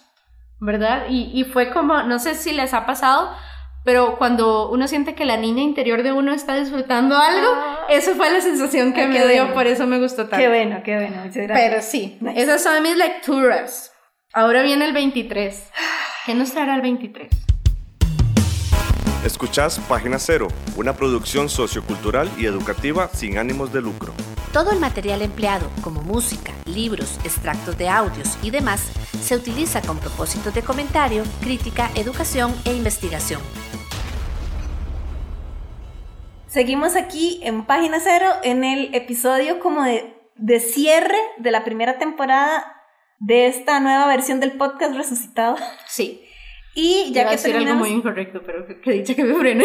¿verdad? 0.61 1.07
Y, 1.09 1.31
y 1.35 1.45
fue 1.45 1.71
como, 1.71 2.03
no 2.05 2.19
sé 2.19 2.35
si 2.35 2.53
les 2.53 2.73
ha 2.73 2.87
pasado, 2.87 3.37
pero 3.85 4.17
cuando 4.19 4.71
uno 4.71 4.89
siente 4.89 5.15
que 5.15 5.25
la 5.25 5.37
niña 5.37 5.63
interior 5.63 6.03
de 6.03 6.13
uno 6.13 6.33
está 6.33 6.57
disfrutando 6.57 7.17
algo, 7.17 7.49
Ah. 7.55 7.87
eso 7.91 8.15
fue 8.15 8.31
la 8.31 8.41
sensación 8.41 8.93
que 8.95 9.03
Ah, 9.03 9.07
me 9.09 9.19
dio, 9.29 9.43
bueno. 9.43 9.55
por 9.55 9.67
eso 9.67 9.87
me 9.87 9.99
gustó 10.01 10.23
tanto. 10.27 10.37
Qué 10.39 10.49
bueno, 10.49 10.81
qué 10.85 10.97
bueno, 10.97 11.17
muchas 11.25 11.37
gracias. 11.47 11.59
Pero 11.71 11.83
sí, 11.83 12.19
Nice. 12.21 12.41
esas 12.43 12.63
son 12.63 12.83
mis 12.83 12.97
lecturas. 12.97 13.93
Ahora 14.33 14.63
viene 14.63 14.85
el 14.87 14.93
23. 14.93 15.71
¿Qué 16.27 16.35
nos 16.35 16.53
traerá 16.53 16.75
el 16.75 16.81
23? 16.83 17.29
Escuchás 19.25 19.79
Página 19.89 20.19
Cero, 20.19 20.49
una 20.77 20.93
producción 20.95 21.49
sociocultural 21.49 22.29
y 22.37 22.47
educativa 22.47 23.09
sin 23.13 23.39
ánimos 23.39 23.73
de 23.73 23.81
lucro. 23.81 24.13
Todo 24.55 24.71
el 24.71 24.79
material 24.79 25.21
empleado, 25.23 25.69
como 25.83 26.01
música, 26.01 26.53
libros, 26.65 27.19
extractos 27.25 27.77
de 27.77 27.89
audios 27.89 28.39
y 28.41 28.53
demás, 28.53 28.89
se 29.21 29.35
utiliza 29.35 29.83
con 29.83 29.99
propósitos 29.99 30.55
de 30.55 30.63
comentario, 30.63 31.25
crítica, 31.41 31.91
educación 31.97 32.55
e 32.65 32.73
investigación. 32.73 33.41
Seguimos 36.47 36.95
aquí 36.95 37.41
en 37.43 37.67
Página 37.67 37.99
Cero 37.99 38.29
en 38.45 38.63
el 38.63 38.95
episodio 38.95 39.59
como 39.59 39.83
de, 39.83 40.15
de 40.37 40.61
cierre 40.61 41.19
de 41.39 41.51
la 41.51 41.65
primera 41.65 41.99
temporada 41.99 42.81
de 43.19 43.49
esta 43.49 43.81
nueva 43.81 44.07
versión 44.07 44.39
del 44.39 44.53
podcast 44.53 44.95
resucitado. 44.95 45.57
Sí. 45.89 46.25
Y 46.77 47.11
Ya 47.13 47.25
ya 47.25 47.31
que 47.31 47.31
decir 47.33 47.57
algo 47.57 47.75
muy 47.75 47.91
incorrecto, 47.91 48.41
pero 48.47 48.69
que, 48.69 48.81
que 48.81 48.93
dicha 48.93 49.17
que 49.17 49.25
me 49.25 49.35
frené. 49.35 49.65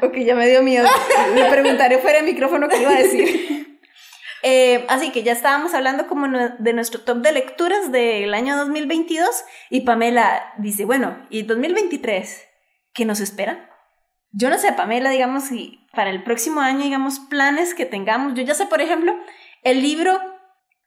Ok, 0.00 0.16
ya 0.18 0.36
me 0.36 0.48
dio 0.48 0.62
miedo. 0.62 0.86
Le 1.34 1.44
preguntaré 1.46 1.98
fuera 1.98 2.18
del 2.18 2.26
micrófono 2.26 2.68
qué 2.68 2.82
iba 2.82 2.92
a 2.92 2.98
decir. 2.98 3.51
Eh, 4.42 4.84
así 4.88 5.10
que 5.12 5.22
ya 5.22 5.32
estábamos 5.32 5.72
hablando 5.74 6.06
como 6.08 6.26
no- 6.26 6.48
de 6.58 6.72
nuestro 6.72 7.00
top 7.00 7.18
de 7.18 7.32
lecturas 7.32 7.92
del 7.92 8.34
año 8.34 8.56
2022 8.56 9.44
y 9.70 9.82
Pamela 9.82 10.52
dice, 10.58 10.84
bueno, 10.84 11.16
¿y 11.30 11.42
2023? 11.42 12.44
¿Qué 12.92 13.04
nos 13.04 13.20
espera? 13.20 13.70
Yo 14.32 14.50
no 14.50 14.58
sé, 14.58 14.72
Pamela, 14.72 15.10
digamos, 15.10 15.44
si 15.44 15.86
para 15.94 16.10
el 16.10 16.24
próximo 16.24 16.60
año, 16.60 16.82
digamos, 16.84 17.20
planes 17.20 17.74
que 17.74 17.84
tengamos. 17.86 18.34
Yo 18.34 18.42
ya 18.42 18.54
sé, 18.54 18.66
por 18.66 18.80
ejemplo, 18.80 19.14
el 19.62 19.82
libro, 19.82 20.18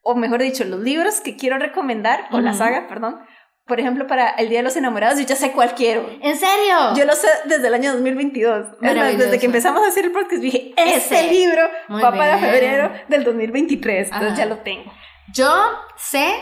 o 0.02 0.16
mejor 0.16 0.42
dicho, 0.42 0.64
los 0.66 0.82
libros 0.82 1.22
que 1.22 1.36
quiero 1.38 1.58
recomendar, 1.58 2.28
o 2.32 2.40
la 2.42 2.52
saga, 2.58 2.88
perdón. 2.88 3.20
Por 3.66 3.80
ejemplo, 3.80 4.06
para 4.06 4.30
el 4.30 4.50
Día 4.50 4.60
de 4.60 4.64
los 4.64 4.76
Enamorados, 4.76 5.18
yo 5.20 5.26
ya 5.26 5.36
sé 5.36 5.52
cuál 5.52 5.74
quiero. 5.74 6.08
¿En 6.22 6.38
serio? 6.38 6.94
Yo 6.96 7.06
lo 7.06 7.14
sé 7.14 7.28
desde 7.46 7.68
el 7.68 7.74
año 7.74 7.94
2022. 7.94 8.60
Es 8.60 8.72
más, 8.74 8.82
Maravilloso. 8.82 9.26
desde 9.26 9.40
que 9.40 9.46
empezamos 9.48 9.84
a 9.84 9.88
hacer 9.88 10.06
el 10.06 10.12
podcast 10.12 10.42
dije, 10.42 10.74
este 10.78 11.16
Ese. 11.20 11.32
libro 11.32 11.64
Muy 11.88 12.02
va 12.02 12.12
para 12.12 12.38
bien. 12.38 12.52
febrero 12.52 12.92
del 13.08 13.24
2023. 13.24 14.08
Entonces 14.08 14.32
Ajá. 14.34 14.38
ya 14.38 14.46
lo 14.46 14.58
tengo. 14.60 14.92
Yo 15.34 15.52
sé, 15.98 16.36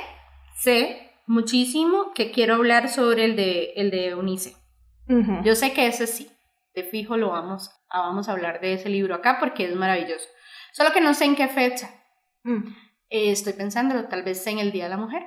sé 0.60 1.12
muchísimo 1.26 2.12
que 2.14 2.32
quiero 2.32 2.56
hablar 2.56 2.90
sobre 2.90 3.24
el 3.26 3.36
de, 3.38 3.72
el 3.78 3.90
de 3.90 4.08
Eunice. 4.10 4.56
Ujú. 5.08 5.44
Yo 5.44 5.56
sé 5.56 5.72
que 5.74 5.88
ese 5.88 6.08
sí, 6.08 6.30
de 6.76 6.84
fijo 6.84 7.16
lo 7.16 7.30
vamos 7.30 7.70
a, 7.90 8.02
vamos 8.02 8.28
a 8.28 8.34
hablar 8.34 8.60
de 8.60 8.74
ese 8.74 8.90
libro 8.90 9.16
acá 9.16 9.38
porque 9.40 9.64
es 9.66 9.76
maravilloso. 9.76 10.28
Solo 10.74 10.92
que 10.92 11.00
no 11.02 11.14
sé 11.14 11.26
en 11.26 11.36
qué 11.36 11.48
fecha. 11.48 11.90
Mm. 12.44 12.68
Eh, 13.10 13.32
estoy 13.32 13.54
pensándolo, 13.54 14.10
tal 14.10 14.24
vez 14.24 14.46
en 14.48 14.60
el 14.60 14.72
Día 14.74 14.86
de 14.86 14.90
la 14.90 14.98
Mujer. 14.98 15.24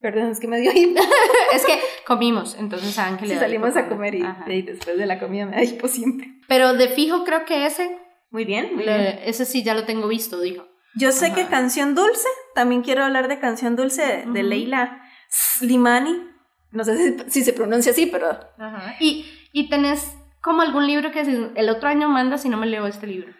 Perdón, 0.00 0.30
es 0.30 0.40
que 0.40 0.46
me 0.48 0.60
dio 0.60 0.72
hipo. 0.72 1.00
es 1.54 1.64
que 1.64 1.80
comimos, 2.06 2.54
entonces 2.58 2.98
a 2.98 3.06
Ángel 3.06 3.28
Sí, 3.30 3.34
salimos 3.36 3.70
hipo 3.70 3.78
a 3.78 3.88
comer 3.88 4.14
y, 4.14 4.24
y 4.48 4.62
después 4.62 4.98
de 4.98 5.06
la 5.06 5.18
comida 5.18 5.46
me 5.46 5.56
da 5.56 5.62
hipo 5.64 5.88
siempre. 5.88 6.28
Pero 6.48 6.74
de 6.74 6.88
fijo 6.88 7.24
creo 7.24 7.44
que 7.44 7.66
ese, 7.66 7.98
Muy 8.30 8.44
bien, 8.44 8.74
muy 8.74 8.84
le- 8.84 8.98
bien. 8.98 9.20
ese 9.24 9.44
sí 9.46 9.62
ya 9.64 9.74
lo 9.74 9.84
tengo 9.84 10.06
visto, 10.08 10.40
dijo. 10.40 10.66
Yo 10.98 11.12
sé 11.12 11.32
que 11.32 11.42
Ajá. 11.42 11.50
Canción 11.50 11.94
Dulce, 11.94 12.28
también 12.54 12.82
quiero 12.82 13.04
hablar 13.04 13.28
de 13.28 13.38
Canción 13.38 13.76
Dulce 13.76 14.02
de, 14.02 14.16
de 14.24 14.40
Ujú. 14.40 14.48
Leila 14.48 15.02
Slimani. 15.30 16.22
No 16.72 16.84
sé 16.84 16.96
si, 16.96 17.30
si 17.30 17.44
se 17.44 17.52
pronuncia 17.52 17.92
así, 17.92 18.06
pero 18.06 18.30
Ajá. 18.58 18.96
Y, 19.00 19.26
y 19.52 19.68
tenés 19.68 20.12
como 20.42 20.62
algún 20.62 20.86
libro 20.86 21.10
que 21.10 21.24
si- 21.24 21.48
el 21.54 21.68
otro 21.70 21.88
año 21.88 22.08
manda 22.08 22.38
si 22.38 22.48
no 22.48 22.56
me 22.58 22.66
leo 22.66 22.86
este 22.86 23.06
libro. 23.06 23.32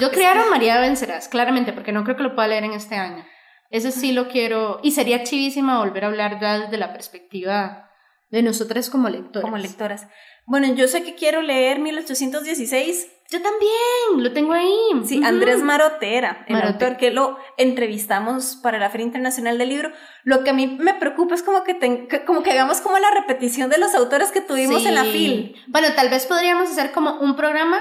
Yo 0.00 0.10
crearon 0.10 0.50
María 0.50 0.80
Vencerás, 0.80 1.28
claramente, 1.28 1.72
porque 1.72 1.92
no 1.92 2.02
creo 2.04 2.16
que 2.16 2.22
lo 2.24 2.34
pueda 2.34 2.48
leer 2.48 2.64
en 2.64 2.72
este 2.72 2.96
año. 2.96 3.24
Ese 3.70 3.92
sí 3.92 4.12
lo 4.12 4.28
quiero. 4.28 4.80
Y 4.82 4.92
sería 4.92 5.24
chivísima 5.24 5.78
volver 5.78 6.04
a 6.04 6.08
hablar 6.08 6.40
ya 6.40 6.58
desde 6.60 6.78
la 6.78 6.92
perspectiva 6.92 7.90
de 8.30 8.42
nosotras 8.42 8.90
como 8.90 9.08
lectoras. 9.08 9.42
como 9.42 9.56
lectoras. 9.58 10.06
Bueno, 10.46 10.72
yo 10.74 10.88
sé 10.88 11.02
que 11.02 11.14
quiero 11.14 11.42
leer 11.42 11.78
1816. 11.78 13.12
Yo 13.30 13.42
también, 13.42 14.22
lo 14.24 14.32
tengo 14.32 14.54
ahí. 14.54 14.74
Sí, 15.04 15.18
Ujú. 15.18 15.26
Andrés 15.26 15.62
Marotera, 15.62 16.46
el 16.48 16.54
Marote. 16.54 16.72
autor 16.84 16.96
que 16.98 17.10
lo 17.10 17.36
entrevistamos 17.58 18.56
para 18.62 18.78
la 18.78 18.88
Feria 18.88 19.04
Internacional 19.06 19.58
del 19.58 19.68
Libro. 19.68 19.92
Lo 20.24 20.42
que 20.44 20.50
a 20.50 20.54
mí 20.54 20.66
me 20.80 20.94
preocupa 20.94 21.34
es 21.34 21.42
como 21.42 21.62
que, 21.64 21.78
que- 21.78 22.24
como 22.24 22.42
que 22.42 22.52
hagamos 22.52 22.80
como 22.80 22.98
la 22.98 23.10
repetición 23.10 23.68
de 23.68 23.76
los 23.78 23.94
autores 23.94 24.32
que 24.32 24.40
tuvimos 24.40 24.86
en 24.86 24.94
la. 24.94 25.04
FIL. 25.04 25.54
Bueno, 25.66 25.88
tal 25.94 26.08
vez 26.08 26.24
podríamos 26.24 26.70
hacer 26.70 26.92
como 26.92 27.20
un 27.20 27.36
programa 27.36 27.78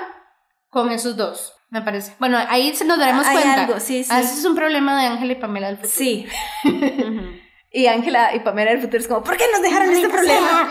con 0.70 0.92
esos 0.92 1.16
dos, 1.16 1.54
me 1.70 1.82
parece. 1.82 2.14
Bueno, 2.20 2.38
ahí 2.50 2.76
se 2.76 2.86
nos 2.86 2.98
daremos 2.98 3.26
Hay 3.26 3.34
cuenta. 3.34 3.64
algo, 3.66 3.80
sí, 3.80 4.04
sí. 4.04 4.10
Ah, 4.12 4.22
ese 4.22 4.40
es 4.40 4.46
un 4.46 4.56
problema 4.56 5.00
de 5.02 5.08
Ángela 5.08 5.34
y 5.34 5.36
Pamela 5.36 5.68
del 5.68 5.78
futuro. 5.78 5.94
Sí. 5.96 6.26
Y 7.70 7.86
Ángela 7.88 8.34
y 8.34 8.40
Pamela 8.40 8.72
del 8.72 8.80
futuro 8.80 8.98
es 9.00 9.08
como, 9.08 9.24
¿por 9.24 9.38
qué 9.38 9.44
nos 9.52 9.62
dejaron 9.62 9.92
este 9.92 10.10
problema? 10.10 10.70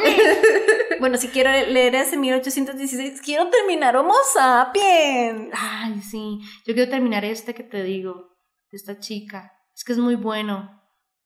bueno, 0.98 1.18
si 1.18 1.28
quiero 1.28 1.50
leer 1.50 1.94
ese 1.94 2.16
1816, 2.16 3.20
quiero 3.20 3.48
terminar 3.48 3.96
Homo 3.96 4.14
sapiens. 4.32 5.50
Ay, 5.52 6.00
sí. 6.00 6.40
Yo 6.66 6.74
quiero 6.74 6.90
terminar 6.90 7.24
este 7.24 7.54
que 7.54 7.62
te 7.62 7.84
digo, 7.84 8.36
de 8.72 8.76
esta 8.76 8.98
chica. 8.98 9.52
Es 9.74 9.84
que 9.84 9.92
es 9.92 9.98
muy 9.98 10.14
bueno. 10.16 10.82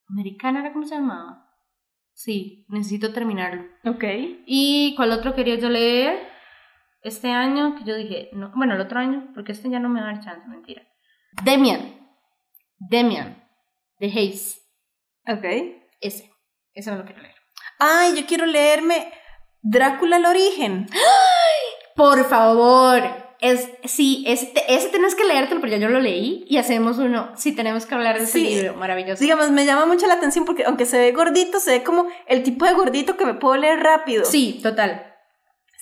¿Americana 0.08 0.60
era 0.60 0.72
cómo 0.72 0.86
se 0.86 0.96
llamaba? 0.96 1.46
Sí, 2.12 2.66
necesito 2.68 3.12
terminarlo. 3.12 3.62
Ok. 3.84 4.04
¿Y 4.46 4.94
cuál 4.96 5.12
otro 5.12 5.34
quería 5.34 5.54
yo 5.54 5.68
leer? 5.68 6.29
Este 7.02 7.30
año, 7.30 7.76
que 7.76 7.84
yo 7.84 7.94
dije, 7.94 8.28
no, 8.32 8.52
bueno, 8.54 8.74
el 8.74 8.80
otro 8.80 8.98
año, 8.98 9.28
porque 9.34 9.52
este 9.52 9.70
ya 9.70 9.78
no 9.80 9.88
me 9.88 10.00
va 10.00 10.10
a 10.10 10.12
dar 10.14 10.24
chance, 10.24 10.46
mentira. 10.48 10.82
Demian. 11.42 11.98
Demian. 12.78 13.42
De 13.98 14.06
Hayes. 14.06 14.60
Ok. 15.26 15.44
Ese. 16.00 16.30
Ese 16.74 16.90
me 16.90 16.98
lo 16.98 17.04
quiero 17.04 17.22
leer. 17.22 17.34
Ay, 17.78 18.14
yo 18.20 18.26
quiero 18.26 18.46
leerme 18.46 19.12
Drácula 19.62 20.16
el 20.16 20.24
origen. 20.26 20.86
Por 21.96 22.24
favor. 22.28 23.02
Es, 23.40 23.70
sí, 23.84 24.24
este, 24.26 24.62
ese 24.74 24.88
tenés 24.88 25.14
que 25.14 25.24
leértelo, 25.24 25.60
pero 25.62 25.72
ya 25.72 25.78
yo 25.78 25.88
lo 25.88 25.98
leí 26.00 26.44
y 26.48 26.58
hacemos 26.58 26.98
uno. 26.98 27.32
Sí, 27.36 27.52
tenemos 27.54 27.86
que 27.86 27.94
hablar 27.94 28.18
de 28.18 28.24
ese 28.24 28.32
Sí. 28.38 28.44
libro. 28.44 28.74
Maravilloso. 28.74 29.22
Digamos, 29.22 29.50
me 29.50 29.64
llama 29.64 29.86
mucho 29.86 30.06
la 30.06 30.14
atención 30.14 30.44
porque 30.44 30.64
aunque 30.64 30.84
se 30.84 30.98
ve 30.98 31.12
gordito, 31.12 31.58
se 31.58 31.70
ve 31.72 31.82
como 31.82 32.06
el 32.26 32.42
tipo 32.42 32.66
de 32.66 32.74
gordito 32.74 33.16
que 33.16 33.24
me 33.24 33.34
puedo 33.34 33.56
leer 33.56 33.80
rápido. 33.80 34.24
Sí, 34.26 34.60
total. 34.62 35.09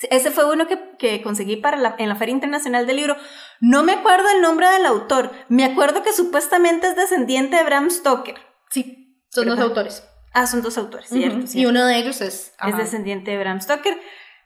Ese 0.09 0.31
fue 0.31 0.51
uno 0.51 0.67
que, 0.67 0.95
que 0.97 1.21
conseguí 1.21 1.57
para 1.57 1.77
la, 1.77 1.95
en 1.97 2.07
la 2.09 2.15
Feria 2.15 2.33
Internacional 2.33 2.87
del 2.87 2.97
Libro. 2.97 3.17
No 3.59 3.83
me 3.83 3.93
acuerdo 3.93 4.29
el 4.33 4.41
nombre 4.41 4.69
del 4.69 4.85
autor. 4.85 5.31
Me 5.49 5.65
acuerdo 5.65 6.03
que 6.03 6.13
supuestamente 6.13 6.87
es 6.87 6.95
descendiente 6.95 7.57
de 7.57 7.63
Bram 7.63 7.89
Stoker. 7.89 8.35
Sí, 8.69 9.23
son 9.29 9.47
dos 9.47 9.59
autores. 9.59 10.03
Ah, 10.33 10.47
son 10.47 10.61
dos 10.61 10.77
autores, 10.77 11.09
cierto. 11.09 11.45
Y 11.53 11.65
uno 11.65 11.85
de 11.85 11.97
ellos 11.97 12.21
es. 12.21 12.53
es 12.65 12.77
descendiente 12.77 13.31
de 13.31 13.37
Bram 13.39 13.59
Stoker, 13.61 13.99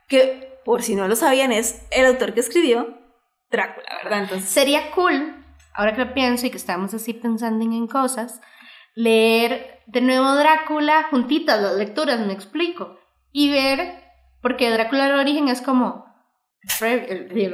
que 0.07 0.59
por 0.65 0.81
si 0.81 0.95
no 0.95 1.07
lo 1.07 1.15
sabían 1.15 1.51
es 1.51 1.83
el 1.91 2.05
autor 2.05 2.33
que 2.33 2.39
escribió 2.39 2.97
Drácula, 3.51 3.85
¿verdad? 4.03 4.23
Entonces, 4.23 4.49
Sería 4.49 4.91
cool, 4.91 5.45
ahora 5.73 5.93
que 5.93 6.05
lo 6.05 6.13
pienso 6.13 6.47
y 6.47 6.49
que 6.49 6.57
estamos 6.57 6.93
así 6.93 7.13
pensando 7.13 7.63
en 7.63 7.87
cosas, 7.87 8.41
leer 8.95 9.81
de 9.85 10.01
nuevo 10.01 10.33
Drácula 10.35 11.07
juntitas 11.09 11.61
las 11.61 11.75
lecturas, 11.75 12.19
me 12.25 12.33
explico. 12.33 12.97
Y 13.31 13.51
ver, 13.51 14.02
porque 14.43 14.69
Drácula 14.69 15.07
el 15.07 15.13
origen 15.19 15.47
es 15.47 15.61
como. 15.61 16.05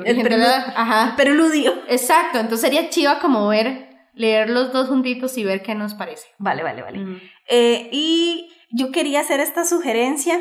El, 0.06 0.22
preludio. 0.22 0.38
la- 0.38 0.74
Ajá. 0.76 1.14
Preludio. 1.16 1.74
Exacto, 1.88 2.38
entonces 2.40 2.62
sería 2.70 2.90
chiva 2.90 3.20
como 3.20 3.48
ver, 3.48 3.90
leer 4.14 4.50
los 4.50 4.74
dos 4.74 4.90
juntitos 4.90 5.38
y 5.38 5.46
ver 5.46 5.64
qué 5.64 5.74
nos 5.74 5.94
parece. 5.94 6.28
Vale, 6.38 6.62
vale, 6.64 6.82
vale. 6.82 7.00
Mm. 7.00 7.22
Eh, 7.50 7.90
y 7.94 8.52
yo 8.72 8.92
quería 8.92 9.22
hacer 9.22 9.40
esta 9.40 9.64
sugerencia, 9.64 10.40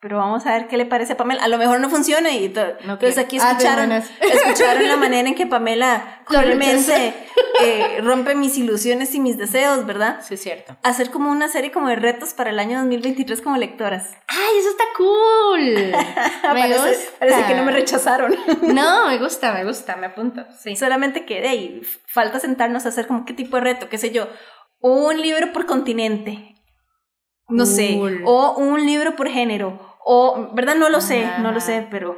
pero 0.00 0.18
vamos 0.18 0.44
a 0.46 0.52
ver 0.52 0.68
qué 0.68 0.76
le 0.76 0.84
parece 0.84 1.14
a 1.14 1.16
Pamela. 1.16 1.42
A 1.42 1.48
lo 1.48 1.58
mejor 1.58 1.80
no 1.80 1.88
funciona 1.88 2.30
y 2.30 2.48
No 2.50 2.92
entonces 2.92 3.18
aquí 3.18 3.38
Ah, 3.40 3.52
escucharon, 3.52 3.92
escucharon 4.20 4.86
la 4.86 4.96
manera 4.96 5.28
en 5.28 5.34
que 5.34 5.46
Pamela 5.46 6.22
Lo 6.30 6.40
cruelmente 6.40 7.14
eh, 7.62 8.00
rompe 8.02 8.34
mis 8.34 8.58
ilusiones 8.58 9.14
y 9.14 9.20
mis 9.20 9.38
deseos, 9.38 9.86
¿verdad? 9.86 10.20
Sí, 10.22 10.34
es 10.34 10.42
cierto. 10.42 10.76
Hacer 10.82 11.10
como 11.10 11.30
una 11.30 11.48
serie 11.48 11.72
como 11.72 11.88
de 11.88 11.96
retos 11.96 12.34
para 12.34 12.50
el 12.50 12.58
año 12.58 12.78
2023 12.78 13.40
como 13.40 13.56
lectoras. 13.56 14.10
¡Ay, 14.28 14.58
eso 14.58 14.68
está 14.70 14.84
cool! 14.96 15.64
me 16.54 16.60
parece, 16.60 16.88
gusta. 16.88 17.18
parece 17.18 17.44
que 17.46 17.54
no 17.54 17.64
me 17.64 17.72
rechazaron. 17.72 18.36
No, 18.62 19.06
me 19.06 19.18
gusta, 19.18 19.52
me 19.52 19.64
gusta, 19.64 19.96
me 19.96 20.06
apunto. 20.06 20.44
Sí. 20.58 20.76
Solamente 20.76 21.24
que 21.24 21.40
de 21.40 21.48
ahí 21.48 21.82
falta 22.06 22.38
sentarnos 22.40 22.84
a 22.86 22.90
hacer 22.90 23.06
como 23.06 23.24
qué 23.24 23.32
tipo 23.32 23.56
de 23.56 23.62
reto, 23.62 23.88
qué 23.88 23.98
sé 23.98 24.10
yo, 24.10 24.28
un 24.80 25.20
libro 25.20 25.52
por 25.52 25.66
continente, 25.66 26.54
no 27.48 27.64
sé, 27.66 27.98
o 28.24 28.54
un 28.56 28.84
libro 28.84 29.16
por 29.16 29.28
género, 29.28 29.85
o, 30.08 30.50
¿verdad? 30.54 30.76
No 30.76 30.88
lo 30.88 31.00
sé, 31.00 31.28
no 31.40 31.50
lo 31.50 31.60
sé, 31.60 31.86
pero 31.90 32.16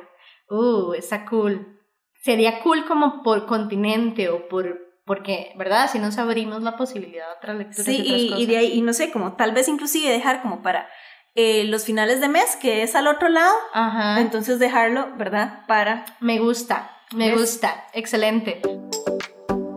Uh, 0.51 0.95
está 0.95 1.26
cool. 1.26 1.78
Sería 2.22 2.61
cool 2.61 2.86
como 2.86 3.22
por 3.22 3.47
continente 3.47 4.28
o 4.28 4.49
por. 4.49 4.78
Porque, 5.05 5.53
¿verdad? 5.57 5.91
Si 5.91 5.99
nos 5.99 6.18
abrimos 6.18 6.62
la 6.62 6.76
posibilidad 6.76 7.26
de 7.28 7.32
otras 7.36 7.57
lecturas. 7.57 7.84
sí, 7.86 8.03
y, 8.05 8.26
otras 8.26 8.41
y, 8.41 8.47
de 8.47 8.57
ahí, 8.59 8.72
y 8.72 8.82
no 8.82 8.93
sé, 8.93 9.11
como 9.11 9.36
tal 9.36 9.53
vez 9.53 9.68
inclusive 9.68 10.11
dejar 10.12 10.43
como 10.43 10.62
para 10.62 10.86
eh, 11.34 11.64
los 11.64 11.84
finales 11.84 12.20
de 12.20 12.28
mes, 12.28 12.57
que 12.57 12.82
es 12.82 12.95
al 12.95 13.07
otro 13.07 13.28
lado, 13.30 13.55
Ajá. 13.72 14.20
entonces 14.20 14.59
dejarlo, 14.59 15.16
¿verdad? 15.16 15.64
Para... 15.66 16.05
Me 16.20 16.39
gusta, 16.39 16.91
me 17.14 17.30
¿Ves? 17.30 17.41
gusta. 17.41 17.86
Excelente. 17.95 18.61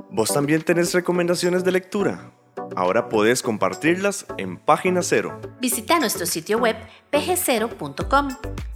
¿Vos 0.09 0.33
también 0.33 0.63
tenés 0.63 0.93
recomendaciones 0.93 1.63
de 1.63 1.71
lectura? 1.71 2.31
Ahora 2.75 3.09
podés 3.09 3.41
compartirlas 3.41 4.25
en 4.37 4.57
Página 4.57 5.01
Cero. 5.01 5.39
Visita 5.59 5.99
nuestro 5.99 6.25
sitio 6.25 6.57
web 6.57 6.75
pg0.com. 7.11 8.29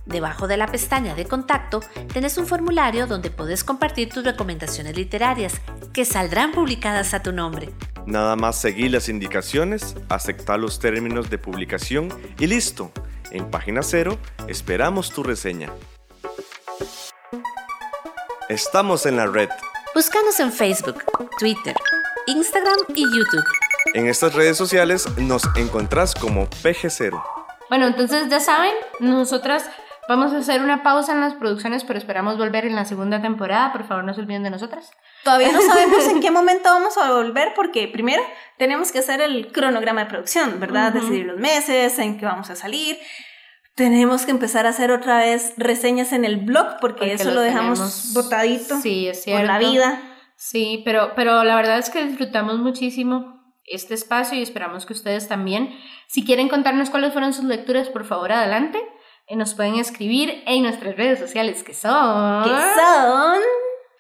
Debajo 0.06 0.48
de 0.48 0.58
la 0.58 0.68
pestaña 0.68 1.16
de 1.16 1.26
contacto 1.26 1.80
tenés 2.14 2.38
un 2.38 2.46
formulario 2.46 3.08
donde 3.08 3.32
podés 3.32 3.64
compartir 3.64 4.10
tus 4.10 4.24
recomendaciones 4.24 4.96
literarias 4.96 5.62
que 5.94 6.06
saldrán 6.06 6.52
publicadas 6.52 7.14
a 7.14 7.24
tu 7.24 7.32
nombre. 7.32 7.74
Nada 8.06 8.36
más 8.36 8.60
seguir 8.62 8.92
las 8.92 9.10
indicaciones, 9.10 9.96
aceptar 10.10 10.60
los 10.60 10.80
términos 10.80 11.30
de 11.30 11.38
publicación 11.38 12.10
y 12.38 12.48
listo. 12.48 12.92
En 13.32 13.50
Página 13.50 13.82
Cero 13.82 14.20
esperamos 14.48 15.12
tu 15.12 15.24
reseña. 15.24 15.72
Estamos 18.48 19.08
en 19.08 19.18
la 19.18 19.26
red. 19.26 19.50
Búscanos 19.96 20.40
en 20.40 20.52
Facebook, 20.52 21.04
Twitter, 21.40 21.76
Instagram 22.28 22.78
y 22.94 23.04
YouTube. 23.04 23.65
En 23.94 24.08
estas 24.08 24.34
redes 24.34 24.58
sociales 24.58 25.08
nos 25.18 25.44
encontrás 25.56 26.16
como 26.16 26.48
PG0. 26.50 27.22
Bueno, 27.70 27.88
entonces 27.88 28.28
ya 28.30 28.40
saben, 28.40 28.74
nosotras 29.00 29.66
vamos 30.10 30.34
a 30.34 30.38
hacer 30.38 30.62
una 30.62 30.84
pausa 30.84 31.14
en 31.14 31.22
las 31.22 31.34
producciones, 31.36 31.84
pero 31.84 31.98
esperamos 31.98 32.38
volver 32.38 32.66
en 32.66 32.76
la 32.76 32.86
segunda 32.86 33.22
temporada. 33.22 33.72
Por 33.72 33.88
favor, 33.88 34.04
no 34.04 34.14
se 34.14 34.22
olviden 34.22 34.44
de 34.44 34.50
nosotras. 34.50 34.92
Todavía 35.24 35.52
no 35.52 35.62
sabemos 35.62 36.06
en 36.08 36.20
qué 36.22 36.32
momento 36.32 36.70
vamos 36.70 36.98
a 36.98 37.12
volver 37.12 37.54
porque 37.56 37.88
primero 37.88 38.22
tenemos 38.58 38.92
que 38.92 39.00
hacer 39.00 39.22
el 39.22 39.52
cronograma 39.52 40.02
de 40.04 40.10
producción, 40.10 40.60
¿verdad? 40.60 40.92
Decidir 40.94 41.26
los 41.26 41.38
meses, 41.40 41.98
en 42.00 42.18
qué 42.18 42.26
vamos 42.26 42.50
a 42.50 42.56
salir. 42.56 42.98
Tenemos 43.76 44.26
que 44.26 44.32
empezar 44.32 44.66
a 44.66 44.70
hacer 44.70 44.92
otra 44.92 45.18
vez 45.18 45.54
reseñas 45.58 46.14
en 46.14 46.24
el 46.24 46.38
blog 46.38 46.78
porque, 46.80 47.00
Porque 47.00 47.14
eso 47.14 47.32
lo, 47.32 47.42
dejamos 47.42 47.80
tenemos- 47.80 48.14
botadito 48.14 48.80
Sí, 48.82 49.08
es 49.08 49.18
por 49.18 49.24
cierto. 49.26 49.46
la 49.48 49.58
vida. 49.58 50.02
Sí, 50.38 50.82
pero, 50.86 51.14
pero 51.16 51.44
la 51.44 51.56
verdad 51.56 51.78
es 51.80 51.90
que 51.90 52.06
disfrutamos 52.06 52.60
muchísimo 52.60 53.35
este 53.68 53.94
espacio 53.94 54.38
y 54.38 54.42
esperamos 54.42 54.86
que 54.86 54.94
ustedes 54.94 55.28
también. 55.28 55.78
Si 56.08 56.26
quieren 56.26 56.50
contarnos 56.50 56.90
cuáles 56.90 57.14
fueron 57.14 57.34
sus 57.34 57.46
lecturas, 57.46 57.90
por 57.90 58.06
favor, 58.06 58.32
adelante. 58.32 58.80
Eh, 59.28 59.36
nos 59.36 59.54
pueden 59.54 59.76
escribir 59.76 60.44
en 60.46 60.64
nuestras 60.64 60.96
redes 60.96 61.20
sociales 61.20 61.64
que 61.64 61.74
son... 61.74 62.44
Que 62.44 62.50
son 62.50 63.40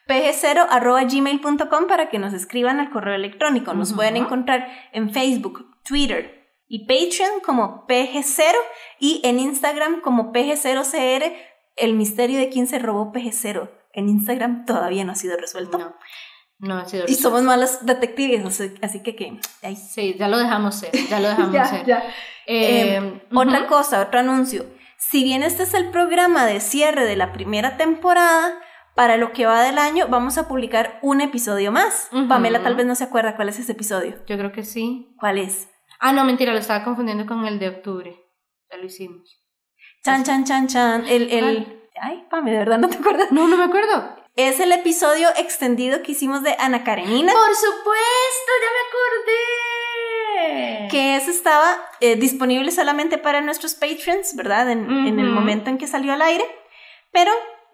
pg0.gmail.com 0.07 1.88
para 1.88 2.09
que 2.09 2.20
nos 2.20 2.34
escriban 2.34 2.80
al 2.80 2.91
correo 2.91 3.16
electrónico. 3.16 3.74
Nos 3.74 3.93
pueden 3.93 4.18
encontrar 4.18 4.68
en 4.91 5.11
Facebook, 5.11 5.66
Twitter 5.84 6.45
y 6.68 6.86
Patreon 6.86 7.39
como 7.43 7.88
PG0 7.88 8.53
y 8.99 9.22
en 9.24 9.39
Instagram 9.39 10.01
como 10.01 10.32
PG0CR. 10.32 11.36
El 11.76 11.93
misterio 11.95 12.38
de 12.38 12.49
quién 12.49 12.68
se 12.68 12.78
robó 12.78 13.11
PG0 13.11 13.70
en 13.95 14.09
Instagram 14.09 14.66
todavía 14.66 15.05
no 15.05 15.13
ha 15.13 15.16
sido 15.16 15.38
resuelto. 15.38 15.78
No. 15.78 15.95
No, 16.60 16.78
ha 16.78 16.86
sido 16.86 17.06
Y 17.08 17.16
somos 17.16 17.43
malos 17.43 17.86
detectives, 17.86 18.62
así 18.82 19.03
que 19.03 19.16
que... 19.16 19.39
ay, 19.62 19.76
Sí, 19.76 20.16
ya 20.18 20.28
lo 20.28 20.38
dejamos 20.38 20.76
ser, 20.76 20.91
ya 21.10 21.20
lo 21.20 21.28
dejamos 21.30 21.53
ya, 21.53 21.66
ser. 21.66 21.86
ya. 21.86 21.99
Eh, 22.47 22.95
Eh, 22.95 23.22
ujú. 23.32 23.39
Otra 23.41 23.68
cosa, 23.68 24.01
otro 24.01 24.20
anuncio. 24.20 24.66
Si 24.97 25.24
bien 25.24 25.43
este 25.43 25.64
es 25.64 25.74
el 25.74 25.89
programa 25.89 26.45
de 26.45 26.60
cierre 26.62 27.06
de 27.06 27.16
la 27.16 27.34
primera 27.34 27.76
temporada, 27.78 28.60
para 28.95 29.18
lo 29.18 29.34
que 29.34 29.45
va 29.45 29.62
del 29.62 29.78
año 29.78 30.08
vamos 30.08 30.38
a 30.38 30.47
publicar 30.47 30.99
un 31.01 31.20
episodio 31.20 31.72
más. 31.72 32.10
Pamela 32.30 32.64
tal 32.64 32.76
vez 32.76 32.86
no 32.86 32.95
se 32.95 33.03
acuerda 33.03 33.36
cuál 33.36 33.49
es 33.49 33.60
ese 33.60 33.74
episodio. 33.74 34.16
Yo 34.26 34.38
creo 34.38 34.51
que 34.53 34.64
sí. 34.64 35.14
¿Cuál 35.20 35.38
es? 35.38 35.68
Ah, 35.99 36.14
no, 36.14 36.24
mentira, 36.24 36.53
lo 36.53 36.60
estaba 36.60 36.84
confundiendo 36.86 37.26
con 37.26 37.45
el 37.45 37.60
de 37.60 37.70
octubre. 37.70 38.16
Ya 38.72 38.78
lo 38.78 38.86
hicimos. 38.86 39.41
Chan, 40.03 40.24
chan, 40.24 40.45
chan, 40.45 40.68
chan. 40.68 41.06
El, 41.08 41.30
el... 41.30 41.89
Ay, 42.01 42.26
Pame, 42.30 42.51
de 42.51 42.58
verdad 42.60 42.78
no 42.78 42.88
te 42.89 42.97
acuerdas. 42.97 43.32
No, 43.32 43.47
no 43.47 43.58
me 43.58 43.64
acuerdo. 43.66 44.16
Es 44.36 44.59
el 44.59 44.73
episodio 44.73 45.29
extendido 45.38 46.03
que 46.03 46.11
hicimos 46.11 46.43
de 46.43 46.57
Ana 46.59 46.83
Karenina. 46.83 47.31
Por 47.31 47.55
supuesto, 47.55 48.51
ya 48.61 48.69
me 48.75 48.81
acordé. 50.41 50.88
que 50.91 51.15
ese 51.15 51.31
estaba 51.31 51.77
eh, 52.01 52.17
disponible 52.17 52.69
solamente 52.71 53.17
para 53.17 53.39
nuestros 53.39 53.75
patrons, 53.75 54.36
¿verdad? 54.36 54.69
En, 54.69 54.89
en 55.07 55.19
el 55.19 55.27
momento 55.29 55.69
en 55.69 55.77
que 55.77 55.88
salió 55.88 56.11
al 56.11 56.21
aire, 56.21 56.43
pero 57.13 57.31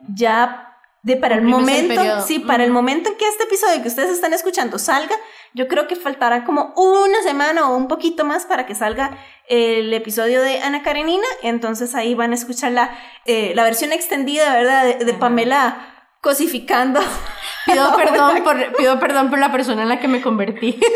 ya 0.07 0.67
de 1.01 1.17
para 1.17 1.33
el 1.33 1.41
momento, 1.41 2.21
sí, 2.21 2.37
para 2.37 2.63
el 2.63 2.69
momento 2.69 3.09
en 3.09 3.17
que 3.17 3.27
este 3.27 3.45
episodio 3.45 3.81
que 3.81 3.87
ustedes 3.87 4.11
están 4.11 4.33
escuchando 4.33 4.77
salga, 4.77 5.15
yo 5.55 5.67
creo 5.67 5.87
que 5.87 5.95
faltará 5.95 6.45
como 6.45 6.75
una 6.75 7.23
semana 7.23 7.71
o 7.71 7.75
un 7.75 7.87
poquito 7.87 8.23
más 8.23 8.45
para 8.45 8.67
que 8.67 8.75
salga 8.75 9.17
el 9.49 9.91
episodio 9.93 10.43
de 10.43 10.61
Ana 10.61 10.83
Karenina, 10.83 11.25
entonces 11.41 11.95
ahí 11.95 12.13
van 12.13 12.33
a 12.33 12.35
escuchar 12.35 12.71
la, 12.73 12.95
eh, 13.25 13.53
la 13.55 13.63
versión 13.63 13.93
extendida, 13.93 14.53
¿verdad? 14.53 14.99
De. 14.99 15.13
Pamela 15.15 15.87
cosificando. 16.21 16.99
Pido 17.65 17.95
perdón, 17.97 18.43
por, 18.43 18.75
pido 18.75 18.99
perdón 18.99 19.29
por 19.29 19.39
la 19.39 19.51
persona 19.51 19.83
en 19.83 19.89
la 19.89 19.99
que 19.99 20.07
me 20.07 20.21
convertí. 20.21 20.79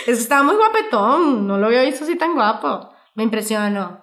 Es 0.00 0.04
que 0.04 0.22
estaba 0.22 0.42
muy 0.42 0.56
guapetón, 0.56 1.46
no 1.46 1.56
lo 1.56 1.66
había 1.68 1.80
visto 1.82 2.04
así 2.04 2.14
tan 2.16 2.34
guapo. 2.34 2.92
Me 3.14 3.22
impresionó. 3.22 4.02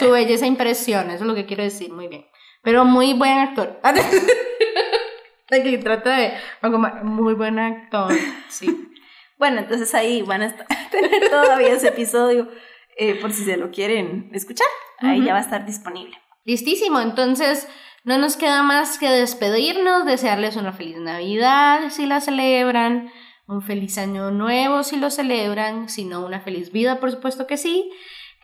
Su 0.00 0.10
belleza 0.10 0.46
impresiona, 0.46 1.14
eso 1.14 1.22
es 1.22 1.28
lo 1.28 1.34
que 1.36 1.46
quiero 1.46 1.62
decir, 1.62 1.92
muy 1.92 2.08
bien. 2.08 2.26
Pero 2.62 2.84
muy 2.84 3.12
buen 3.14 3.38
actor. 3.38 3.78
Aquí 5.52 5.78
trata 5.78 6.16
de 6.16 6.32
muy 7.04 7.34
buen 7.34 7.58
actor, 7.60 8.12
sí. 8.48 8.88
Bueno, 9.38 9.60
entonces 9.60 9.94
ahí 9.94 10.22
van 10.22 10.42
a 10.42 10.46
estar- 10.46 10.66
tener 10.90 11.28
todavía 11.30 11.68
ese 11.74 11.88
episodio 11.88 12.48
eh, 12.96 13.14
por 13.20 13.32
si 13.32 13.44
se 13.44 13.56
lo 13.56 13.70
quieren 13.70 14.28
escuchar. 14.32 14.66
Ahí 14.98 15.18
Ujú. 15.18 15.26
ya 15.26 15.32
va 15.34 15.38
a 15.38 15.42
estar 15.42 15.64
disponible. 15.66 16.16
Listísimo, 16.44 17.00
entonces 17.00 17.68
no 18.06 18.18
nos 18.18 18.36
queda 18.36 18.62
más 18.62 18.98
que 18.98 19.08
despedirnos, 19.10 20.06
desearles 20.06 20.54
una 20.56 20.72
feliz 20.72 20.96
Navidad 20.98 21.90
si 21.90 22.06
la 22.06 22.20
celebran, 22.20 23.10
un 23.48 23.62
feliz 23.62 23.98
año 23.98 24.30
nuevo 24.30 24.84
si 24.84 24.96
lo 24.96 25.10
celebran, 25.10 25.88
si 25.88 26.04
no 26.04 26.24
una 26.24 26.40
feliz 26.40 26.70
vida, 26.70 27.00
por 27.00 27.10
supuesto 27.10 27.46
que 27.46 27.56
sí. 27.56 27.90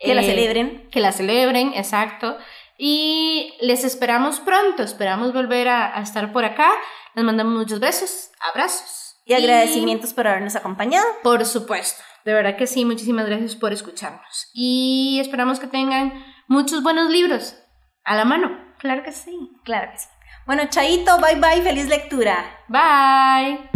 Que 0.01 0.15
la 0.17 0.23
Eh, 0.23 0.27
celebren. 0.27 0.89
Que 0.91 0.99
la 0.99 1.13
celebren, 1.13 1.75
exacto. 1.75 2.37
Y 2.77 3.55
les 3.61 3.85
esperamos 3.85 4.41
pronto, 4.41 4.83
esperamos 4.83 5.33
volver 5.33 5.69
a, 5.69 5.97
a 5.97 6.03
estar 6.03 6.33
por 6.33 6.45
acá. 6.45 6.69
Les 7.15 7.25
mandamos 7.25 7.55
muchos 7.55 7.79
besos, 7.79 8.31
abrazos. 8.53 9.17
Y 9.25 9.35
agradecimientos 9.35 10.13
por 10.13 10.27
habernos 10.27 10.57
acompañado. 10.57 11.07
Por 11.23 11.45
supuesto, 11.47 12.03
de 12.25 12.33
verdad 12.33 12.57
que 12.57 12.67
sí, 12.67 12.85
muchísimas 12.85 13.27
gracias 13.27 13.55
por 13.55 13.73
escucharnos. 13.73 14.49
Y 14.53 15.19
esperamos 15.21 15.61
que 15.61 15.69
tengan 15.69 16.13
muchos 16.49 16.83
buenos 16.83 17.11
libros 17.11 17.55
a 18.03 18.17
la 18.17 18.25
mano. 18.25 18.59
Claro 18.83 19.05
que 19.05 19.13
sí. 19.13 19.53
Claro 19.63 19.93
que 19.93 19.99
sí. 19.99 20.09
Bueno, 20.45 20.65
Chaito, 20.69 21.17
bye 21.21 21.37
bye, 21.37 21.63
feliz 21.63 21.89
lectura. 21.89 22.45
Bye. 22.67 23.71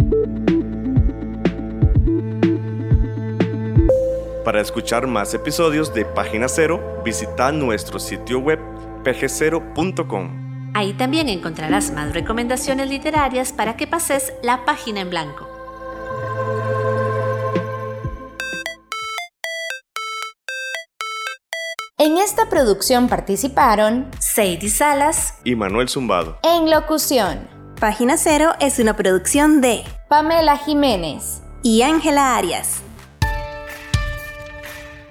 Para 4.43 4.59
escuchar 4.59 5.07
más 5.07 5.33
episodios 5.33 5.93
de 5.93 6.03
Página 6.03 6.49
Cero, 6.49 7.01
visita 7.05 7.53
nuestro 7.53 7.99
sitio 7.99 8.39
web 8.39 8.59
pgcero.com. 9.05 10.73
Ahí 10.73 10.91
también 10.91 11.29
encontrarás 11.29 11.91
más 11.91 12.13
recomendaciones 12.13 12.89
literarias 12.89 13.53
para 13.53 13.77
que 13.77 13.87
pases 13.87 14.33
la 14.43 14.65
página 14.65 14.99
en 14.99 15.09
blanco. 15.09 15.56
Producción 22.57 23.07
participaron 23.07 24.09
Sadie 24.17 24.71
Salas, 24.71 25.35
Y 25.43 25.55
Manuel 25.55 25.89
Zumbado. 25.89 26.39
en 26.41 26.71
locución 26.71 27.47
Página 27.79 28.17
Cero 28.17 28.53
es 28.59 28.79
una 28.79 28.95
producción 28.95 29.61
de 29.61 29.83
Pamela 30.09 30.57
Jiménez. 30.57 31.43
y 31.61 31.83
Ángela 31.83 32.35
Arias. 32.35 32.81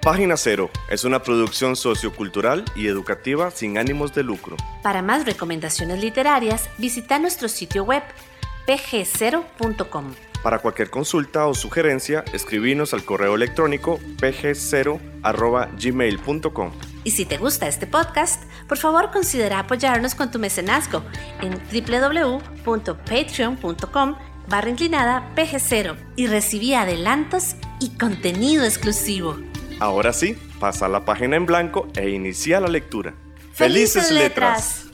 Página 0.03 0.37
Cero 0.37 0.71
es 0.91 1.05
una 1.05 1.23
producción 1.23 1.77
sociocultural 1.77 2.65
y 2.75 2.89
educativa 2.89 3.53
sin 3.53 3.79
ánimos 3.79 4.13
de 4.13 4.25
lucro. 4.25 4.57
Para 4.83 5.03
más 5.03 5.25
recomendaciones 5.25 6.01
literarias, 6.01 6.69
visita 6.79 7.21
nuestro 7.21 7.49
sitio 7.49 7.85
web 7.85 8.03
pg0.com. 8.67 10.15
Para 10.43 10.59
cualquier 10.59 10.91
consulta 10.91 11.47
o 11.47 11.55
sugerencia, 11.55 12.25
escribinos 12.33 12.93
al 12.93 13.05
correo 13.05 13.37
electrónico 13.37 14.01
pg0.gmail.com. 14.21 16.73
Y 17.07 17.13
si 17.13 17.25
te 17.25 17.39
gusta 17.39 17.69
este 17.69 17.87
podcast, 17.87 18.43
por 18.67 18.77
favor 18.79 19.13
considera 19.13 19.61
apoyarnos 19.61 20.17
con 20.17 20.33
tu 20.33 20.41
mecenazgo 20.41 21.05
en 21.41 21.53
www.patreon.com 21.53 24.17
barra 24.49 24.69
inclinada 24.69 25.33
pg0 25.37 25.95
y 26.17 26.27
recibí 26.27 26.75
adelantos 26.75 27.55
y 27.79 27.91
contenido 27.91 28.65
exclusivo. 28.65 29.37
Ahora 29.79 30.13
sí, 30.13 30.37
pasa 30.59 30.89
la 30.89 31.05
página 31.05 31.37
en 31.37 31.47
blanco 31.47 31.87
e 31.95 32.11
inicia 32.11 32.59
la 32.59 32.67
lectura. 32.67 33.15
¡Felices 33.53 34.11
letras! 34.11 34.86